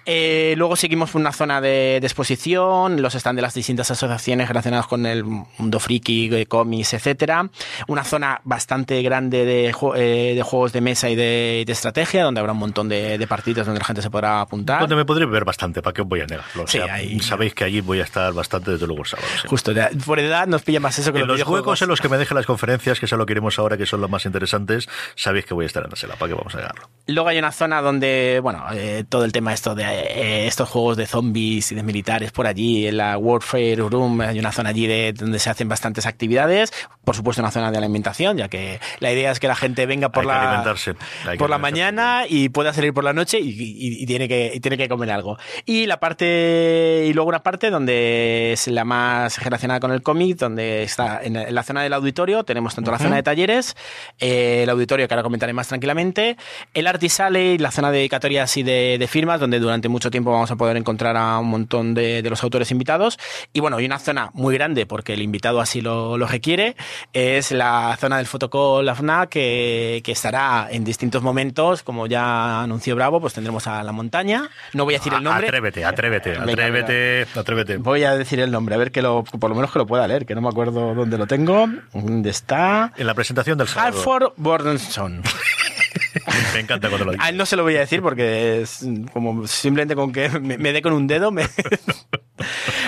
Eh, 0.07 0.55
luego 0.57 0.77
seguimos 0.77 1.11
por 1.11 1.21
una 1.21 1.33
zona 1.33 1.61
de, 1.61 1.99
de 2.01 2.07
exposición, 2.07 3.03
los 3.03 3.15
están 3.15 3.37
de 3.37 3.43
las 3.43 3.55
distintas 3.55 3.91
asociaciones 3.91 4.49
relacionadas 4.49 4.87
con 4.87 5.07
el 5.07 5.25
mundo 5.25 5.81
friki, 5.81 6.29
de 6.29 6.47
cómics, 6.47 6.95
etcétera. 6.95 7.51
Una 7.89 8.05
zona 8.05 8.41
bastante 8.45 9.03
grande 9.03 9.24
de, 9.31 9.73
ju- 9.73 9.95
eh, 9.97 10.35
de 10.35 10.43
juegos 10.43 10.73
de 10.73 10.81
mesa 10.81 11.09
y 11.11 11.15
de, 11.17 11.65
de 11.67 11.73
estrategia, 11.73 12.25
donde 12.25 12.41
habrá 12.41 12.53
un 12.53 12.59
montón 12.59 12.89
de, 12.89 13.19
de 13.19 13.27
partidos 13.27 13.67
donde 13.67 13.79
la 13.81 13.85
gente 13.85 14.03
se 14.03 14.11
podrá 14.11 14.41
apuntar. 14.41 14.81
Donde 14.81 14.97
me 14.97 15.05
podré 15.05 15.27
ver 15.27 15.45
bastante, 15.45 15.83
¿para 15.83 15.95
qué 15.95 16.03
os 16.03 16.09
voy 16.09 16.21
a 16.21 16.27
negarlo? 16.27 16.63
O 16.65 16.67
Sí, 16.67 16.79
sea, 16.79 16.95
ahí- 16.95 17.21
sabéis 17.21 17.55
que 17.55 17.65
allí 17.65 17.81
voy 17.81 18.01
a 18.01 18.05
estar 18.05 18.33
bastante 18.33 18.73
desde 18.73 18.87
luego 18.87 19.03
el 19.03 19.09
sábado. 19.09 19.29
sí. 19.43 19.49
Justo, 19.49 19.73
por 20.07 20.19
edad 20.19 20.47
nos 20.47 20.63
pilla 20.63 20.81
más 20.81 20.99
eso 20.99 21.13
que 21.13 21.21
En 21.21 21.27
los, 21.27 21.39
los 21.39 21.49
huecos 21.49 21.81
en 21.83 21.89
los 21.89 22.01
que 22.01 22.09
me 22.09 22.17
dejen 22.19 22.37
las 22.37 22.47
conferencias, 22.47 22.99
que 23.01 23.07
es 23.07 23.13
a 23.13 23.17
lo 23.17 23.27
que 23.27 23.33
iremos 23.33 23.59
ahora, 23.59 23.77
que 23.77 23.87
son 23.87 24.01
los 24.01 24.11
más 24.11 24.25
interesantes, 24.27 24.89
sabéis 25.15 25.45
que 25.47 25.55
voy 25.55 25.65
a 25.65 25.67
estar 25.67 25.85
en 25.85 25.91
la 25.91 25.97
sala, 25.97 26.15
¿para 26.17 26.29
qué 26.31 26.35
vamos 26.35 26.55
a 26.55 26.59
negarlo? 26.59 26.89
Luego 27.07 27.29
hay 27.29 27.39
una 27.39 27.53
zona 27.53 27.81
donde, 27.83 28.41
bueno, 28.43 28.65
eh, 28.73 29.05
todo 29.09 29.25
el 29.25 29.33
tema 29.33 29.53
esto 29.53 29.75
de 29.75 29.85
eh, 29.85 30.47
estos 30.47 30.69
juegos 30.69 30.97
de 30.97 31.07
zombies 31.07 31.73
y 31.73 31.75
de 31.75 31.83
militares 31.83 32.33
por 32.33 32.47
allí, 32.47 32.87
en 32.87 32.97
la 32.97 33.19
Warfare 33.19 33.77
Room, 33.77 34.21
hay 34.21 34.39
una 34.39 34.53
zona 34.53 34.71
allí 34.71 34.87
de, 34.87 35.13
donde 35.13 35.39
se 35.39 35.51
hacen 35.51 35.69
bastantes 35.69 36.07
actividades. 36.07 36.73
Por 37.05 37.15
supuesto, 37.15 37.43
una 37.43 37.51
zona 37.51 37.71
de 37.71 37.79
alimentación, 37.79 38.37
ya 38.39 38.49
que 38.49 38.81
la 39.01 39.11
idea 39.15 39.31
es 39.33 39.41
que 39.41 39.49
la 39.49 39.57
gente 39.57 39.87
venga 39.87 40.11
por 40.11 40.25
Hay 40.25 40.29
que 40.29 40.35
la 40.35 40.43
alimentarse, 40.43 40.95
hay 41.27 41.39
por 41.39 41.49
la 41.51 41.59
mañana 41.59 42.25
y 42.29 42.51
pueda 42.51 42.73
salir 42.73 42.93
por 42.93 43.05
la 43.05 43.13
noche 43.13 43.41
y, 43.41 43.49
y- 43.51 44.03
y 44.03 44.07
tiene 44.07 44.29
que 44.29 44.53
y 44.55 44.61
tiene 44.61 44.77
que 44.77 44.89
comer 44.89 45.11
algo. 45.11 45.39
Y 45.65 45.87
la 45.87 45.99
parte 45.99 47.05
y 47.09 47.13
luego 47.13 47.29
una 47.29 47.43
parte 47.43 47.71
donde 47.71 48.53
es 48.53 48.69
la 48.69 48.85
más 48.85 49.43
relacionada 49.43 49.81
con 49.81 49.93
el 49.93 50.03
cómic, 50.03 50.37
donde 50.39 50.83
está 50.83 51.21
en, 51.23 51.55
la 51.55 51.63
zona 51.63 51.83
del 51.83 51.93
auditorio 51.93 52.45
tenemos 52.45 52.75
tanto 52.75 52.91
la 52.91 52.97
Ujú. 52.97 53.05
zona 53.05 53.17
de 53.17 53.23
talleres, 53.23 53.77
eh, 54.19 54.61
el 54.65 54.71
auditorio 54.71 55.09
que 55.09 55.15
ahora 55.15 55.23
comentaré 55.23 55.53
más 55.53 55.69
tranquilamente, 55.69 56.37
el 56.75 56.87
Artisale 56.87 57.53
y 57.55 57.59
la 57.59 57.71
zona 57.71 57.91
de 57.91 57.99
dedicatorias 57.99 58.57
y 58.57 58.63
de, 58.63 58.97
de 58.99 59.07
firmas, 59.09 59.41
donde 59.41 59.59
durante 59.61 59.89
mucho 59.89 60.11
tiempo 60.11 60.31
vamos 60.33 60.51
a 60.51 60.57
poder 60.57 60.77
encontrar 60.77 61.17
a 61.17 61.39
un 61.39 61.49
montón 61.49 61.95
de, 61.95 62.23
de 62.23 62.31
los 62.31 62.43
autores 62.43 62.71
invitados. 62.71 63.19
Y 63.53 63.61
bueno, 63.61 63.81
y 63.81 63.87
una 63.87 63.99
zona 63.99 64.31
muy 64.35 64.55
grande, 64.55 64.87
porque 64.87 65.15
el 65.15 65.23
invitado 65.23 65.61
así 65.61 65.81
lo, 65.81 66.17
lo 66.19 66.27
requiere, 66.27 66.77
es 67.13 67.53
la 67.53 67.97
zona 68.01 68.17
del 68.19 68.27
Fotocall 68.27 68.89
Que, 69.29 70.01
que 70.05 70.13
estará 70.13 70.69
en 70.71 70.85
distintos 70.85 71.23
momentos, 71.23 71.83
como 71.83 72.07
ya 72.07 72.63
anunció 72.63 72.95
Bravo, 72.97 73.21
pues 73.21 73.35
tendremos 73.35 73.67
a 73.67 73.83
la 73.83 73.93
montaña. 73.93 74.49
No 74.73 74.85
voy 74.85 74.95
a 74.95 74.99
decir 74.99 75.13
el 75.13 75.23
nombre. 75.23 75.47
Atrévete, 75.47 75.85
atrévete, 75.85 76.31
Venga, 76.31 76.43
atrévete, 76.45 77.27
atrévete. 77.39 77.77
Voy 77.77 78.05
a 78.05 78.15
decir 78.17 78.41
el 78.41 78.51
nombre, 78.51 78.75
a 78.75 78.79
ver 78.79 78.91
que 78.93 79.03
lo, 79.03 79.25
por 79.25 79.51
lo 79.51 79.57
menos 79.57 79.71
que 79.73 79.79
lo 79.79 79.87
pueda 79.87 80.07
leer, 80.09 80.27
que 80.27 80.35
no 80.35 80.41
me 80.41 80.49
acuerdo 80.49 80.95
dónde 80.95 81.19
lo 81.19 81.27
tengo. 81.27 81.69
¿Dónde 81.93 82.31
está? 82.31 82.93
En 82.97 83.07
la 83.07 83.15
presentación 83.15 83.59
del 83.59 83.69
sábado. 83.69 83.97
Halford 83.99 84.33
Bordenson. 84.37 85.23
Me 86.55 86.61
encanta 86.61 86.89
cuando 86.89 87.07
lo 87.07 87.13
dices. 87.13 87.27
A 87.27 87.31
él 87.31 87.37
no 87.37 87.45
se 87.47 87.57
lo 87.57 87.63
voy 87.65 87.77
a 87.77 87.81
decir 87.81 88.01
porque 88.01 88.63
es 88.63 88.87
como 89.13 89.47
simplemente 89.49 89.95
con 89.97 90.13
que 90.13 90.29
me, 90.29 90.59
me 90.59 90.73
dé 90.73 90.81
con 90.83 90.93
un 90.93 91.07
dedo. 91.07 91.31
me- 91.33 91.47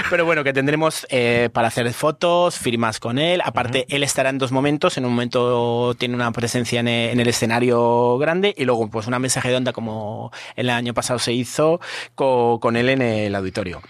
Pero 0.09 0.25
bueno, 0.25 0.45
que 0.45 0.53
tendremos 0.53 1.07
eh, 1.11 1.49
para 1.53 1.69
hacer 1.69 1.93
fotos, 1.93 2.57
firmas 2.59 3.01
con 3.01 3.19
él. 3.19 3.41
Aparte, 3.45 3.87
él 3.89 4.03
estará 4.05 4.31
en 4.31 4.39
dos 4.39 4.53
momentos. 4.53 4.97
En 4.99 5.05
un 5.05 5.11
momento 5.13 5.95
tiene 5.99 6.15
una 6.15 6.31
presencia 6.33 6.81
en 6.81 6.89
el, 6.89 7.11
en 7.11 7.21
el 7.21 7.29
escenario 7.29 8.17
grande 8.19 8.55
y 8.57 8.65
luego 8.65 8.89
pues 8.89 9.07
una 9.09 9.19
mesa 9.19 9.41
redonda 9.41 9.73
como 9.73 10.31
el 10.55 10.71
año 10.71 10.95
pasado 10.95 11.19
se 11.19 11.33
hizo 11.33 11.81
co- 12.15 12.61
con 12.61 12.77
él 12.77 12.89
en 12.89 13.03
el 13.03 13.35
auditorio. 13.35 13.83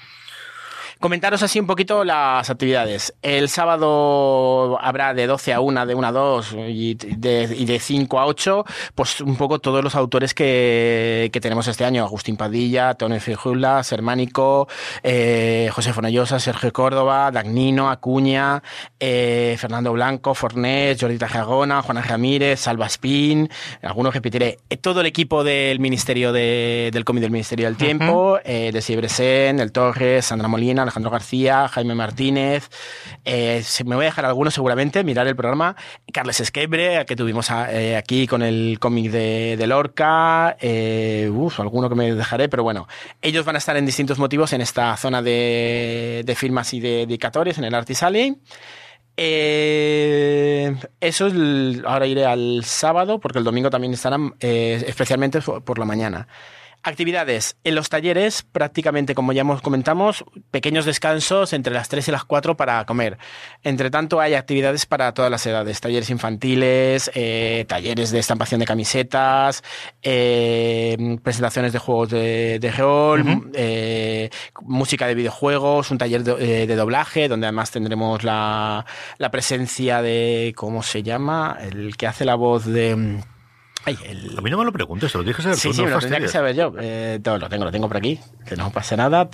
Comentaros 0.99 1.43
así 1.43 1.61
un 1.61 1.67
poquito 1.67 2.05
las 2.05 2.49
actividades. 2.49 3.15
El 3.21 3.51
sábado 3.51 4.79
habrá 4.81 5.13
de 5.13 5.27
12 5.27 5.53
a 5.53 5.61
1, 5.61 5.85
de 5.87 5.95
1 5.95 6.07
a 6.09 6.13
2 6.13 6.57
y 6.69 6.95
de, 6.95 7.55
y 7.55 7.67
de 7.67 7.79
5 7.79 8.19
a 8.19 8.25
8, 8.27 8.65
pues 8.95 9.21
un 9.21 9.37
poco 9.37 9.59
todos 9.59 9.85
los 9.85 9.95
autores 9.95 10.33
que, 10.33 11.29
que 11.33 11.41
tenemos 11.41 11.69
este 11.69 11.85
año. 11.85 12.03
Agustín 12.03 12.39
Padilla, 12.39 12.95
Tony 12.95 13.21
Fijula, 13.21 13.83
Sermánico, 13.83 14.69
eh, 15.03 15.69
José 15.71 15.93
Fonellosa, 15.93 16.41
Sergio 16.41 16.73
Córdoba, 16.73 17.31
Dagnino, 17.31 17.91
Acuña, 17.91 18.63
eh, 18.99 19.55
Fernando 19.59 19.93
Blanco, 19.93 20.35
Fornés, 20.35 20.99
Jordita 20.99 21.29
Jagona, 21.29 21.83
Juana 21.83 22.01
Ramírez, 22.01 22.61
Salva 22.61 22.87
Spin, 22.87 23.51
algunos 23.83 24.15
repetiré. 24.15 24.59
Eh, 24.71 24.79
Todo 24.79 25.03
el 25.03 25.07
equipo 25.07 25.45
del 25.45 25.79
Ministerio 25.79 26.33
de- 26.33 26.89
del 26.93 27.05
cómic 27.05 27.21
del 27.21 27.33
Ministerio 27.33 27.67
del 27.67 27.77
Tiempo, 27.77 28.39
eh, 28.45 28.71
de 28.73 28.81
Siebresen, 28.81 29.61
El 29.61 29.73
Torres, 29.73 30.25
Sandra 30.25 30.49
Molina, 30.49 30.86
Alejandro 30.87 31.11
García, 31.11 31.69
Jaime 31.69 31.95
Martínez, 31.95 32.71
eh, 33.25 33.63
me 33.85 33.97
voy 33.97 34.05
a 34.05 34.09
dejar 34.09 34.25
algunos 34.25 34.55
seguramente, 34.55 35.05
mirar 35.05 35.27
el 35.27 35.37
programa, 35.37 35.77
Carles 36.13 36.41
Esquebre, 36.41 37.05
que 37.07 37.17
tuvimos 37.17 37.51
eh, 37.51 37.97
aquí 37.97 38.27
con 38.27 38.43
el 38.43 38.79
cómic 38.81 39.11
de, 39.11 39.65
Lorca, 39.67 40.57
eh, 40.61 41.31
alguno 41.59 41.89
que 41.89 41.95
me 41.95 42.15
dejaré, 42.15 42.49
pero 42.49 42.63
bueno, 42.63 42.87
ellos 43.21 43.45
van 43.45 43.57
a 43.57 43.59
estar 43.59 43.77
en 43.77 43.87
distintos 43.87 44.19
motivos 44.19 44.53
en 44.53 44.61
esta 44.61 44.97
zona 44.97 45.23
de, 45.23 46.23
de 46.25 46.35
firmas 46.35 46.73
y 46.75 46.81
de 46.81 46.89
dedicatorios, 47.07 47.59
en 47.59 47.65
el 47.65 47.75
Artis 47.75 48.03
Alley. 48.03 48.37
Eh, 49.19 50.77
eso 51.01 51.27
es 51.27 51.35
ahora 51.87 52.07
iré 52.07 52.27
al 52.27 52.65
sábado 52.65 53.19
porque 53.19 53.39
el 53.39 53.45
domingo 53.45 53.71
también 53.71 53.95
estarán 53.95 54.35
especialmente 54.41 55.41
por 55.41 55.79
la 55.79 55.87
mañana. 55.87 56.29
Actividades. 56.87 57.57
En 57.65 57.75
los 57.75 57.89
talleres, 57.89 58.45
prácticamente 58.45 59.17
como 59.17 59.33
ya 59.33 59.41
hemos 59.41 59.61
comentamos, 59.61 60.25
pequeños 60.53 60.85
descansos 60.85 61.53
entre 61.53 61.75
las 61.75 61.89
3 61.89 62.07
y 62.07 62.13
las 62.13 62.23
4 62.23 62.57
para 62.57 62.85
comer. 62.87 63.19
Entre 63.65 63.91
tanto, 63.91 64.21
hay 64.21 64.35
actividades 64.35 64.87
para 64.87 65.13
todas 65.13 65.29
las 65.29 65.45
edades. 65.49 65.81
Talleres 65.81 66.11
infantiles, 66.11 67.11
eh, 67.17 67.65
talleres 67.67 68.13
de 68.13 68.21
estampación 68.21 68.61
de 68.61 68.67
camisetas, 68.67 69.65
eh, 70.01 71.19
presentaciones 71.25 71.73
de 71.73 71.81
juegos 71.81 72.11
de, 72.11 72.61
de 72.61 72.71
rol, 72.71 73.51
eh, 73.55 74.31
música 74.63 75.09
de 75.09 75.17
videojuegos, 75.17 75.91
un 75.91 75.99
taller 75.99 76.23
de, 76.23 76.69
de 76.69 76.77
doblaje, 76.77 77.27
donde 77.27 77.49
además 77.49 77.73
tendremos 77.73 78.23
la, 78.23 78.87
la 79.19 79.31
presencia 79.33 80.03
de, 80.03 80.53
¿cómo 80.55 80.85
se 80.85 81.03
llama? 81.03 81.59
El 81.61 81.97
que 81.97 82.07
hace 82.07 82.25
la 82.25 82.37
voz 82.37 82.65
de... 82.65 83.19
Ay, 83.85 83.97
el, 84.05 84.37
A 84.37 84.41
mí 84.41 84.51
no 84.51 84.59
me 84.59 84.65
lo 84.65 84.73
preguntes, 84.73 85.13
te 85.13 85.19
lo 85.19 85.25
dije 85.25 85.43
saber 85.43 85.57
Sí, 85.57 85.69
tú, 85.69 85.75
sí, 85.75 85.81
no 85.83 85.87
me 85.87 85.93
lo 85.93 86.01
tendría 86.01 86.21
que 86.21 86.29
saber 86.29 86.57
yo. 86.57 86.73
Eh, 86.79 87.21
todo 87.23 87.39
lo 87.39 87.49
tengo, 87.49 87.65
lo 87.65 87.71
tengo 87.71 87.87
por 87.87 87.97
aquí. 87.97 88.19
Que 88.45 88.57
no 88.57 88.71
pase 88.71 88.97
nada. 88.97 89.29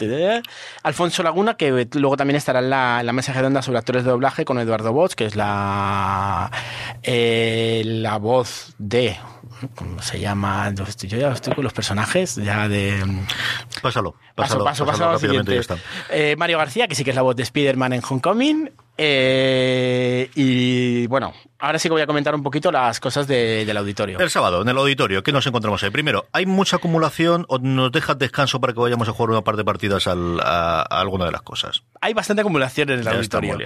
Alfonso 0.82 1.22
Laguna, 1.22 1.54
que 1.54 1.88
luego 1.94 2.16
también 2.16 2.36
estará 2.36 2.58
en 2.58 2.68
la, 2.68 3.00
en 3.00 3.06
la 3.06 3.12
mesa 3.12 3.32
redonda 3.32 3.62
sobre 3.62 3.78
actores 3.78 4.04
de 4.04 4.10
doblaje 4.10 4.44
con 4.44 4.58
Eduardo 4.58 4.92
Bots, 4.92 5.16
que 5.16 5.24
es 5.24 5.36
la, 5.36 6.50
eh, 7.02 7.82
la 7.84 8.18
voz 8.18 8.74
de. 8.78 9.16
¿Cómo 9.74 10.00
se 10.02 10.20
llama? 10.20 10.72
Yo 10.74 10.84
ya 11.18 11.32
estoy 11.32 11.54
con 11.54 11.64
los 11.64 11.72
personajes, 11.72 12.36
ya 12.36 12.68
de. 12.68 13.02
Pásalo, 13.82 14.12
Paso, 14.34 14.64
pásalo, 14.64 14.64
paso, 14.64 14.64
paso 14.64 14.86
pásalo 14.86 15.12
rápidamente 15.12 15.54
ya 15.54 15.60
está. 15.60 15.76
Eh, 16.10 16.36
Mario 16.38 16.58
García, 16.58 16.88
que 16.88 16.94
sí 16.94 17.04
que 17.04 17.10
es 17.10 17.16
la 17.16 17.22
voz 17.22 17.36
de 17.36 17.42
Spider-Man 17.42 17.92
en 17.94 18.02
Homecoming. 18.08 18.70
Eh, 19.34 20.30
y 20.34 21.06
bueno, 21.06 21.32
ahora 21.58 21.78
sí 21.78 21.88
que 21.88 21.92
voy 21.92 22.02
a 22.02 22.06
comentar 22.06 22.34
un 22.34 22.42
poquito 22.42 22.70
las 22.70 23.00
cosas 23.00 23.26
de- 23.26 23.64
del 23.64 23.76
auditorio. 23.78 24.18
El 24.20 24.30
sábado, 24.30 24.62
en 24.62 24.68
el 24.68 24.76
auditorio, 24.76 25.22
¿qué 25.22 25.32
nos 25.32 25.46
encontramos 25.46 25.82
ahí? 25.82 25.90
Primero, 25.90 26.26
¿hay 26.32 26.44
mucha 26.46 26.76
acumulación 26.76 27.46
o 27.48 27.58
nos 27.58 27.90
dejas 27.90 28.18
descanso 28.18 28.60
para 28.60 28.74
que 28.74 28.80
vayamos 28.80 29.08
a 29.08 29.12
jugar 29.12 29.30
una 29.30 29.42
par 29.42 29.56
de 29.56 29.64
partidas 29.64 30.06
al- 30.06 30.40
a, 30.40 30.82
a 30.82 31.00
alguna 31.00 31.24
de 31.24 31.32
las 31.32 31.42
cosas? 31.42 31.82
Hay 32.00 32.12
bastante 32.14 32.42
acumulación 32.42 32.90
en 32.90 32.98
el 33.00 33.04
Ya 33.04 33.12
auditorio. 33.12 33.56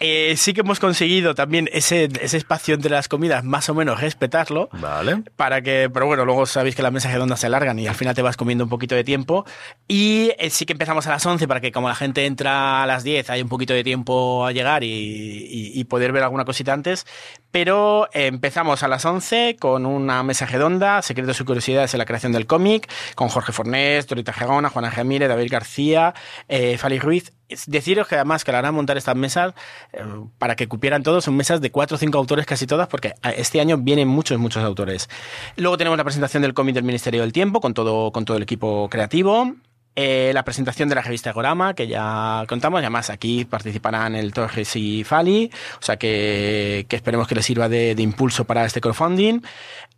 Eh, 0.00 0.34
sí 0.36 0.54
que 0.54 0.60
hemos 0.62 0.80
conseguido 0.80 1.34
también 1.34 1.68
ese, 1.72 2.08
ese 2.20 2.36
espacio 2.38 2.74
entre 2.74 2.90
las 2.90 3.08
comidas, 3.08 3.44
más 3.44 3.68
o 3.68 3.74
menos 3.74 4.00
respetarlo. 4.00 4.68
Vale. 4.72 5.11
Para 5.36 5.62
que, 5.62 5.90
pero 5.92 6.06
bueno, 6.06 6.24
luego 6.24 6.46
sabéis 6.46 6.74
que 6.74 6.82
las 6.82 6.92
mesas 6.92 7.12
redondas 7.12 7.40
se 7.40 7.46
alargan 7.46 7.78
y 7.78 7.86
al 7.86 7.94
final 7.94 8.14
te 8.14 8.22
vas 8.22 8.36
comiendo 8.36 8.64
un 8.64 8.70
poquito 8.70 8.94
de 8.94 9.04
tiempo. 9.04 9.44
Y 9.88 10.32
eh, 10.38 10.50
sí 10.50 10.66
que 10.66 10.72
empezamos 10.72 11.06
a 11.06 11.10
las 11.10 11.24
11 11.24 11.46
para 11.48 11.60
que 11.60 11.72
como 11.72 11.88
la 11.88 11.94
gente 11.94 12.26
entra 12.26 12.82
a 12.82 12.86
las 12.86 13.04
10 13.04 13.30
hay 13.30 13.42
un 13.42 13.48
poquito 13.48 13.74
de 13.74 13.84
tiempo 13.84 14.46
a 14.46 14.52
llegar 14.52 14.82
y, 14.84 15.82
poder 15.88 16.12
ver 16.12 16.22
alguna 16.22 16.44
cosita 16.44 16.72
antes. 16.72 17.06
Pero 17.50 18.08
eh, 18.14 18.26
empezamos 18.26 18.82
a 18.82 18.88
las 18.88 19.04
11 19.04 19.56
con 19.58 19.84
una 19.84 20.22
mesa 20.22 20.46
redonda, 20.46 21.02
secretos 21.02 21.40
y 21.40 21.44
curiosidades 21.44 21.92
en 21.92 21.98
la 21.98 22.06
creación 22.06 22.32
del 22.32 22.46
cómic, 22.46 22.90
con 23.14 23.28
Jorge 23.28 23.52
Fornés, 23.52 24.06
Dorita 24.06 24.32
Gerona, 24.32 24.70
Juana 24.70 24.90
Ramírez, 24.90 25.28
David 25.28 25.50
García, 25.50 26.14
eh, 26.48 26.78
Fali 26.78 26.98
Ruiz. 26.98 27.32
Deciros 27.66 28.08
que 28.08 28.16
además 28.16 28.44
que 28.44 28.52
la 28.52 28.58
harán 28.58 28.74
montar 28.74 28.96
estas 28.96 29.16
mesas 29.16 29.54
eh, 29.92 30.02
para 30.38 30.56
que 30.56 30.68
cupieran 30.68 31.02
todos, 31.02 31.24
son 31.24 31.36
mesas 31.36 31.60
de 31.60 31.70
cuatro 31.70 31.96
o 31.96 31.98
cinco 31.98 32.18
autores 32.18 32.46
casi 32.46 32.66
todas, 32.66 32.88
porque 32.88 33.08
eh, 33.08 33.34
este 33.36 33.60
año 33.60 33.78
vienen 33.78 34.08
muchos, 34.08 34.38
muchos 34.38 34.62
autores. 34.62 35.08
Luego 35.56 35.76
tenemos 35.76 35.96
la 35.96 36.04
presentación 36.04 36.42
del 36.42 36.54
cómic 36.54 36.74
del 36.74 36.84
Ministerio 36.84 37.22
del 37.22 37.32
Tiempo 37.32 37.60
con 37.60 37.74
todo, 37.74 38.12
con 38.12 38.24
todo 38.24 38.36
el 38.36 38.42
equipo 38.42 38.88
creativo. 38.88 39.54
Eh, 39.94 40.30
la 40.32 40.42
presentación 40.42 40.88
de 40.88 40.94
la 40.94 41.02
revista 41.02 41.32
Gorama, 41.32 41.74
que 41.74 41.86
ya 41.86 42.44
contamos, 42.48 42.80
y 42.80 42.84
además 42.84 43.10
aquí 43.10 43.44
participarán 43.44 44.14
el 44.14 44.32
Torres 44.32 44.74
y 44.74 45.04
Fali, 45.04 45.50
o 45.78 45.84
sea 45.84 45.96
que, 45.98 46.86
esperemos 46.88 47.28
que 47.28 47.34
les 47.34 47.44
sirva 47.44 47.68
de, 47.68 47.94
de 47.94 48.02
impulso 48.02 48.46
para 48.46 48.64
este 48.64 48.80
crowdfunding. 48.80 49.42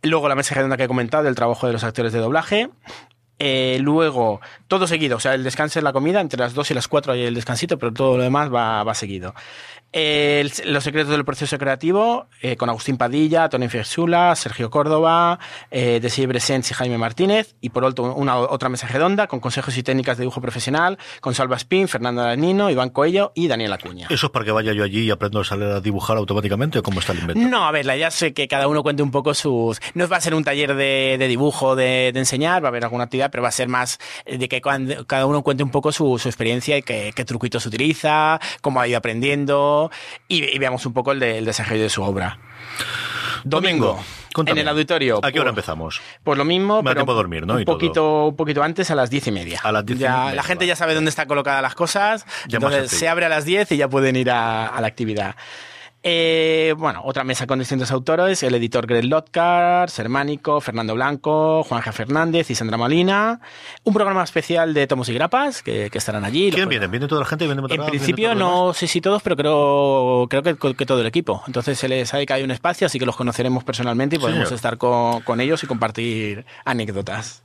Luego 0.01 0.27
la 0.27 0.35
mesa 0.35 0.53
redonda 0.53 0.75
que 0.75 0.83
he 0.83 0.87
comentado 0.89 1.23
del 1.23 1.35
trabajo 1.35 1.67
de 1.67 1.73
los 1.73 1.85
actores 1.85 2.11
de 2.11 2.19
doblaje. 2.19 2.69
Eh, 3.39 3.79
luego, 3.81 4.39
todo 4.67 4.87
seguido, 4.87 5.17
o 5.17 5.19
sea, 5.19 5.33
el 5.33 5.43
descanso 5.43 5.79
es 5.79 5.83
la 5.83 5.91
comida, 5.91 6.21
entre 6.21 6.39
las 6.39 6.53
2 6.53 6.71
y 6.71 6.73
las 6.73 6.87
4 6.87 7.13
hay 7.13 7.23
el 7.23 7.35
descansito, 7.35 7.77
pero 7.77 7.91
todo 7.91 8.17
lo 8.17 8.23
demás 8.23 8.53
va, 8.53 8.83
va 8.83 8.93
seguido. 8.93 9.35
Eh, 9.97 10.41
el- 10.41 10.73
los 10.73 10.83
secretos 10.83 11.09
del 11.11 11.23
proceso 11.23 11.57
creativo, 11.57 12.27
eh, 12.41 12.57
con 12.57 12.67
Agustín 12.69 12.97
Padilla, 12.97 13.47
Tony 13.47 13.69
Fiesula, 13.69 14.35
Sergio 14.35 14.69
Córdoba, 14.69 15.39
eh, 15.71 15.99
Desi 16.01 16.25
Bresens 16.25 16.69
y 16.69 16.73
Jaime 16.73 16.97
Martínez, 16.97 17.55
y 17.61 17.69
por 17.69 17.85
otro, 17.85 18.13
una 18.13 18.37
otra 18.39 18.67
mesa 18.67 18.87
redonda 18.87 19.27
con 19.27 19.39
consejos 19.39 19.77
y 19.77 19.83
técnicas 19.83 20.17
de 20.17 20.23
dibujo 20.23 20.41
profesional, 20.41 20.97
con 21.21 21.33
Salva 21.33 21.55
Spin, 21.55 21.87
Fernando 21.87 22.23
Danino, 22.23 22.69
Iván 22.69 22.89
Coello 22.89 23.31
y 23.35 23.47
Daniel 23.47 23.71
Acuña. 23.71 24.07
¿Eso 24.09 24.25
es 24.25 24.31
para 24.33 24.43
que 24.43 24.51
vaya 24.51 24.73
yo 24.73 24.83
allí 24.83 25.03
y 25.03 25.11
aprendo 25.11 25.39
a 25.39 25.45
salir 25.45 25.65
a 25.67 25.79
dibujar 25.79 26.17
automáticamente 26.17 26.79
o 26.79 26.83
cómo 26.83 26.99
está 26.99 27.13
el 27.13 27.19
invento? 27.19 27.47
No, 27.47 27.65
a 27.65 27.71
ver, 27.71 27.85
la 27.85 27.95
idea 27.95 28.09
es 28.09 28.25
que 28.35 28.47
cada 28.49 28.67
uno 28.67 28.83
cuente 28.83 29.01
un 29.01 29.11
poco 29.11 29.33
sus... 29.33 29.79
No 29.93 30.09
va 30.09 30.17
a 30.17 30.21
ser 30.21 30.35
un 30.35 30.43
taller 30.43 30.75
de, 30.75 31.15
de 31.17 31.27
dibujo, 31.29 31.77
de, 31.77 32.11
de 32.13 32.19
enseñar, 32.19 32.61
va 32.61 32.67
a 32.67 32.71
haber 32.71 32.83
alguna 32.83 33.05
actividad, 33.05 33.31
pero 33.31 33.43
va 33.43 33.49
a 33.49 33.53
ser 33.53 33.69
más 33.69 33.97
de 34.25 34.49
que 34.49 34.61
cuando- 34.61 35.07
cada 35.07 35.25
uno 35.25 35.41
cuente 35.41 35.63
un 35.63 35.71
poco 35.71 35.93
su, 35.93 36.19
su 36.19 36.27
experiencia 36.27 36.77
y 36.77 36.81
qué, 36.81 37.13
qué 37.15 37.23
truquitos 37.23 37.65
utiliza, 37.65 38.41
cómo 38.59 38.81
ha 38.81 38.87
ido 38.89 38.97
aprendiendo 38.97 39.84
y, 40.27 40.43
y 40.43 40.57
veamos 40.59 40.85
un 40.85 40.93
poco 40.93 41.11
el, 41.11 41.19
de- 41.19 41.37
el 41.39 41.45
desarrollo 41.45 41.83
de 41.83 41.89
su 41.89 42.03
obra. 42.03 42.37
Domingo, 43.43 44.03
en 44.45 44.57
el 44.57 44.67
auditorio. 44.67 45.19
¿A 45.23 45.31
qué 45.31 45.39
hora 45.39 45.49
empezamos? 45.51 46.01
Pues 46.23 46.37
lo 46.37 46.45
mismo, 46.45 46.81
Me 46.81 46.89
da 46.89 46.91
pero 46.91 46.95
tiempo 47.01 47.11
a 47.11 47.15
dormir, 47.15 47.45
¿no? 47.45 47.53
un 47.55 47.63
todo. 47.65 47.75
poquito, 47.75 48.25
un 48.27 48.35
poquito 48.35 48.63
antes, 48.63 48.89
a 48.89 48.95
las 48.95 49.09
diez 49.09 49.27
y 49.27 49.31
media. 49.31 49.59
A 49.63 49.71
las 49.71 49.85
diez 49.85 49.99
y 49.99 50.03
media, 50.03 50.33
La 50.33 50.43
gente 50.43 50.65
ya 50.65 50.75
sabe 50.75 50.95
dónde 50.95 51.09
están 51.09 51.27
colocadas 51.27 51.61
las 51.61 51.75
cosas, 51.75 52.25
Ya 52.47 52.57
entonces 52.57 52.89
se 52.91 53.07
abre 53.07 53.25
a 53.25 53.29
las 53.29 53.45
10 53.45 53.71
y 53.73 53.77
ya 53.77 53.87
pueden 53.87 54.15
ir 54.15 54.31
a, 54.31 54.67
a 54.67 54.81
la 54.81 54.87
actividad. 54.87 55.35
Eh, 56.07 56.75
bueno, 56.77 57.01
otra 57.03 57.23
mesa 57.23 57.47
con 57.47 57.57
distintos 57.57 57.89
autores, 57.89 58.43
el 58.43 58.53
editor 58.53 58.85
Greg 58.85 59.05
Lotcar, 59.05 59.89
Sermánico, 59.89 60.61
Fernando 60.61 60.93
Blanco, 60.93 61.63
Juanja 61.63 61.91
Fernández 61.91 62.51
y 62.51 62.53
Sandra 62.53 62.77
Molina. 62.77 63.39
Un 63.83 63.91
programa 63.95 64.23
especial 64.23 64.75
de 64.75 64.85
Tomos 64.85 65.09
y 65.09 65.15
Grapas 65.15 65.63
que, 65.63 65.89
que 65.89 65.97
estarán 65.97 66.23
allí. 66.23 66.51
¿Quién 66.51 66.69
viene? 66.69 66.85
¿Viene 66.85 67.07
toda 67.07 67.21
la 67.21 67.25
gente? 67.25 67.47
¿Viene 67.47 67.63
en 67.67 67.85
principio 67.87 68.35
no 68.35 68.71
sé 68.75 68.85
si 68.85 69.01
todos, 69.01 69.23
pero 69.23 69.35
creo, 69.35 70.27
creo 70.29 70.43
que, 70.43 70.75
que 70.75 70.85
todo 70.85 71.01
el 71.01 71.07
equipo. 71.07 71.41
Entonces 71.47 71.79
se 71.79 71.87
les 71.87 72.07
sabe 72.07 72.27
que 72.27 72.33
hay 72.33 72.43
un 72.43 72.51
espacio, 72.51 72.85
así 72.85 72.99
que 72.99 73.07
los 73.07 73.15
conoceremos 73.15 73.63
personalmente 73.63 74.17
y 74.17 74.19
podemos 74.19 74.51
estar 74.51 74.77
con, 74.77 75.21
con 75.21 75.41
ellos 75.41 75.63
y 75.63 75.65
compartir 75.65 76.45
anécdotas. 76.65 77.44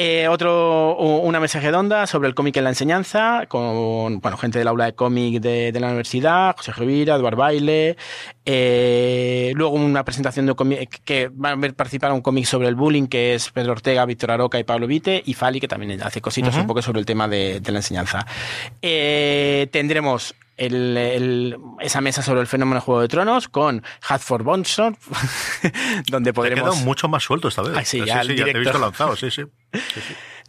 Eh, 0.00 0.28
otro, 0.28 0.96
una 0.96 1.40
mesa 1.40 1.58
redonda 1.58 2.06
sobre 2.06 2.28
el 2.28 2.34
cómic 2.36 2.56
en 2.56 2.62
la 2.62 2.70
enseñanza, 2.70 3.46
con 3.48 4.20
bueno, 4.20 4.36
gente 4.36 4.60
del 4.60 4.68
aula 4.68 4.84
de 4.84 4.92
cómic 4.92 5.40
de, 5.40 5.72
de 5.72 5.80
la 5.80 5.88
universidad, 5.88 6.54
José 6.56 6.70
Rivira, 6.70 7.16
Eduard 7.16 7.34
Baile. 7.34 7.96
eh, 8.44 9.50
luego 9.56 9.74
una 9.74 10.04
presentación 10.04 10.46
de 10.46 10.54
cómic 10.54 11.00
que 11.04 11.28
van 11.32 11.52
a 11.54 11.60
ver 11.60 11.74
participar 11.74 12.12
un 12.12 12.20
cómic 12.20 12.44
sobre 12.44 12.68
el 12.68 12.76
bullying, 12.76 13.08
que 13.08 13.34
es 13.34 13.50
Pedro 13.50 13.72
Ortega, 13.72 14.04
Víctor 14.04 14.30
Aroca 14.30 14.60
y 14.60 14.62
Pablo 14.62 14.86
Vite, 14.86 15.20
y 15.26 15.34
Fali, 15.34 15.58
que 15.58 15.66
también 15.66 16.00
hace 16.00 16.20
cositas 16.20 16.54
un 16.56 16.68
poco 16.68 16.80
sobre 16.80 17.00
el 17.00 17.04
tema 17.04 17.26
de, 17.26 17.58
de 17.58 17.72
la 17.72 17.80
enseñanza. 17.80 18.24
Eh, 18.80 19.66
tendremos 19.72 20.32
el- 20.58 20.96
el- 20.96 21.56
esa 21.80 22.00
mesa 22.00 22.20
sobre 22.22 22.40
el 22.40 22.46
fenómeno 22.46 22.80
Juego 22.80 23.00
de 23.00 23.08
Tronos 23.08 23.48
con 23.48 23.82
Hadford 24.08 24.42
Bonsor, 24.42 24.96
donde 26.10 26.30
Te 26.30 26.34
podremos 26.34 26.70
quedado 26.70 26.84
mucho 26.84 27.08
más 27.08 27.22
suelto 27.22 27.48
esta 27.48 27.62
vez. 27.62 27.72
Ah, 27.76 27.84
sí, 27.84 28.00
sí, 28.00 28.06
ya 28.06 28.22
sí, 28.22 28.30
el 28.32 28.36
ya 28.36 28.44
te 28.44 28.50
he 28.50 28.58
visto 28.58 28.78
lanzado, 28.78 29.16
sí, 29.16 29.30
sí. 29.30 29.42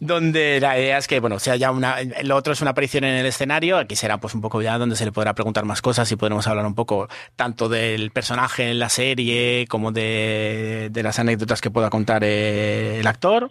donde 0.00 0.60
la 0.60 0.78
idea 0.78 0.98
es 0.98 1.06
que, 1.06 1.20
bueno, 1.20 1.38
sea 1.38 1.56
ya 1.56 1.70
una, 1.70 1.96
lo 2.22 2.36
otro 2.36 2.52
es 2.52 2.60
una 2.60 2.70
aparición 2.72 3.04
en 3.04 3.14
el 3.16 3.26
escenario, 3.26 3.76
aquí 3.78 3.96
será 3.96 4.18
pues 4.18 4.34
un 4.34 4.40
poco 4.40 4.62
ya 4.62 4.78
donde 4.78 4.96
se 4.96 5.04
le 5.04 5.12
podrá 5.12 5.34
preguntar 5.34 5.64
más 5.64 5.82
cosas 5.82 6.10
y 6.10 6.16
podremos 6.16 6.46
hablar 6.46 6.66
un 6.66 6.74
poco 6.74 7.08
tanto 7.36 7.68
del 7.68 8.10
personaje 8.10 8.70
en 8.70 8.78
la 8.78 8.88
serie 8.88 9.66
como 9.68 9.92
de, 9.92 10.88
de 10.90 11.02
las 11.02 11.18
anécdotas 11.18 11.60
que 11.60 11.70
pueda 11.70 11.90
contar 11.90 12.22
eh, 12.24 12.98
el 13.00 13.06
actor. 13.06 13.50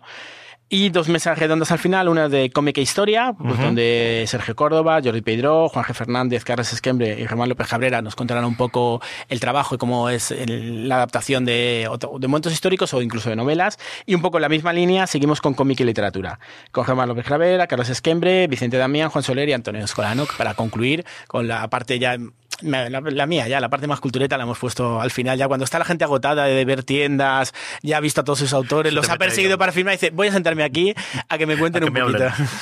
Y 0.72 0.90
dos 0.90 1.10
mesas 1.10 1.40
redondas 1.40 1.72
al 1.72 1.80
final, 1.80 2.08
una 2.10 2.30
de 2.30 2.52
cómica 2.52 2.80
e 2.80 2.84
historia, 2.84 3.34
pues 3.36 3.58
donde 3.60 4.24
Sergio 4.28 4.56
Córdoba, 4.56 5.00
Jordi 5.04 5.22
Pedro, 5.22 5.68
Juan 5.68 5.84
G. 5.84 5.96
Fernández, 5.96 6.44
Carlos 6.44 6.72
Esquembre 6.72 7.18
y 7.20 7.26
Germán 7.28 7.50
López 7.50 7.68
Cabrera 7.68 8.04
nos 8.04 8.16
contarán 8.16 8.46
un 8.46 8.56
poco 8.56 9.02
el 9.30 9.40
trabajo 9.40 9.74
y 9.74 9.78
cómo 9.80 10.10
es 10.12 10.30
el- 10.30 10.88
la 10.88 10.98
adaptación 10.98 11.44
de, 11.44 11.90
de 12.20 12.28
momentos 12.28 12.54
históricos 12.54 12.94
o 12.94 13.02
incluso 13.02 13.32
de 13.32 13.36
novelas. 13.36 13.80
Y 14.06 14.14
un 14.14 14.22
poco 14.22 14.38
en 14.38 14.44
la 14.44 14.50
misma 14.50 14.72
línea 14.72 15.08
seguimos 15.08 15.42
con 15.42 15.56
cómic 15.56 15.80
y 15.80 15.86
literatura. 15.86 16.40
Con 16.72 16.86
Germán 16.86 17.10
López 17.10 17.26
Cabrera, 17.26 17.66
Carlos 17.66 17.90
Esquembre, 17.90 18.46
Vicente 18.46 18.78
Damián, 18.78 19.10
Juan 19.10 19.24
Soler 19.24 19.50
y 19.50 19.54
Antonio 19.54 19.84
Escolano 19.84 20.28
para 20.38 20.54
concluir 20.54 21.04
con 21.28 21.48
la 21.48 21.68
parte 21.72 21.98
ya 21.98 22.16
la, 22.62 22.90
la 22.90 23.26
mía, 23.26 23.48
ya, 23.48 23.60
la 23.60 23.70
parte 23.70 23.88
más 23.88 24.00
cultureta 24.00 24.38
la 24.38 24.44
hemos 24.44 24.58
puesto 24.60 25.02
al 25.02 25.12
final, 25.12 25.38
ya 25.38 25.48
cuando 25.48 25.64
está 25.64 25.80
la 25.80 25.86
gente 25.86 26.04
agotada 26.04 26.46
de 26.46 26.66
ver 26.66 26.84
tiendas, 26.84 27.54
ya 27.82 27.98
ha 27.98 28.00
visto 28.00 28.22
a 28.22 28.24
todos 28.24 28.40
sus 28.40 28.54
autores, 28.54 28.94
los 28.94 29.10
ha 29.10 29.18
perseguido 29.18 29.58
para 29.58 29.72
firmar 29.72 29.94
y 29.94 29.98
dice, 29.98 30.12
voy 30.12 30.28
a 30.28 30.32
sentarme 30.32 30.64
aquí 30.64 30.94
a 31.28 31.38
que 31.38 31.46
me 31.46 31.58
cuenten 31.58 31.82
que 31.82 31.88
un 31.88 31.94
me 31.94 32.02
poquito. 32.02 32.24
hablen. 32.26 32.48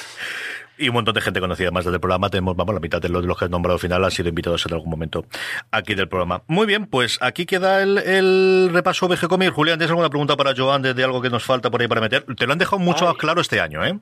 Y 0.79 0.89
un 0.89 0.93
montón 0.93 1.15
de 1.15 1.21
gente 1.21 1.39
conocida 1.39 1.71
más 1.71 1.85
del 1.85 1.99
programa. 1.99 2.29
Tenemos, 2.29 2.55
vamos, 2.55 2.75
la 2.75 2.79
mitad 2.79 3.01
de 3.01 3.09
los, 3.09 3.23
de 3.23 3.27
los 3.27 3.35
que 3.35 3.45
has 3.45 3.49
nombrado 3.49 3.73
al 3.73 3.79
final 3.79 4.05
han 4.05 4.11
sido 4.11 4.29
invitados 4.29 4.63
en 4.67 4.73
algún 4.73 4.91
momento 4.91 5.25
aquí 5.71 5.95
del 5.95 6.07
programa. 6.07 6.43
Muy 6.45 6.67
bien, 6.67 6.85
pues 6.85 7.17
aquí 7.19 7.47
queda 7.47 7.81
el, 7.81 7.97
el 7.97 8.69
repaso 8.71 9.07
VG 9.07 9.27
Comic. 9.27 9.51
Julián, 9.53 9.79
¿tienes 9.79 9.89
alguna 9.89 10.11
pregunta 10.11 10.37
para 10.37 10.53
Joan 10.55 10.83
de, 10.83 10.93
de 10.93 11.03
algo 11.03 11.19
que 11.19 11.31
nos 11.31 11.43
falta 11.43 11.71
por 11.71 11.81
ahí 11.81 11.87
para 11.87 12.01
meter? 12.01 12.25
Te 12.35 12.45
lo 12.45 12.53
han 12.53 12.59
dejado 12.59 12.77
mucho 12.77 13.05
Ay. 13.05 13.13
más 13.13 13.17
claro 13.17 13.41
este 13.41 13.59
año, 13.59 13.83
¿eh? 13.83 13.97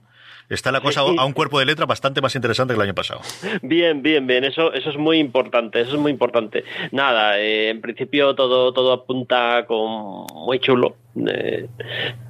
Está 0.49 0.71
la 0.71 0.81
cosa 0.81 1.01
Sí. 1.05 1.15
a 1.17 1.25
un 1.25 1.33
cuerpo 1.33 1.59
de 1.59 1.65
letra 1.65 1.85
bastante 1.85 2.21
más 2.21 2.35
interesante 2.35 2.73
que 2.73 2.77
el 2.77 2.83
año 2.83 2.93
pasado. 2.95 3.21
Bien, 3.61 4.01
bien, 4.03 4.27
bien. 4.27 4.43
Eso, 4.43 4.73
eso 4.73 4.89
es 4.89 4.97
muy 4.97 5.17
importante. 5.19 5.81
Eso 5.81 5.93
es 5.93 5.99
muy 5.99 6.11
importante. 6.11 6.63
Nada, 6.91 7.39
eh, 7.39 7.69
en 7.69 7.81
principio 7.81 8.35
todo, 8.35 8.71
todo 8.73 8.93
apunta 8.93 9.65
con 9.65 10.25
muy 10.45 10.59
chulo. 10.59 10.95
Eh, 11.15 11.67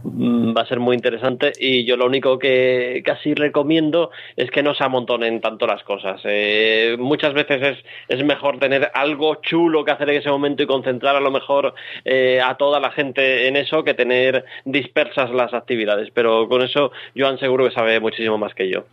mm, 0.03 0.55
va 0.55 0.61
a 0.61 0.67
ser 0.67 0.79
muy 0.79 0.95
interesante 0.95 1.51
y 1.59 1.85
yo 1.85 1.97
lo 1.97 2.05
único 2.05 2.37
que 2.37 3.01
casi 3.03 3.33
recomiendo 3.33 4.11
es 4.35 4.51
que 4.51 4.61
no 4.61 4.75
se 4.75 4.83
amontonen 4.83 5.41
tanto 5.41 5.65
las 5.65 5.83
cosas. 5.83 6.21
Eh, 6.23 6.95
muchas 6.99 7.33
veces 7.33 7.61
es, 7.61 7.77
es 8.07 8.23
mejor 8.23 8.59
tener 8.59 8.91
algo 8.93 9.35
chulo 9.35 9.83
que 9.83 9.91
hacer 9.91 10.09
en 10.09 10.17
ese 10.17 10.29
momento 10.29 10.63
y 10.63 10.67
concentrar 10.67 11.15
a 11.15 11.19
lo 11.19 11.31
mejor 11.31 11.73
eh, 12.03 12.39
a 12.43 12.55
toda 12.55 12.79
la 12.79 12.91
gente 12.91 13.47
en 13.47 13.55
eso 13.55 13.83
que 13.83 13.93
tener 13.93 14.45
dispersas 14.65 15.31
las 15.31 15.53
actividades. 15.53 16.09
Pero 16.13 16.47
con 16.47 16.61
eso 16.61 16.91
Joan 17.17 17.39
seguro 17.39 17.65
que 17.67 17.73
sabe 17.73 17.99
muchísimo 17.99 18.37
más 18.37 18.53
que 18.53 18.69
yo. 18.69 18.85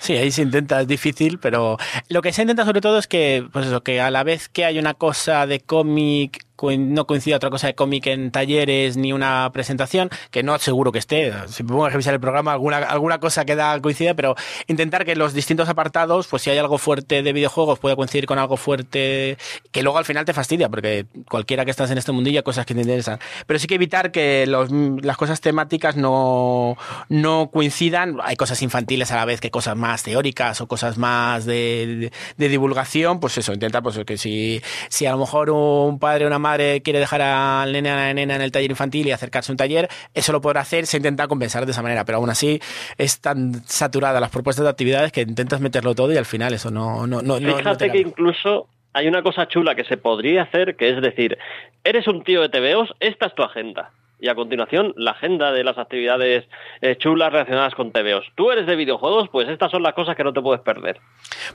Sí, 0.00 0.16
ahí 0.16 0.30
se 0.30 0.42
intenta, 0.42 0.80
es 0.80 0.88
difícil, 0.88 1.38
pero 1.38 1.76
lo 2.08 2.22
que 2.22 2.32
se 2.32 2.42
intenta 2.42 2.64
sobre 2.64 2.80
todo 2.80 2.98
es 2.98 3.06
que, 3.08 3.44
pues 3.52 3.66
eso, 3.66 3.82
que 3.82 4.00
a 4.00 4.10
la 4.10 4.22
vez 4.22 4.48
que 4.48 4.64
hay 4.64 4.78
una 4.78 4.94
cosa 4.94 5.46
de 5.46 5.60
cómic, 5.60 6.47
no 6.78 7.06
coincida 7.06 7.36
otra 7.36 7.50
cosa 7.50 7.66
de 7.66 7.74
cómic 7.74 8.06
en 8.06 8.30
talleres 8.30 8.96
ni 8.96 9.12
una 9.12 9.50
presentación, 9.52 10.10
que 10.30 10.42
no 10.42 10.58
seguro 10.58 10.92
que 10.92 10.98
esté, 10.98 11.32
si 11.48 11.62
me 11.62 11.70
pongo 11.70 11.86
a 11.86 11.90
revisar 11.90 12.14
el 12.14 12.20
programa, 12.20 12.52
alguna, 12.52 12.78
alguna 12.78 13.18
cosa 13.18 13.44
queda 13.44 13.78
coincide, 13.80 14.14
pero 14.14 14.34
intentar 14.66 15.04
que 15.04 15.16
los 15.16 15.34
distintos 15.34 15.68
apartados, 15.68 16.26
pues 16.26 16.42
si 16.42 16.50
hay 16.50 16.58
algo 16.58 16.78
fuerte 16.78 17.22
de 17.22 17.32
videojuegos, 17.32 17.78
pueda 17.78 17.96
coincidir 17.96 18.26
con 18.26 18.38
algo 18.38 18.56
fuerte 18.56 19.38
que 19.70 19.82
luego 19.82 19.98
al 19.98 20.04
final 20.04 20.24
te 20.24 20.32
fastidia, 20.32 20.68
porque 20.68 21.06
cualquiera 21.28 21.64
que 21.64 21.70
estás 21.70 21.90
en 21.90 21.98
este 21.98 22.12
mundillo 22.12 22.38
hay 22.38 22.42
cosas 22.42 22.66
que 22.66 22.74
te 22.74 22.80
interesan. 22.80 23.18
Pero 23.46 23.58
sí 23.58 23.66
que 23.66 23.74
evitar 23.74 24.10
que 24.10 24.46
las 24.46 25.16
cosas 25.16 25.40
temáticas 25.40 25.96
no, 25.96 26.76
no 27.08 27.50
coincidan. 27.52 28.18
Hay 28.22 28.36
cosas 28.36 28.62
infantiles 28.62 29.10
a 29.12 29.16
la 29.16 29.24
vez 29.24 29.40
que 29.40 29.50
cosas 29.50 29.76
más 29.76 30.02
teóricas 30.02 30.60
o 30.60 30.66
cosas 30.66 30.98
más 30.98 31.44
de 31.44 32.10
divulgación. 32.36 33.20
Pues 33.20 33.38
eso, 33.38 33.52
intentar 33.52 33.82
pues, 33.82 33.98
que 34.06 34.16
si, 34.16 34.62
si 34.88 35.06
a 35.06 35.12
lo 35.12 35.18
mejor 35.18 35.50
un 35.50 35.98
padre 35.98 36.24
o 36.24 36.28
una 36.28 36.38
madre 36.38 36.47
quiere 36.56 36.98
dejar 37.00 37.20
al 37.22 37.72
nene 37.72 37.90
a 37.90 37.96
la 37.96 38.14
nena 38.14 38.36
en 38.36 38.42
el 38.42 38.50
taller 38.52 38.70
infantil 38.70 39.06
y 39.06 39.12
acercarse 39.12 39.50
a 39.50 39.54
un 39.54 39.56
taller, 39.56 39.88
eso 40.14 40.32
lo 40.32 40.40
podrá 40.40 40.60
hacer, 40.62 40.86
se 40.86 40.96
intenta 40.96 41.28
compensar 41.28 41.66
de 41.66 41.72
esa 41.72 41.82
manera. 41.82 42.04
Pero 42.04 42.18
aún 42.18 42.30
así 42.30 42.60
es 42.96 43.20
tan 43.20 43.62
saturada 43.66 44.20
las 44.20 44.30
propuestas 44.30 44.64
de 44.64 44.70
actividades 44.70 45.12
que 45.12 45.22
intentas 45.22 45.60
meterlo 45.60 45.94
todo 45.94 46.12
y 46.12 46.16
al 46.16 46.24
final 46.26 46.54
eso 46.54 46.70
no, 46.70 47.06
no, 47.06 47.20
no, 47.22 47.38
no- 47.38 47.40
no 47.40 47.52
te 47.56 47.62
Fíjate 47.62 47.90
que 47.92 47.98
incluso 47.98 48.68
hay 48.92 49.06
una 49.08 49.22
cosa 49.22 49.46
chula 49.48 49.74
que 49.74 49.84
se 49.84 49.96
podría 49.96 50.42
hacer, 50.42 50.76
que 50.76 50.90
es 50.90 51.00
decir, 51.02 51.38
eres 51.84 52.06
un 52.08 52.24
tío 52.24 52.40
de 52.42 52.48
TVOs, 52.48 52.94
esta 53.00 53.26
es 53.26 53.34
tu 53.34 53.42
agenda. 53.42 53.90
Y 54.20 54.28
a 54.28 54.34
continuación, 54.34 54.94
la 54.96 55.12
agenda 55.12 55.52
de 55.52 55.62
las 55.62 55.78
actividades 55.78 56.44
eh, 56.80 56.96
chulas 56.96 57.32
relacionadas 57.32 57.74
con 57.74 57.92
TVOs. 57.92 58.26
Tú 58.34 58.50
eres 58.50 58.66
de 58.66 58.74
videojuegos, 58.74 59.28
pues 59.30 59.48
estas 59.48 59.70
son 59.70 59.82
las 59.82 59.94
cosas 59.94 60.16
que 60.16 60.24
no 60.24 60.32
te 60.32 60.40
puedes 60.40 60.60
perder. 60.62 61.00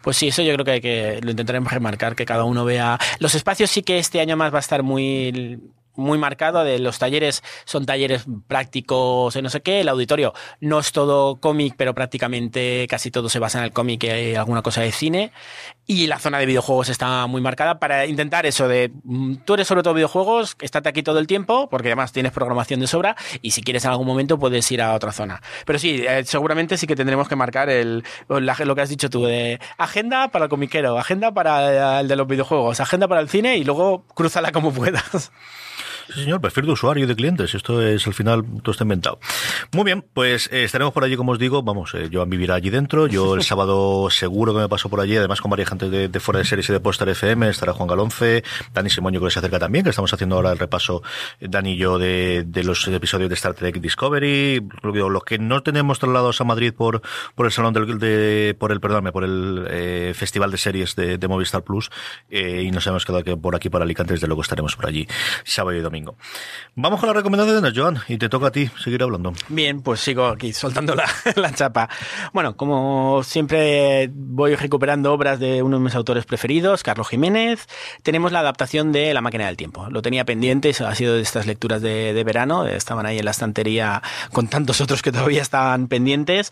Pues 0.02 0.18
sí, 0.18 0.30
eso 0.30 0.42
yo 0.42 0.54
creo 0.54 0.66
que, 0.66 0.72
hay 0.72 0.82
que 0.82 1.20
lo 1.22 1.32
intentaremos 1.32 1.72
remarcar, 1.72 2.16
que 2.16 2.26
cada 2.26 2.46
uno 2.46 2.64
vea. 2.64 2.98
Los 3.20 3.36
espacios 3.36 3.70
sí 3.70 3.84
que 3.84 3.98
este 3.98 4.22
año 4.22 4.38
más 4.38 4.54
va 4.54 4.58
a 4.58 4.62
estar 4.62 4.82
muy 4.82 5.60
muy 5.96 6.18
marcado 6.18 6.64
de 6.64 6.80
los 6.80 7.00
talleres 7.00 7.44
son 7.66 7.86
talleres 7.86 8.26
prácticos 8.48 9.36
y 9.36 9.42
no 9.42 9.50
sé 9.50 9.62
qué 9.62 9.82
el 9.82 9.90
auditorio 9.90 10.34
no 10.62 10.80
es 10.80 10.92
todo 10.92 11.36
cómic 11.38 11.76
pero 11.78 11.94
prácticamente 11.94 12.88
casi 12.90 13.12
todo 13.12 13.30
se 13.30 13.40
basa 13.40 13.60
en 13.60 13.66
el 13.66 13.72
cómic 13.72 14.04
y 14.04 14.36
alguna 14.36 14.62
cosa 14.62 14.82
de 14.82 14.92
cine. 14.92 15.32
Y 15.86 16.08
la 16.08 16.18
zona 16.20 16.40
de 16.40 16.46
videojuegos 16.46 16.88
está 16.90 17.28
muy 17.28 17.42
marcada 17.42 17.80
para 17.80 18.06
intentar 18.06 18.46
eso 18.46 18.68
de 18.68 18.92
mm, 19.04 19.36
tú 19.46 19.56
eres 19.56 19.68
sobre 19.68 19.84
todo 19.84 19.94
videojuegos 19.94 20.56
estate 20.62 20.90
aquí 20.90 21.04
todo 21.04 21.20
el 21.20 21.28
tiempo 21.28 21.68
porque 21.70 21.90
además 21.90 22.12
tienes 22.14 22.32
programación 22.32 22.80
de 22.80 22.88
sobra 22.88 23.16
y 23.42 23.52
si 23.52 23.62
quieres 23.62 23.84
en 23.86 23.92
algún 23.92 24.08
momento 24.08 24.40
puedes 24.40 24.72
ir 24.72 24.82
a 24.82 24.94
otra 24.94 25.12
zona. 25.12 25.42
Pero 25.66 25.80
sí 25.80 26.04
eh, 26.08 26.24
seguramente 26.26 26.78
sí 26.78 26.88
que 26.88 26.96
tendremos 26.96 27.28
que 27.28 27.36
marcar 27.36 27.70
el 27.70 28.04
la- 28.30 28.56
lo 28.64 28.76
que 28.76 28.82
has 28.82 28.90
dicho 28.90 29.10
tú 29.10 29.26
de 29.26 29.60
agenda 29.78 30.30
para 30.30 30.46
el 30.46 30.50
comiquero 30.50 30.98
agenda 30.98 31.34
para 31.34 32.00
el 32.00 32.08
de 32.08 32.16
los 32.16 32.28
videojuegos 32.28 32.80
agenda 32.80 33.08
para 33.08 33.20
el 33.22 33.28
cine 33.30 33.58
y 33.58 33.64
luego 33.64 34.06
crúzala 34.16 34.52
como 34.52 34.72
puedas 34.72 35.32
Sí, 36.08 36.24
señor, 36.24 36.42
perfil 36.42 36.66
de 36.66 36.72
usuario 36.74 37.06
y 37.06 37.08
de 37.08 37.16
clientes. 37.16 37.56
Esto 37.56 37.82
es 37.82 38.06
al 38.08 38.14
final 38.14 38.44
todo 38.62 38.72
está 38.72 38.84
inventado. 38.84 39.20
Muy 39.72 39.86
bien, 39.86 40.04
pues 40.14 40.50
eh, 40.52 40.64
estaremos 40.64 40.94
por 40.94 41.04
allí, 41.04 41.16
como 41.16 41.32
os 41.32 41.40
digo. 41.40 41.64
Vamos, 41.64 41.94
eh, 41.94 42.10
Joan 42.12 42.30
vivirá 42.30 42.56
allí 42.56 42.70
dentro. 42.70 43.08
Yo 43.08 43.36
el 43.36 43.44
sábado 43.44 44.10
seguro 44.10 44.54
que 44.54 44.60
me 44.60 44.70
paso 44.70 44.90
por 44.90 45.00
allí, 45.00 45.16
además 45.16 45.40
con 45.42 45.50
varias 45.50 45.70
gente 45.70 45.90
de, 45.90 46.10
de 46.10 46.20
fuera 46.20 46.40
de 46.40 46.46
series 46.46 46.70
y 46.70 46.74
de 46.74 46.80
Póster 46.80 47.08
FM. 47.10 47.50
Estará 47.50 47.74
Juan 47.74 47.88
Galonce, 47.88 48.44
Dani 48.74 48.90
Simoño 48.90 49.22
que 49.22 49.30
se 49.30 49.40
acerca 49.40 49.60
también, 49.60 49.84
que 49.84 49.92
estamos 49.92 50.14
haciendo 50.14 50.36
ahora 50.36 50.52
el 50.52 50.60
repaso, 50.60 51.04
eh, 51.40 51.48
Dani 51.50 51.74
y 51.74 51.78
yo, 51.78 51.98
de, 51.98 52.44
de 52.46 52.64
los 52.64 52.86
episodios 52.88 53.30
de 53.30 53.36
Star 53.36 53.54
Trek 53.54 53.80
Discovery. 53.80 54.62
Lo 54.82 54.92
que 54.92 54.98
digo, 54.98 55.10
Los 55.10 55.24
que 55.24 55.40
no 55.40 55.64
tenemos 55.64 56.00
trasladados 56.00 56.42
a 56.42 56.44
Madrid 56.44 56.74
por, 56.74 57.02
por 57.36 57.46
el 57.46 57.52
salón 57.52 57.74
del, 57.74 57.98
de, 58.00 58.56
por 58.60 58.72
el, 58.72 58.82
perdóname, 58.82 59.12
por 59.12 59.24
el 59.24 59.66
eh, 59.70 60.14
festival 60.16 60.52
de 60.52 60.58
series 60.58 60.96
de, 60.96 61.18
de 61.18 61.28
Movistar 61.28 61.64
Plus, 61.64 61.90
eh, 62.30 62.64
y 62.64 62.72
nos 62.72 62.86
hemos 62.88 63.06
quedado 63.06 63.24
que 63.24 63.38
por 63.38 63.56
aquí, 63.56 63.70
por 63.70 63.82
Alicante, 63.82 64.14
desde 64.14 64.28
luego 64.28 64.42
estaremos 64.42 64.76
por 64.76 64.88
allí 64.88 65.08
sábado 65.46 65.78
y 65.78 65.82
domingo. 65.82 65.93
Vamos 66.76 67.00
con 67.00 67.08
las 67.08 67.16
recomendaciones, 67.16 67.74
Joan, 67.76 68.00
y 68.08 68.18
te 68.18 68.30
toca 68.30 68.48
a 68.48 68.52
ti 68.52 68.70
seguir 68.84 69.04
hablando. 69.04 69.34
Bien, 69.50 69.82
pues 69.82 70.00
sigo 70.00 70.26
aquí 70.26 70.54
soltando 70.54 70.96
la, 70.96 71.06
la 71.36 71.54
chapa. 71.54 71.90
Bueno, 72.34 72.56
como 72.56 73.22
siempre 73.24 74.10
voy 74.14 74.56
recuperando 74.56 75.14
obras 75.14 75.40
de 75.40 75.62
uno 75.62 75.78
de 75.78 75.84
mis 75.84 75.96
autores 75.96 76.26
preferidos, 76.26 76.84
Carlos 76.84 77.08
Jiménez. 77.08 77.68
Tenemos 78.02 78.32
la 78.32 78.40
adaptación 78.40 78.92
de 78.92 79.14
La 79.14 79.22
máquina 79.22 79.48
del 79.48 79.58
tiempo. 79.58 79.88
Lo 79.90 80.02
tenía 80.02 80.26
pendiente, 80.26 80.72
ha 80.86 80.96
sido 80.96 81.16
de 81.16 81.22
estas 81.22 81.46
lecturas 81.46 81.82
de, 81.82 82.14
de 82.14 82.24
verano. 82.24 82.66
Estaban 82.66 83.06
ahí 83.06 83.20
en 83.20 83.26
la 83.26 83.32
estantería 83.32 84.02
con 84.32 84.48
tantos 84.48 84.82
otros 84.82 85.02
que 85.02 85.12
todavía 85.12 85.42
estaban 85.42 85.88
pendientes. 85.88 86.52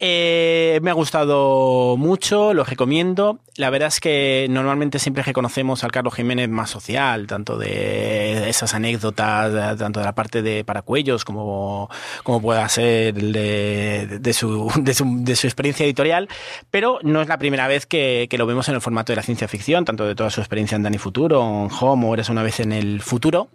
Eh, 0.00 0.80
me 0.82 0.90
ha 0.90 0.94
gustado 0.94 1.96
mucho, 1.96 2.54
lo 2.54 2.64
recomiendo. 2.64 3.40
La 3.56 3.70
verdad 3.70 3.88
es 3.88 4.00
que 4.00 4.46
normalmente 4.50 4.98
siempre 4.98 5.22
reconocemos 5.22 5.82
al 5.84 5.92
Carlos 5.92 6.14
Jiménez 6.14 6.48
más 6.48 6.70
social, 6.70 7.26
tanto 7.26 7.58
de 7.58 8.48
esas 8.48 8.74
anécdotas, 8.78 9.52
de- 9.52 9.76
tanto 9.76 10.00
de 10.00 10.06
la 10.06 10.14
parte 10.14 10.42
de 10.42 10.64
Paracuellos 10.64 11.24
como, 11.24 11.90
como 12.22 12.40
pueda 12.40 12.68
ser 12.68 13.14
de, 13.14 14.32
su, 14.32 14.72
de, 14.80 14.94
su, 14.94 15.46
experiencia 15.46 15.84
editorial, 15.84 16.28
pero 16.70 16.98
no 17.02 17.20
es 17.20 17.28
la 17.28 17.38
primera 17.38 17.68
vez 17.68 17.86
que, 17.86 18.28
lo 18.38 18.46
vemos 18.46 18.68
en 18.68 18.76
el 18.76 18.80
formato 18.80 19.12
de 19.12 19.16
la 19.16 19.22
ciencia 19.22 19.48
ficción, 19.48 19.84
tanto 19.84 20.06
de 20.06 20.14
toda 20.14 20.30
su 20.30 20.40
experiencia 20.40 20.76
en 20.76 20.82
Dani 20.82 20.98
Futuro, 20.98 21.42
en 21.42 21.68
Home 21.80 22.06
o 22.06 22.14
Eres 22.14 22.28
una 22.28 22.42
vez 22.42 22.60
en 22.60 22.72
el 22.72 23.00
futuro. 23.00 23.48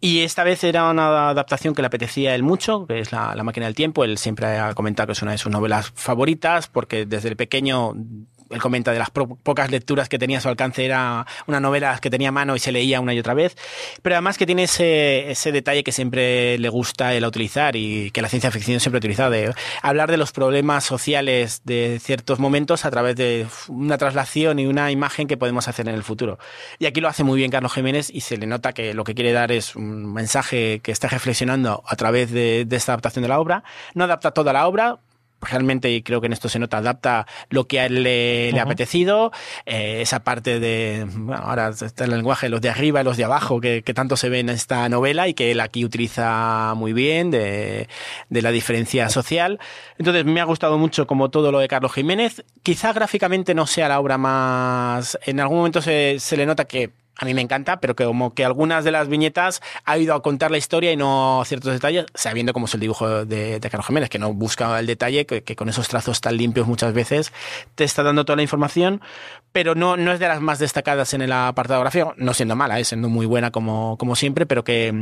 Y 0.00 0.20
esta 0.20 0.44
vez 0.44 0.64
era 0.64 0.90
una 0.90 1.30
adaptación 1.30 1.74
que 1.74 1.82
le 1.82 1.86
apetecía 1.86 2.32
a 2.32 2.34
él 2.34 2.42
mucho, 2.42 2.86
que 2.86 2.98
es 2.98 3.12
la, 3.12 3.34
la 3.34 3.42
máquina 3.42 3.66
del 3.66 3.74
tiempo. 3.74 4.04
Él 4.04 4.18
siempre 4.18 4.58
ha 4.58 4.74
comentado 4.74 5.06
que 5.06 5.12
es 5.12 5.22
una 5.22 5.32
de 5.32 5.38
sus 5.38 5.52
novelas 5.52 5.92
favoritas, 5.94 6.68
porque 6.68 7.06
desde 7.06 7.28
el 7.28 7.36
pequeño 7.36 7.94
él 8.54 8.60
comenta 8.60 8.92
de 8.92 8.98
las 8.98 9.10
pocas 9.10 9.70
lecturas 9.70 10.08
que 10.08 10.18
tenía 10.18 10.38
a 10.38 10.40
su 10.40 10.48
alcance, 10.48 10.84
era 10.84 11.26
una 11.46 11.60
novela 11.60 11.98
que 12.00 12.10
tenía 12.10 12.32
mano 12.32 12.56
y 12.56 12.58
se 12.58 12.72
leía 12.72 13.00
una 13.00 13.14
y 13.14 13.18
otra 13.18 13.34
vez, 13.34 13.56
pero 14.02 14.16
además 14.16 14.38
que 14.38 14.46
tiene 14.46 14.64
ese, 14.64 15.30
ese 15.30 15.52
detalle 15.52 15.84
que 15.84 15.92
siempre 15.92 16.58
le 16.58 16.68
gusta 16.68 17.14
él 17.14 17.24
utilizar 17.24 17.76
y 17.76 18.10
que 18.10 18.22
la 18.22 18.28
ciencia 18.28 18.50
ficción 18.50 18.80
siempre 18.80 18.98
ha 18.98 19.00
utilizado, 19.00 19.30
de 19.30 19.52
hablar 19.82 20.10
de 20.10 20.16
los 20.16 20.32
problemas 20.32 20.84
sociales 20.84 21.62
de 21.64 22.00
ciertos 22.02 22.38
momentos 22.38 22.84
a 22.84 22.90
través 22.90 23.16
de 23.16 23.46
una 23.68 23.98
traslación 23.98 24.58
y 24.58 24.66
una 24.66 24.90
imagen 24.90 25.26
que 25.26 25.36
podemos 25.36 25.68
hacer 25.68 25.88
en 25.88 25.94
el 25.94 26.02
futuro. 26.02 26.38
Y 26.78 26.86
aquí 26.86 27.00
lo 27.00 27.08
hace 27.08 27.24
muy 27.24 27.38
bien 27.38 27.50
Carlos 27.50 27.72
Jiménez 27.72 28.10
y 28.10 28.20
se 28.20 28.36
le 28.36 28.46
nota 28.46 28.72
que 28.72 28.94
lo 28.94 29.04
que 29.04 29.14
quiere 29.14 29.32
dar 29.32 29.52
es 29.52 29.76
un 29.76 30.12
mensaje 30.12 30.80
que 30.80 30.92
está 30.92 31.08
reflexionando 31.08 31.82
a 31.86 31.96
través 31.96 32.30
de 32.30 32.66
esta 32.70 32.92
adaptación 32.92 33.22
de 33.22 33.28
la 33.28 33.40
obra. 33.40 33.64
No 33.94 34.04
adapta 34.04 34.32
toda 34.32 34.52
la 34.52 34.66
obra, 34.66 35.00
realmente, 35.44 35.90
y 35.90 36.02
creo 36.02 36.20
que 36.20 36.26
en 36.26 36.32
esto 36.32 36.48
se 36.48 36.58
nota, 36.58 36.78
adapta 36.78 37.26
lo 37.50 37.66
que 37.66 37.80
a 37.80 37.86
él 37.86 38.02
le, 38.02 38.52
le 38.52 38.60
ha 38.60 38.62
apetecido, 38.62 39.32
eh, 39.66 40.02
esa 40.02 40.24
parte 40.24 40.60
de, 40.60 41.06
bueno, 41.14 41.42
ahora 41.44 41.68
está 41.68 42.04
el 42.04 42.10
lenguaje, 42.10 42.48
los 42.48 42.60
de 42.60 42.70
arriba 42.70 43.00
y 43.00 43.04
los 43.04 43.16
de 43.16 43.24
abajo, 43.24 43.60
que, 43.60 43.82
que 43.82 43.94
tanto 43.94 44.16
se 44.16 44.28
ve 44.28 44.40
en 44.40 44.48
esta 44.48 44.88
novela 44.88 45.28
y 45.28 45.34
que 45.34 45.50
él 45.50 45.60
aquí 45.60 45.84
utiliza 45.84 46.74
muy 46.74 46.92
bien, 46.92 47.30
de, 47.30 47.88
de 48.28 48.42
la 48.42 48.50
diferencia 48.50 49.08
social. 49.08 49.58
Entonces, 49.98 50.24
me 50.24 50.40
ha 50.40 50.44
gustado 50.44 50.78
mucho 50.78 51.06
como 51.06 51.30
todo 51.30 51.52
lo 51.52 51.58
de 51.58 51.68
Carlos 51.68 51.92
Jiménez. 51.92 52.44
Quizá 52.62 52.92
gráficamente 52.92 53.54
no 53.54 53.66
sea 53.66 53.88
la 53.88 54.00
obra 54.00 54.18
más, 54.18 55.18
en 55.24 55.40
algún 55.40 55.58
momento 55.58 55.82
se, 55.82 56.16
se 56.18 56.36
le 56.36 56.46
nota 56.46 56.64
que 56.64 57.03
a 57.16 57.24
mí 57.24 57.34
me 57.34 57.42
encanta, 57.42 57.80
pero 57.80 57.94
que 57.94 58.04
como 58.04 58.34
que 58.34 58.44
algunas 58.44 58.84
de 58.84 58.90
las 58.90 59.08
viñetas 59.08 59.62
ha 59.84 59.98
ido 59.98 60.14
a 60.14 60.22
contar 60.22 60.50
la 60.50 60.58
historia 60.58 60.92
y 60.92 60.96
no 60.96 61.42
ciertos 61.46 61.72
detalles, 61.72 62.06
sabiendo 62.14 62.52
cómo 62.52 62.66
es 62.66 62.74
el 62.74 62.80
dibujo 62.80 63.24
de, 63.24 63.60
de 63.60 63.70
Carlos 63.70 63.86
Jiménez, 63.86 64.10
que 64.10 64.18
no 64.18 64.32
busca 64.32 64.78
el 64.78 64.86
detalle, 64.86 65.26
que, 65.26 65.42
que, 65.42 65.56
con 65.56 65.68
esos 65.68 65.88
trazos 65.88 66.20
tan 66.20 66.36
limpios 66.36 66.66
muchas 66.66 66.92
veces 66.92 67.32
te 67.74 67.84
está 67.84 68.02
dando 68.02 68.24
toda 68.24 68.36
la 68.36 68.42
información, 68.42 69.00
pero 69.54 69.76
no, 69.76 69.96
no 69.96 70.10
es 70.10 70.18
de 70.18 70.26
las 70.26 70.40
más 70.40 70.58
destacadas 70.58 71.14
en 71.14 71.22
el 71.22 71.30
apartado 71.30 71.80
gráfico, 71.80 72.12
no 72.16 72.34
siendo 72.34 72.56
mala, 72.56 72.80
¿eh? 72.80 72.84
siendo 72.84 73.08
muy 73.08 73.24
buena 73.24 73.52
como, 73.52 73.96
como 73.96 74.16
siempre, 74.16 74.46
pero 74.46 74.64
que, 74.64 74.92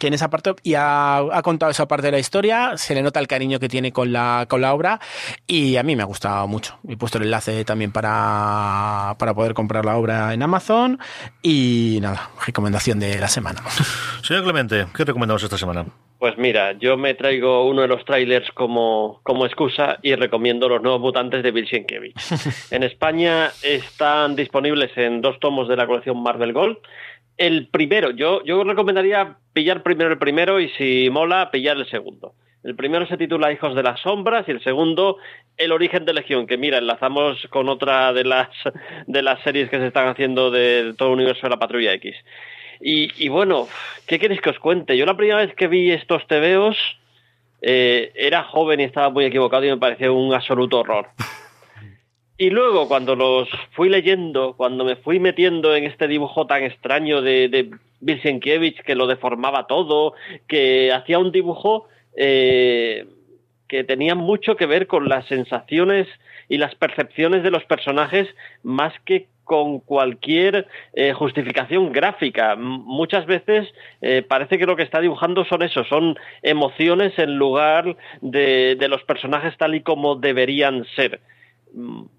que 0.00 0.08
en 0.08 0.14
esa 0.14 0.28
parte, 0.28 0.52
y 0.64 0.74
ha, 0.74 1.18
ha, 1.18 1.42
contado 1.42 1.70
esa 1.70 1.86
parte 1.86 2.08
de 2.08 2.10
la 2.10 2.18
historia, 2.18 2.72
se 2.76 2.96
le 2.96 3.02
nota 3.02 3.20
el 3.20 3.28
cariño 3.28 3.60
que 3.60 3.68
tiene 3.68 3.92
con 3.92 4.12
la, 4.12 4.46
con 4.48 4.62
la 4.62 4.74
obra, 4.74 4.98
y 5.46 5.76
a 5.76 5.84
mí 5.84 5.94
me 5.94 6.02
ha 6.02 6.06
gustado 6.06 6.48
mucho. 6.48 6.76
He 6.88 6.96
puesto 6.96 7.18
el 7.18 7.24
enlace 7.24 7.64
también 7.64 7.92
para, 7.92 9.14
para 9.16 9.32
poder 9.32 9.54
comprar 9.54 9.84
la 9.84 9.96
obra 9.96 10.34
en 10.34 10.42
Amazon, 10.42 10.98
y 11.40 12.00
nada, 12.02 12.30
recomendación 12.44 12.98
de 12.98 13.16
la 13.16 13.28
semana. 13.28 13.62
Señor 14.24 14.42
Clemente, 14.42 14.88
¿qué 14.92 15.04
recomendamos 15.04 15.44
esta 15.44 15.56
semana? 15.56 15.86
Pues 16.20 16.36
mira, 16.36 16.72
yo 16.72 16.98
me 16.98 17.14
traigo 17.14 17.66
uno 17.66 17.80
de 17.80 17.88
los 17.88 18.04
trailers 18.04 18.50
como, 18.52 19.20
como 19.22 19.46
excusa 19.46 19.98
y 20.02 20.14
recomiendo 20.16 20.68
los 20.68 20.82
nuevos 20.82 21.00
mutantes 21.00 21.42
de 21.42 21.50
Bill 21.50 21.66
Sienkiewicz. 21.66 22.72
en 22.72 22.82
España 22.82 23.48
están 23.62 24.36
disponibles 24.36 24.94
en 24.98 25.22
dos 25.22 25.40
tomos 25.40 25.66
de 25.66 25.76
la 25.76 25.86
colección 25.86 26.22
Marvel 26.22 26.52
Gold. 26.52 26.76
El 27.38 27.68
primero, 27.68 28.10
yo, 28.10 28.44
yo 28.44 28.62
recomendaría 28.64 29.38
pillar 29.54 29.82
primero 29.82 30.12
el 30.12 30.18
primero 30.18 30.60
y 30.60 30.68
si 30.76 31.08
mola, 31.10 31.50
pillar 31.50 31.78
el 31.78 31.88
segundo. 31.88 32.34
El 32.64 32.76
primero 32.76 33.06
se 33.06 33.16
titula 33.16 33.50
Hijos 33.50 33.74
de 33.74 33.82
las 33.82 34.00
Sombras 34.00 34.46
y 34.46 34.50
el 34.50 34.62
segundo 34.62 35.16
El 35.56 35.72
origen 35.72 36.04
de 36.04 36.12
Legión, 36.12 36.46
que 36.46 36.58
mira, 36.58 36.76
enlazamos 36.76 37.46
con 37.48 37.70
otra 37.70 38.12
de 38.12 38.24
las, 38.24 38.50
de 39.06 39.22
las 39.22 39.42
series 39.42 39.70
que 39.70 39.78
se 39.78 39.86
están 39.86 40.08
haciendo 40.08 40.50
de 40.50 40.92
todo 40.98 41.08
el 41.08 41.14
universo 41.14 41.44
de 41.44 41.48
la 41.50 41.58
Patrulla 41.58 41.94
X. 41.94 42.14
Y, 42.80 43.10
y, 43.24 43.28
bueno, 43.28 43.68
¿qué 44.06 44.18
queréis 44.18 44.40
que 44.40 44.50
os 44.50 44.58
cuente? 44.58 44.96
Yo 44.96 45.06
la 45.06 45.16
primera 45.16 45.38
vez 45.38 45.54
que 45.54 45.68
vi 45.68 45.90
estos 45.90 46.26
tebeos 46.26 46.76
eh, 47.62 48.12
era 48.14 48.44
joven 48.44 48.80
y 48.80 48.84
estaba 48.84 49.10
muy 49.10 49.24
equivocado 49.24 49.64
y 49.64 49.68
me 49.68 49.76
pareció 49.76 50.14
un 50.14 50.32
absoluto 50.32 50.80
horror. 50.80 51.08
Y 52.38 52.48
luego, 52.48 52.88
cuando 52.88 53.14
los 53.16 53.50
fui 53.72 53.90
leyendo, 53.90 54.54
cuando 54.56 54.82
me 54.82 54.96
fui 54.96 55.20
metiendo 55.20 55.76
en 55.76 55.84
este 55.84 56.08
dibujo 56.08 56.46
tan 56.46 56.62
extraño 56.62 57.20
de, 57.20 57.48
de 57.48 58.74
que 58.82 58.94
lo 58.94 59.06
deformaba 59.06 59.66
todo, 59.66 60.14
que 60.48 60.90
hacía 60.90 61.18
un 61.18 61.32
dibujo 61.32 61.86
eh, 62.16 63.06
que 63.68 63.84
tenía 63.84 64.14
mucho 64.14 64.56
que 64.56 64.66
ver 64.66 64.86
con 64.86 65.08
las 65.08 65.26
sensaciones 65.26 66.08
y 66.48 66.56
las 66.58 66.74
percepciones 66.74 67.42
de 67.42 67.50
los 67.50 67.64
personajes 67.64 68.26
más 68.62 68.92
que 69.04 69.28
con 69.50 69.80
cualquier 69.80 70.68
eh, 70.92 71.12
justificación 71.12 71.90
gráfica. 71.90 72.54
Muchas 72.54 73.26
veces 73.26 73.66
eh, 74.00 74.22
parece 74.22 74.58
que 74.58 74.64
lo 74.64 74.76
que 74.76 74.84
está 74.84 75.00
dibujando 75.00 75.44
son 75.44 75.62
eso, 75.62 75.82
son 75.86 76.16
emociones 76.40 77.18
en 77.18 77.34
lugar 77.34 77.96
de, 78.20 78.76
de 78.78 78.88
los 78.88 79.02
personajes 79.02 79.56
tal 79.56 79.74
y 79.74 79.80
como 79.80 80.14
deberían 80.14 80.86
ser. 80.94 81.18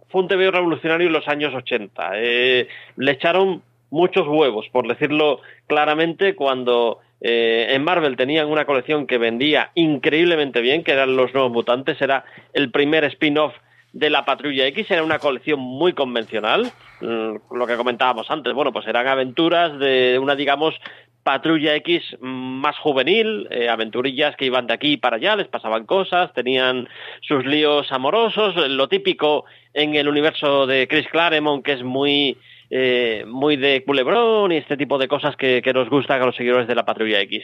Fue 0.10 0.22
un 0.22 0.28
TV 0.28 0.52
revolucionario 0.52 1.08
en 1.08 1.14
los 1.14 1.30
años 1.30 1.54
80. 1.54 2.12
Eh, 2.16 2.68
le 2.98 3.12
echaron 3.12 3.62
muchos 3.92 4.28
huevos, 4.28 4.68
por 4.70 4.86
decirlo 4.90 5.40
claramente, 5.68 6.36
cuando 6.36 7.00
en 7.24 7.82
Marvel 7.84 8.18
tenían 8.18 8.50
una 8.50 8.66
colección 8.66 9.08
que 9.08 9.20
vendía 9.20 9.70
increíblemente 9.76 10.60
bien, 10.60 10.84
que 10.84 10.92
eran 10.92 11.16
los 11.16 11.34
nuevos 11.34 11.52
mutantes, 11.54 12.02
era 12.02 12.26
el 12.52 12.72
primer 12.72 13.06
spin-off 13.06 13.54
de 13.94 14.10
la 14.10 14.26
Patrulla 14.26 14.66
X, 14.68 14.90
era 14.90 15.04
una 15.04 15.20
colección 15.20 15.60
muy 15.60 15.94
convencional, 15.94 16.72
lo 17.02 17.68
que 17.68 17.76
comentábamos 17.76 18.30
antes, 18.30 18.54
bueno, 18.54 18.72
pues 18.72 18.88
eran 18.88 19.08
aventuras 19.08 19.78
de 19.80 20.18
una, 20.20 20.36
digamos, 20.36 20.76
Patrulla 21.24 21.76
X 21.76 22.18
más 22.20 22.78
juvenil, 22.80 23.48
eh, 23.52 23.70
aventurillas 23.70 24.36
que 24.36 24.46
iban 24.46 24.66
de 24.66 24.74
aquí 24.74 24.98
para 24.98 25.18
allá, 25.18 25.36
les 25.36 25.48
pasaban 25.48 25.86
cosas, 25.86 26.34
tenían 26.34 26.90
sus 27.22 27.46
líos 27.46 27.92
amorosos, 27.92 28.56
lo 28.70 28.88
típico 28.88 29.46
en 29.74 29.96
el 29.96 30.08
universo 30.08 30.66
de 30.66 30.88
Chris 30.88 31.08
Claremont, 31.10 31.64
que 31.64 31.74
es 31.74 31.84
muy, 31.84 32.38
eh, 32.70 33.24
muy 33.28 33.56
de 33.56 33.84
culebrón 33.86 34.52
y 34.52 34.58
este 34.58 34.78
tipo 34.78 34.98
de 34.98 35.08
cosas 35.08 35.36
que, 35.36 35.62
que 35.62 35.74
nos 35.74 35.90
gustan 35.90 36.22
a 36.22 36.26
los 36.26 36.36
seguidores 36.36 36.68
de 36.68 36.76
la 36.76 36.86
Patrulla 36.86 37.22
X. 37.22 37.44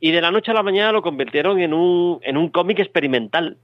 Y 0.00 0.10
de 0.10 0.20
la 0.20 0.30
noche 0.30 0.50
a 0.50 0.54
la 0.54 0.62
mañana 0.62 0.92
lo 0.92 1.00
convirtieron 1.00 1.60
en 1.60 1.72
un, 1.72 2.20
en 2.22 2.36
un 2.36 2.50
cómic 2.50 2.78
experimental. 2.78 3.56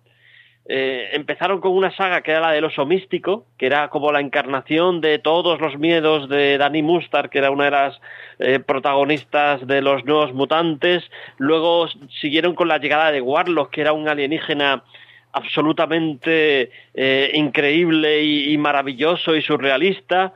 Eh, 0.72 1.10
empezaron 1.14 1.60
con 1.60 1.72
una 1.72 1.90
saga 1.96 2.20
que 2.20 2.30
era 2.30 2.38
la 2.38 2.52
del 2.52 2.64
oso 2.64 2.86
místico, 2.86 3.44
que 3.58 3.66
era 3.66 3.88
como 3.88 4.12
la 4.12 4.20
encarnación 4.20 5.00
de 5.00 5.18
todos 5.18 5.60
los 5.60 5.76
miedos 5.76 6.28
de 6.28 6.58
Danny 6.58 6.80
Mustard, 6.80 7.28
que 7.28 7.38
era 7.38 7.50
una 7.50 7.64
de 7.64 7.70
las 7.72 8.00
eh, 8.38 8.60
protagonistas 8.60 9.66
de 9.66 9.82
los 9.82 10.04
nuevos 10.04 10.32
mutantes. 10.32 11.02
Luego 11.38 11.88
siguieron 12.20 12.54
con 12.54 12.68
la 12.68 12.78
llegada 12.78 13.10
de 13.10 13.20
Warlock, 13.20 13.70
que 13.70 13.80
era 13.80 13.92
un 13.92 14.06
alienígena 14.06 14.84
absolutamente 15.32 16.70
eh, 16.94 17.32
increíble 17.34 18.22
y, 18.22 18.56
maravilloso 18.56 19.34
y 19.34 19.42
surrealista. 19.42 20.32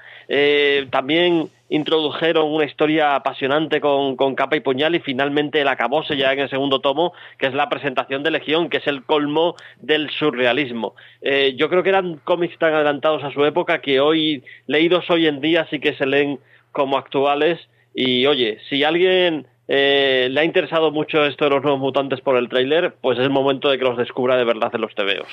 También 0.91 1.49
introdujeron 1.75 2.53
una 2.53 2.65
historia 2.65 3.17
apasionante 3.17 3.81
con, 3.81 4.17
con, 4.17 4.37
capa 4.37 4.57
y 4.57 4.61
puñal 4.61 4.95
y 4.95 5.01
finalmente 5.01 5.61
el 5.61 5.67
acabose 5.67 6.17
ya 6.17 6.33
en 6.33 6.39
el 6.39 6.49
segundo 6.49 6.81
tomo, 6.81 7.13
que 7.37 7.47
es 7.47 7.55
la 7.55 7.69
presentación 7.69 8.23
de 8.23 8.31
Legión, 8.31 8.69
que 8.69 8.77
es 8.77 8.87
el 8.87 9.03
colmo 9.03 9.57
del 9.81 10.09
surrealismo. 10.11 10.95
Eh, 11.21 11.55
yo 11.57 11.69
creo 11.69 11.83
que 11.83 11.89
eran 11.89 12.21
cómics 12.23 12.57
tan 12.59 12.75
adelantados 12.75 13.25
a 13.25 13.33
su 13.33 13.45
época 13.45 13.81
que 13.81 13.99
hoy, 13.99 14.45
leídos 14.69 15.11
hoy 15.11 15.27
en 15.27 15.41
día, 15.41 15.67
sí 15.69 15.81
que 15.81 15.95
se 15.95 16.07
leen 16.07 16.39
como 16.71 16.97
actuales. 16.97 17.59
Y 17.93 18.25
oye, 18.27 18.59
si 18.69 18.85
alguien 18.85 19.47
eh, 19.67 20.29
le 20.31 20.41
ha 20.41 20.45
interesado 20.45 20.93
mucho 20.93 21.25
esto 21.25 21.45
de 21.45 21.51
los 21.51 21.63
nuevos 21.63 21.81
mutantes 21.81 22.21
por 22.21 22.37
el 22.37 22.49
tráiler, 22.49 22.95
pues 23.01 23.19
es 23.19 23.25
el 23.25 23.31
momento 23.31 23.69
de 23.69 23.79
que 23.79 23.85
los 23.85 23.97
descubra 23.97 24.37
de 24.37 24.45
verdad 24.45 24.71
en 24.75 24.81
los 24.81 24.95
tebeos. 24.95 25.29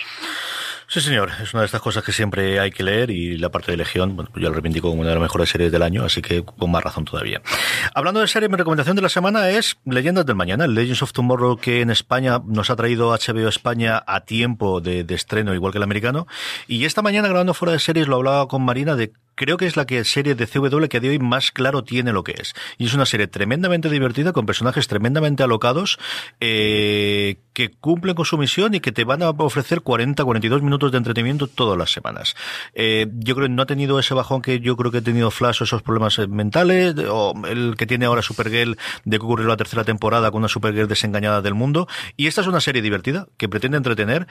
Sí, 0.93 0.99
señor, 0.99 1.31
es 1.41 1.53
una 1.53 1.61
de 1.61 1.67
estas 1.67 1.79
cosas 1.79 2.03
que 2.03 2.11
siempre 2.11 2.59
hay 2.59 2.69
que 2.69 2.83
leer 2.83 3.11
y 3.11 3.37
la 3.37 3.47
parte 3.47 3.71
de 3.71 3.77
Legión, 3.77 4.13
bueno, 4.17 4.29
yo 4.35 4.49
lo 4.49 4.55
reivindico 4.55 4.89
como 4.89 4.99
una 4.99 5.11
de 5.11 5.15
las 5.15 5.21
mejores 5.21 5.47
series 5.47 5.71
del 5.71 5.83
año, 5.83 6.03
así 6.03 6.21
que 6.21 6.43
con 6.43 6.69
más 6.69 6.83
razón 6.83 7.05
todavía. 7.05 7.41
Hablando 7.95 8.19
de 8.19 8.27
serie, 8.27 8.49
mi 8.49 8.57
recomendación 8.57 8.97
de 8.97 9.01
la 9.01 9.07
semana 9.07 9.49
es 9.51 9.77
Leyendas 9.85 10.25
del 10.25 10.35
Mañana, 10.35 10.67
Legends 10.67 11.01
of 11.01 11.13
Tomorrow, 11.13 11.55
que 11.55 11.79
en 11.79 11.91
España 11.91 12.41
nos 12.45 12.69
ha 12.71 12.75
traído 12.75 13.11
HBO 13.11 13.47
España 13.47 14.03
a 14.05 14.25
tiempo 14.25 14.81
de 14.81 15.05
estreno, 15.07 15.55
igual 15.55 15.71
que 15.71 15.77
el 15.77 15.83
americano. 15.83 16.27
Y 16.67 16.83
esta 16.83 17.01
mañana, 17.01 17.29
grabando 17.29 17.53
fuera 17.53 17.71
de 17.71 17.79
series, 17.79 18.09
lo 18.09 18.17
hablaba 18.17 18.49
con 18.49 18.61
Marina 18.65 18.97
de 18.97 19.13
creo 19.41 19.57
que 19.57 19.65
es 19.65 19.75
la 19.75 19.87
que 19.87 20.05
serie 20.05 20.35
de 20.35 20.45
CW 20.45 20.85
que 20.87 20.99
de 20.99 21.09
hoy 21.09 21.17
más 21.17 21.49
claro 21.49 21.83
tiene 21.83 22.13
lo 22.13 22.23
que 22.23 22.35
es. 22.39 22.53
Y 22.77 22.85
es 22.85 22.93
una 22.93 23.07
serie 23.07 23.25
tremendamente 23.25 23.89
divertida, 23.89 24.33
con 24.33 24.45
personajes 24.45 24.87
tremendamente 24.87 25.41
alocados, 25.41 25.97
eh, 26.39 27.37
que 27.53 27.71
cumplen 27.71 28.13
con 28.13 28.25
su 28.25 28.37
misión 28.37 28.75
y 28.75 28.81
que 28.81 28.91
te 28.91 29.03
van 29.03 29.23
a 29.23 29.31
ofrecer 29.31 29.81
40, 29.81 30.23
42 30.23 30.61
minutos 30.61 30.91
de 30.91 30.99
entretenimiento 30.99 31.47
todas 31.47 31.75
las 31.75 31.91
semanas. 31.91 32.35
Eh, 32.75 33.07
yo 33.15 33.33
creo 33.33 33.47
que 33.47 33.53
no 33.53 33.63
ha 33.63 33.65
tenido 33.65 33.97
ese 33.97 34.13
bajón 34.13 34.43
que 34.43 34.59
yo 34.59 34.77
creo 34.77 34.91
que 34.91 34.99
ha 34.99 35.01
tenido 35.01 35.31
Flash 35.31 35.61
o 35.61 35.63
esos 35.63 35.81
problemas 35.81 36.19
mentales, 36.29 36.93
o 37.09 37.33
el 37.47 37.75
que 37.77 37.87
tiene 37.87 38.05
ahora 38.05 38.21
Supergirl 38.21 38.77
de 39.05 39.17
que 39.17 39.25
ocurrió 39.25 39.47
la 39.47 39.57
tercera 39.57 39.83
temporada 39.83 40.29
con 40.29 40.41
una 40.41 40.49
Supergirl 40.49 40.87
desengañada 40.87 41.41
del 41.41 41.55
mundo. 41.55 41.87
Y 42.15 42.27
esta 42.27 42.41
es 42.41 42.47
una 42.47 42.61
serie 42.61 42.83
divertida, 42.83 43.27
que 43.37 43.49
pretende 43.49 43.77
entretener, 43.77 44.27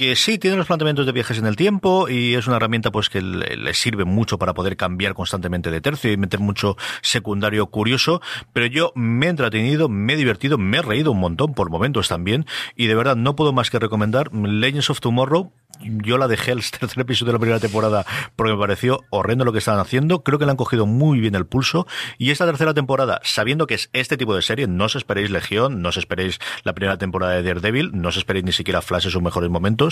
que 0.00 0.16
sí 0.16 0.38
tiene 0.38 0.56
los 0.56 0.66
planteamientos 0.66 1.04
de 1.04 1.12
viajes 1.12 1.36
en 1.36 1.44
el 1.44 1.56
tiempo 1.56 2.08
y 2.08 2.34
es 2.34 2.46
una 2.46 2.56
herramienta 2.56 2.90
pues 2.90 3.10
que 3.10 3.20
le, 3.20 3.74
sirve 3.74 4.06
mucho 4.06 4.38
para 4.38 4.54
poder 4.54 4.78
cambiar 4.78 5.12
constantemente 5.12 5.70
de 5.70 5.82
tercio 5.82 6.10
y 6.10 6.16
meter 6.16 6.40
mucho 6.40 6.78
secundario 7.02 7.66
curioso, 7.66 8.22
pero 8.54 8.64
yo 8.64 8.92
me 8.94 9.26
he 9.26 9.28
entretenido, 9.28 9.90
me 9.90 10.14
he 10.14 10.16
divertido, 10.16 10.56
me 10.56 10.78
he 10.78 10.82
reído 10.82 11.12
un 11.12 11.20
montón 11.20 11.52
por 11.52 11.68
momentos 11.68 12.08
también 12.08 12.46
y 12.76 12.86
de 12.86 12.94
verdad 12.94 13.14
no 13.14 13.36
puedo 13.36 13.52
más 13.52 13.68
que 13.68 13.78
recomendar 13.78 14.34
Legends 14.34 14.88
of 14.88 15.00
Tomorrow. 15.00 15.52
Yo 15.82 16.18
la 16.18 16.28
dejé 16.28 16.52
el 16.52 16.62
tercer 16.70 17.00
episodio 17.00 17.32
de 17.32 17.32
la 17.34 17.38
primera 17.38 17.60
temporada 17.60 18.04
porque 18.36 18.52
me 18.52 18.58
pareció 18.58 19.00
horrendo 19.10 19.44
lo 19.44 19.52
que 19.52 19.58
estaban 19.58 19.80
haciendo. 19.80 20.22
Creo 20.22 20.38
que 20.38 20.44
le 20.44 20.50
han 20.50 20.56
cogido 20.56 20.84
muy 20.84 21.20
bien 21.20 21.34
el 21.34 21.46
pulso. 21.46 21.86
Y 22.18 22.30
esta 22.30 22.44
tercera 22.44 22.74
temporada, 22.74 23.20
sabiendo 23.22 23.66
que 23.66 23.74
es 23.74 23.88
este 23.94 24.18
tipo 24.18 24.34
de 24.34 24.42
serie, 24.42 24.66
no 24.66 24.84
os 24.84 24.96
esperéis 24.96 25.30
Legión, 25.30 25.80
no 25.80 25.88
os 25.88 25.96
esperéis 25.96 26.38
la 26.64 26.74
primera 26.74 26.98
temporada 26.98 27.32
de 27.32 27.42
Daredevil, 27.42 27.92
no 27.94 28.08
os 28.08 28.18
esperéis 28.18 28.44
ni 28.44 28.52
siquiera 28.52 28.82
Flash 28.82 29.06
en 29.06 29.10
sus 29.10 29.22
mejores 29.22 29.48
momentos 29.48 29.89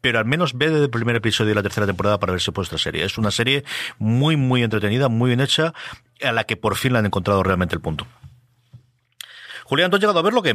pero 0.00 0.18
al 0.18 0.24
menos 0.24 0.56
ve 0.56 0.70
desde 0.70 0.84
el 0.84 0.90
primer 0.90 1.16
episodio 1.16 1.50
de 1.50 1.56
la 1.56 1.62
tercera 1.62 1.86
temporada 1.86 2.18
para 2.18 2.32
ver 2.32 2.40
si 2.40 2.50
vuestra 2.50 2.78
serie. 2.78 3.04
Es 3.04 3.18
una 3.18 3.30
serie 3.30 3.64
muy, 3.98 4.36
muy 4.36 4.62
entretenida, 4.62 5.08
muy 5.08 5.28
bien 5.28 5.40
hecha, 5.40 5.74
a 6.22 6.32
la 6.32 6.44
que 6.44 6.56
por 6.56 6.76
fin 6.76 6.92
le 6.92 7.00
han 7.00 7.06
encontrado 7.06 7.42
realmente 7.42 7.74
el 7.74 7.80
punto. 7.80 8.06
Julián, 9.64 9.90
¿tú 9.90 9.96
has 9.96 10.00
llegado 10.00 10.18
a 10.18 10.22
verlo 10.22 10.42
qué? 10.42 10.54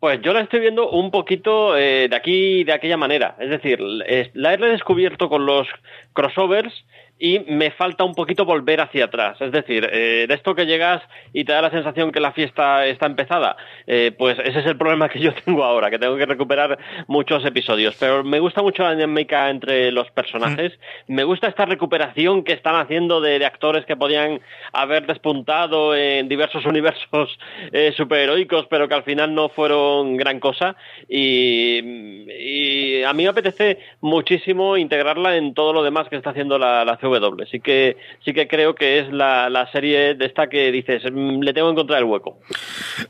Pues 0.00 0.20
yo 0.22 0.32
la 0.32 0.40
estoy 0.40 0.60
viendo 0.60 0.90
un 0.90 1.10
poquito 1.10 1.76
eh, 1.76 2.08
de 2.08 2.16
aquí, 2.16 2.64
de 2.64 2.72
aquella 2.72 2.96
manera. 2.96 3.36
Es 3.38 3.50
decir, 3.50 3.78
la 3.80 4.52
he 4.52 4.56
redescubierto 4.56 5.28
con 5.28 5.46
los 5.46 5.68
crossovers 6.12 6.72
y 7.18 7.38
me 7.48 7.70
falta 7.70 8.02
un 8.02 8.14
poquito 8.14 8.44
volver 8.44 8.80
hacia 8.80 9.04
atrás. 9.04 9.40
Es 9.40 9.52
decir, 9.52 9.88
eh, 9.92 10.26
de 10.28 10.34
esto 10.34 10.56
que 10.56 10.66
llegas 10.66 11.02
y 11.32 11.44
te 11.44 11.52
da 11.52 11.62
la 11.62 11.70
sensación 11.70 12.10
que 12.10 12.18
la 12.18 12.32
fiesta 12.32 12.84
está 12.86 13.06
empezada, 13.06 13.56
eh, 13.86 14.12
pues 14.18 14.38
ese 14.40 14.58
es 14.58 14.66
el 14.66 14.76
problema 14.76 15.08
que 15.08 15.20
yo 15.20 15.32
tengo 15.44 15.62
ahora, 15.62 15.88
que 15.88 16.00
tengo 16.00 16.16
que 16.16 16.26
recuperar 16.26 16.78
muchos 17.06 17.44
episodios. 17.44 17.94
Pero 18.00 18.24
me 18.24 18.40
gusta 18.40 18.60
mucho 18.60 18.82
la 18.82 18.94
dinámica 18.94 19.50
entre 19.50 19.92
los 19.92 20.10
personajes, 20.10 20.78
me 21.06 21.22
gusta 21.22 21.46
esta 21.46 21.64
recuperación 21.64 22.42
que 22.42 22.54
están 22.54 22.74
haciendo 22.74 23.20
de, 23.20 23.42
actores 23.42 23.84
que 23.86 23.96
podían 23.96 24.40
haber 24.72 25.06
despuntado 25.06 25.94
en 25.94 26.28
diversos 26.28 26.64
universos 26.72 27.38
eh, 27.72 27.92
superheroicos, 27.96 28.66
pero 28.66 28.88
que 28.88 28.94
al 28.94 29.02
final 29.04 29.34
no 29.34 29.48
fueron 29.48 30.16
gran 30.16 30.40
cosa. 30.40 30.74
Y, 31.08 33.02
a 33.04 33.12
mí 33.12 33.24
me 33.24 33.28
apetece 33.28 33.78
muchísimo 34.00 34.76
integrarla 34.76 35.36
en 35.36 35.54
todo 35.54 35.72
lo 35.72 35.82
demás 35.82 36.08
que 36.08 36.16
está 36.16 36.30
haciendo 36.30 36.58
la, 36.58 36.84
la 36.84 36.98
CW. 37.18 37.44
Sí 37.50 37.60
que, 37.60 37.96
sí 38.24 38.32
que 38.32 38.48
creo 38.48 38.74
que 38.74 39.00
es 39.00 39.12
la, 39.12 39.50
la 39.50 39.70
serie 39.72 40.14
de 40.14 40.26
esta 40.26 40.48
que 40.48 40.70
dices, 40.72 41.02
mm, 41.10 41.40
le 41.40 41.52
tengo 41.52 41.68
que 41.68 41.72
encontrar 41.72 41.98
el 42.00 42.04
hueco. 42.04 42.38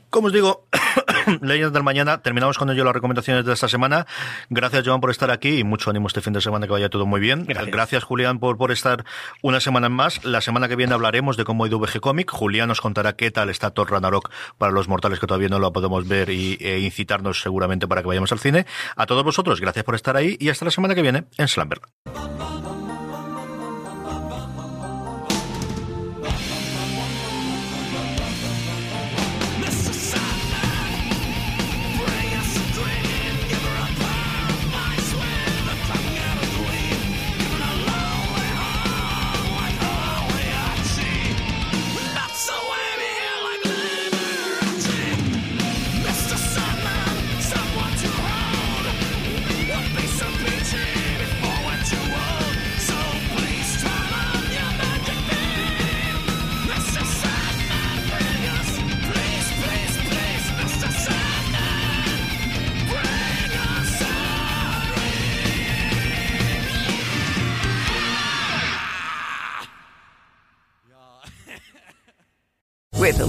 Como 0.09 0.27
os 0.27 0.33
digo, 0.33 0.67
Leyendas 1.41 1.73
del 1.73 1.83
Mañana, 1.83 2.21
terminamos 2.21 2.57
con 2.57 2.69
ello 2.69 2.83
las 2.83 2.93
recomendaciones 2.93 3.45
de 3.45 3.53
esta 3.53 3.67
semana. 3.67 4.05
Gracias, 4.49 4.83
Joan, 4.85 5.01
por 5.01 5.11
estar 5.11 5.31
aquí 5.31 5.59
y 5.59 5.63
mucho 5.63 5.89
ánimo 5.89 6.07
este 6.07 6.21
fin 6.21 6.33
de 6.33 6.41
semana, 6.41 6.65
que 6.65 6.73
vaya 6.73 6.89
todo 6.89 7.05
muy 7.05 7.19
bien. 7.19 7.45
Gracias, 7.45 8.03
Julián, 8.03 8.39
por, 8.39 8.57
por 8.57 8.71
estar 8.71 9.05
una 9.41 9.59
semana 9.59 9.89
más. 9.89 10.23
La 10.25 10.41
semana 10.41 10.67
que 10.67 10.75
viene 10.75 10.93
hablaremos 10.93 11.37
de 11.37 11.43
cómo 11.45 11.63
ha 11.63 11.67
ido 11.67 11.79
VG 11.79 11.99
Comic. 11.99 12.31
Julián 12.31 12.67
nos 12.67 12.81
contará 12.81 13.13
qué 13.15 13.31
tal 13.31 13.49
está 13.49 13.71
Thor 13.71 13.91
Ragnarok 13.91 14.29
para 14.57 14.71
los 14.71 14.87
mortales 14.87 15.19
que 15.19 15.27
todavía 15.27 15.49
no 15.49 15.59
lo 15.59 15.71
podemos 15.73 16.07
ver 16.07 16.29
y, 16.29 16.57
e 16.59 16.79
incitarnos 16.79 17.41
seguramente 17.41 17.87
para 17.87 18.01
que 18.01 18.07
vayamos 18.07 18.31
al 18.31 18.39
cine. 18.39 18.65
A 18.95 19.05
todos 19.05 19.23
vosotros, 19.23 19.61
gracias 19.61 19.85
por 19.85 19.95
estar 19.95 20.15
ahí 20.17 20.37
y 20.39 20.49
hasta 20.49 20.65
la 20.65 20.71
semana 20.71 20.95
que 20.95 21.01
viene 21.01 21.25
en 21.37 21.47
Slamberg. 21.47 21.81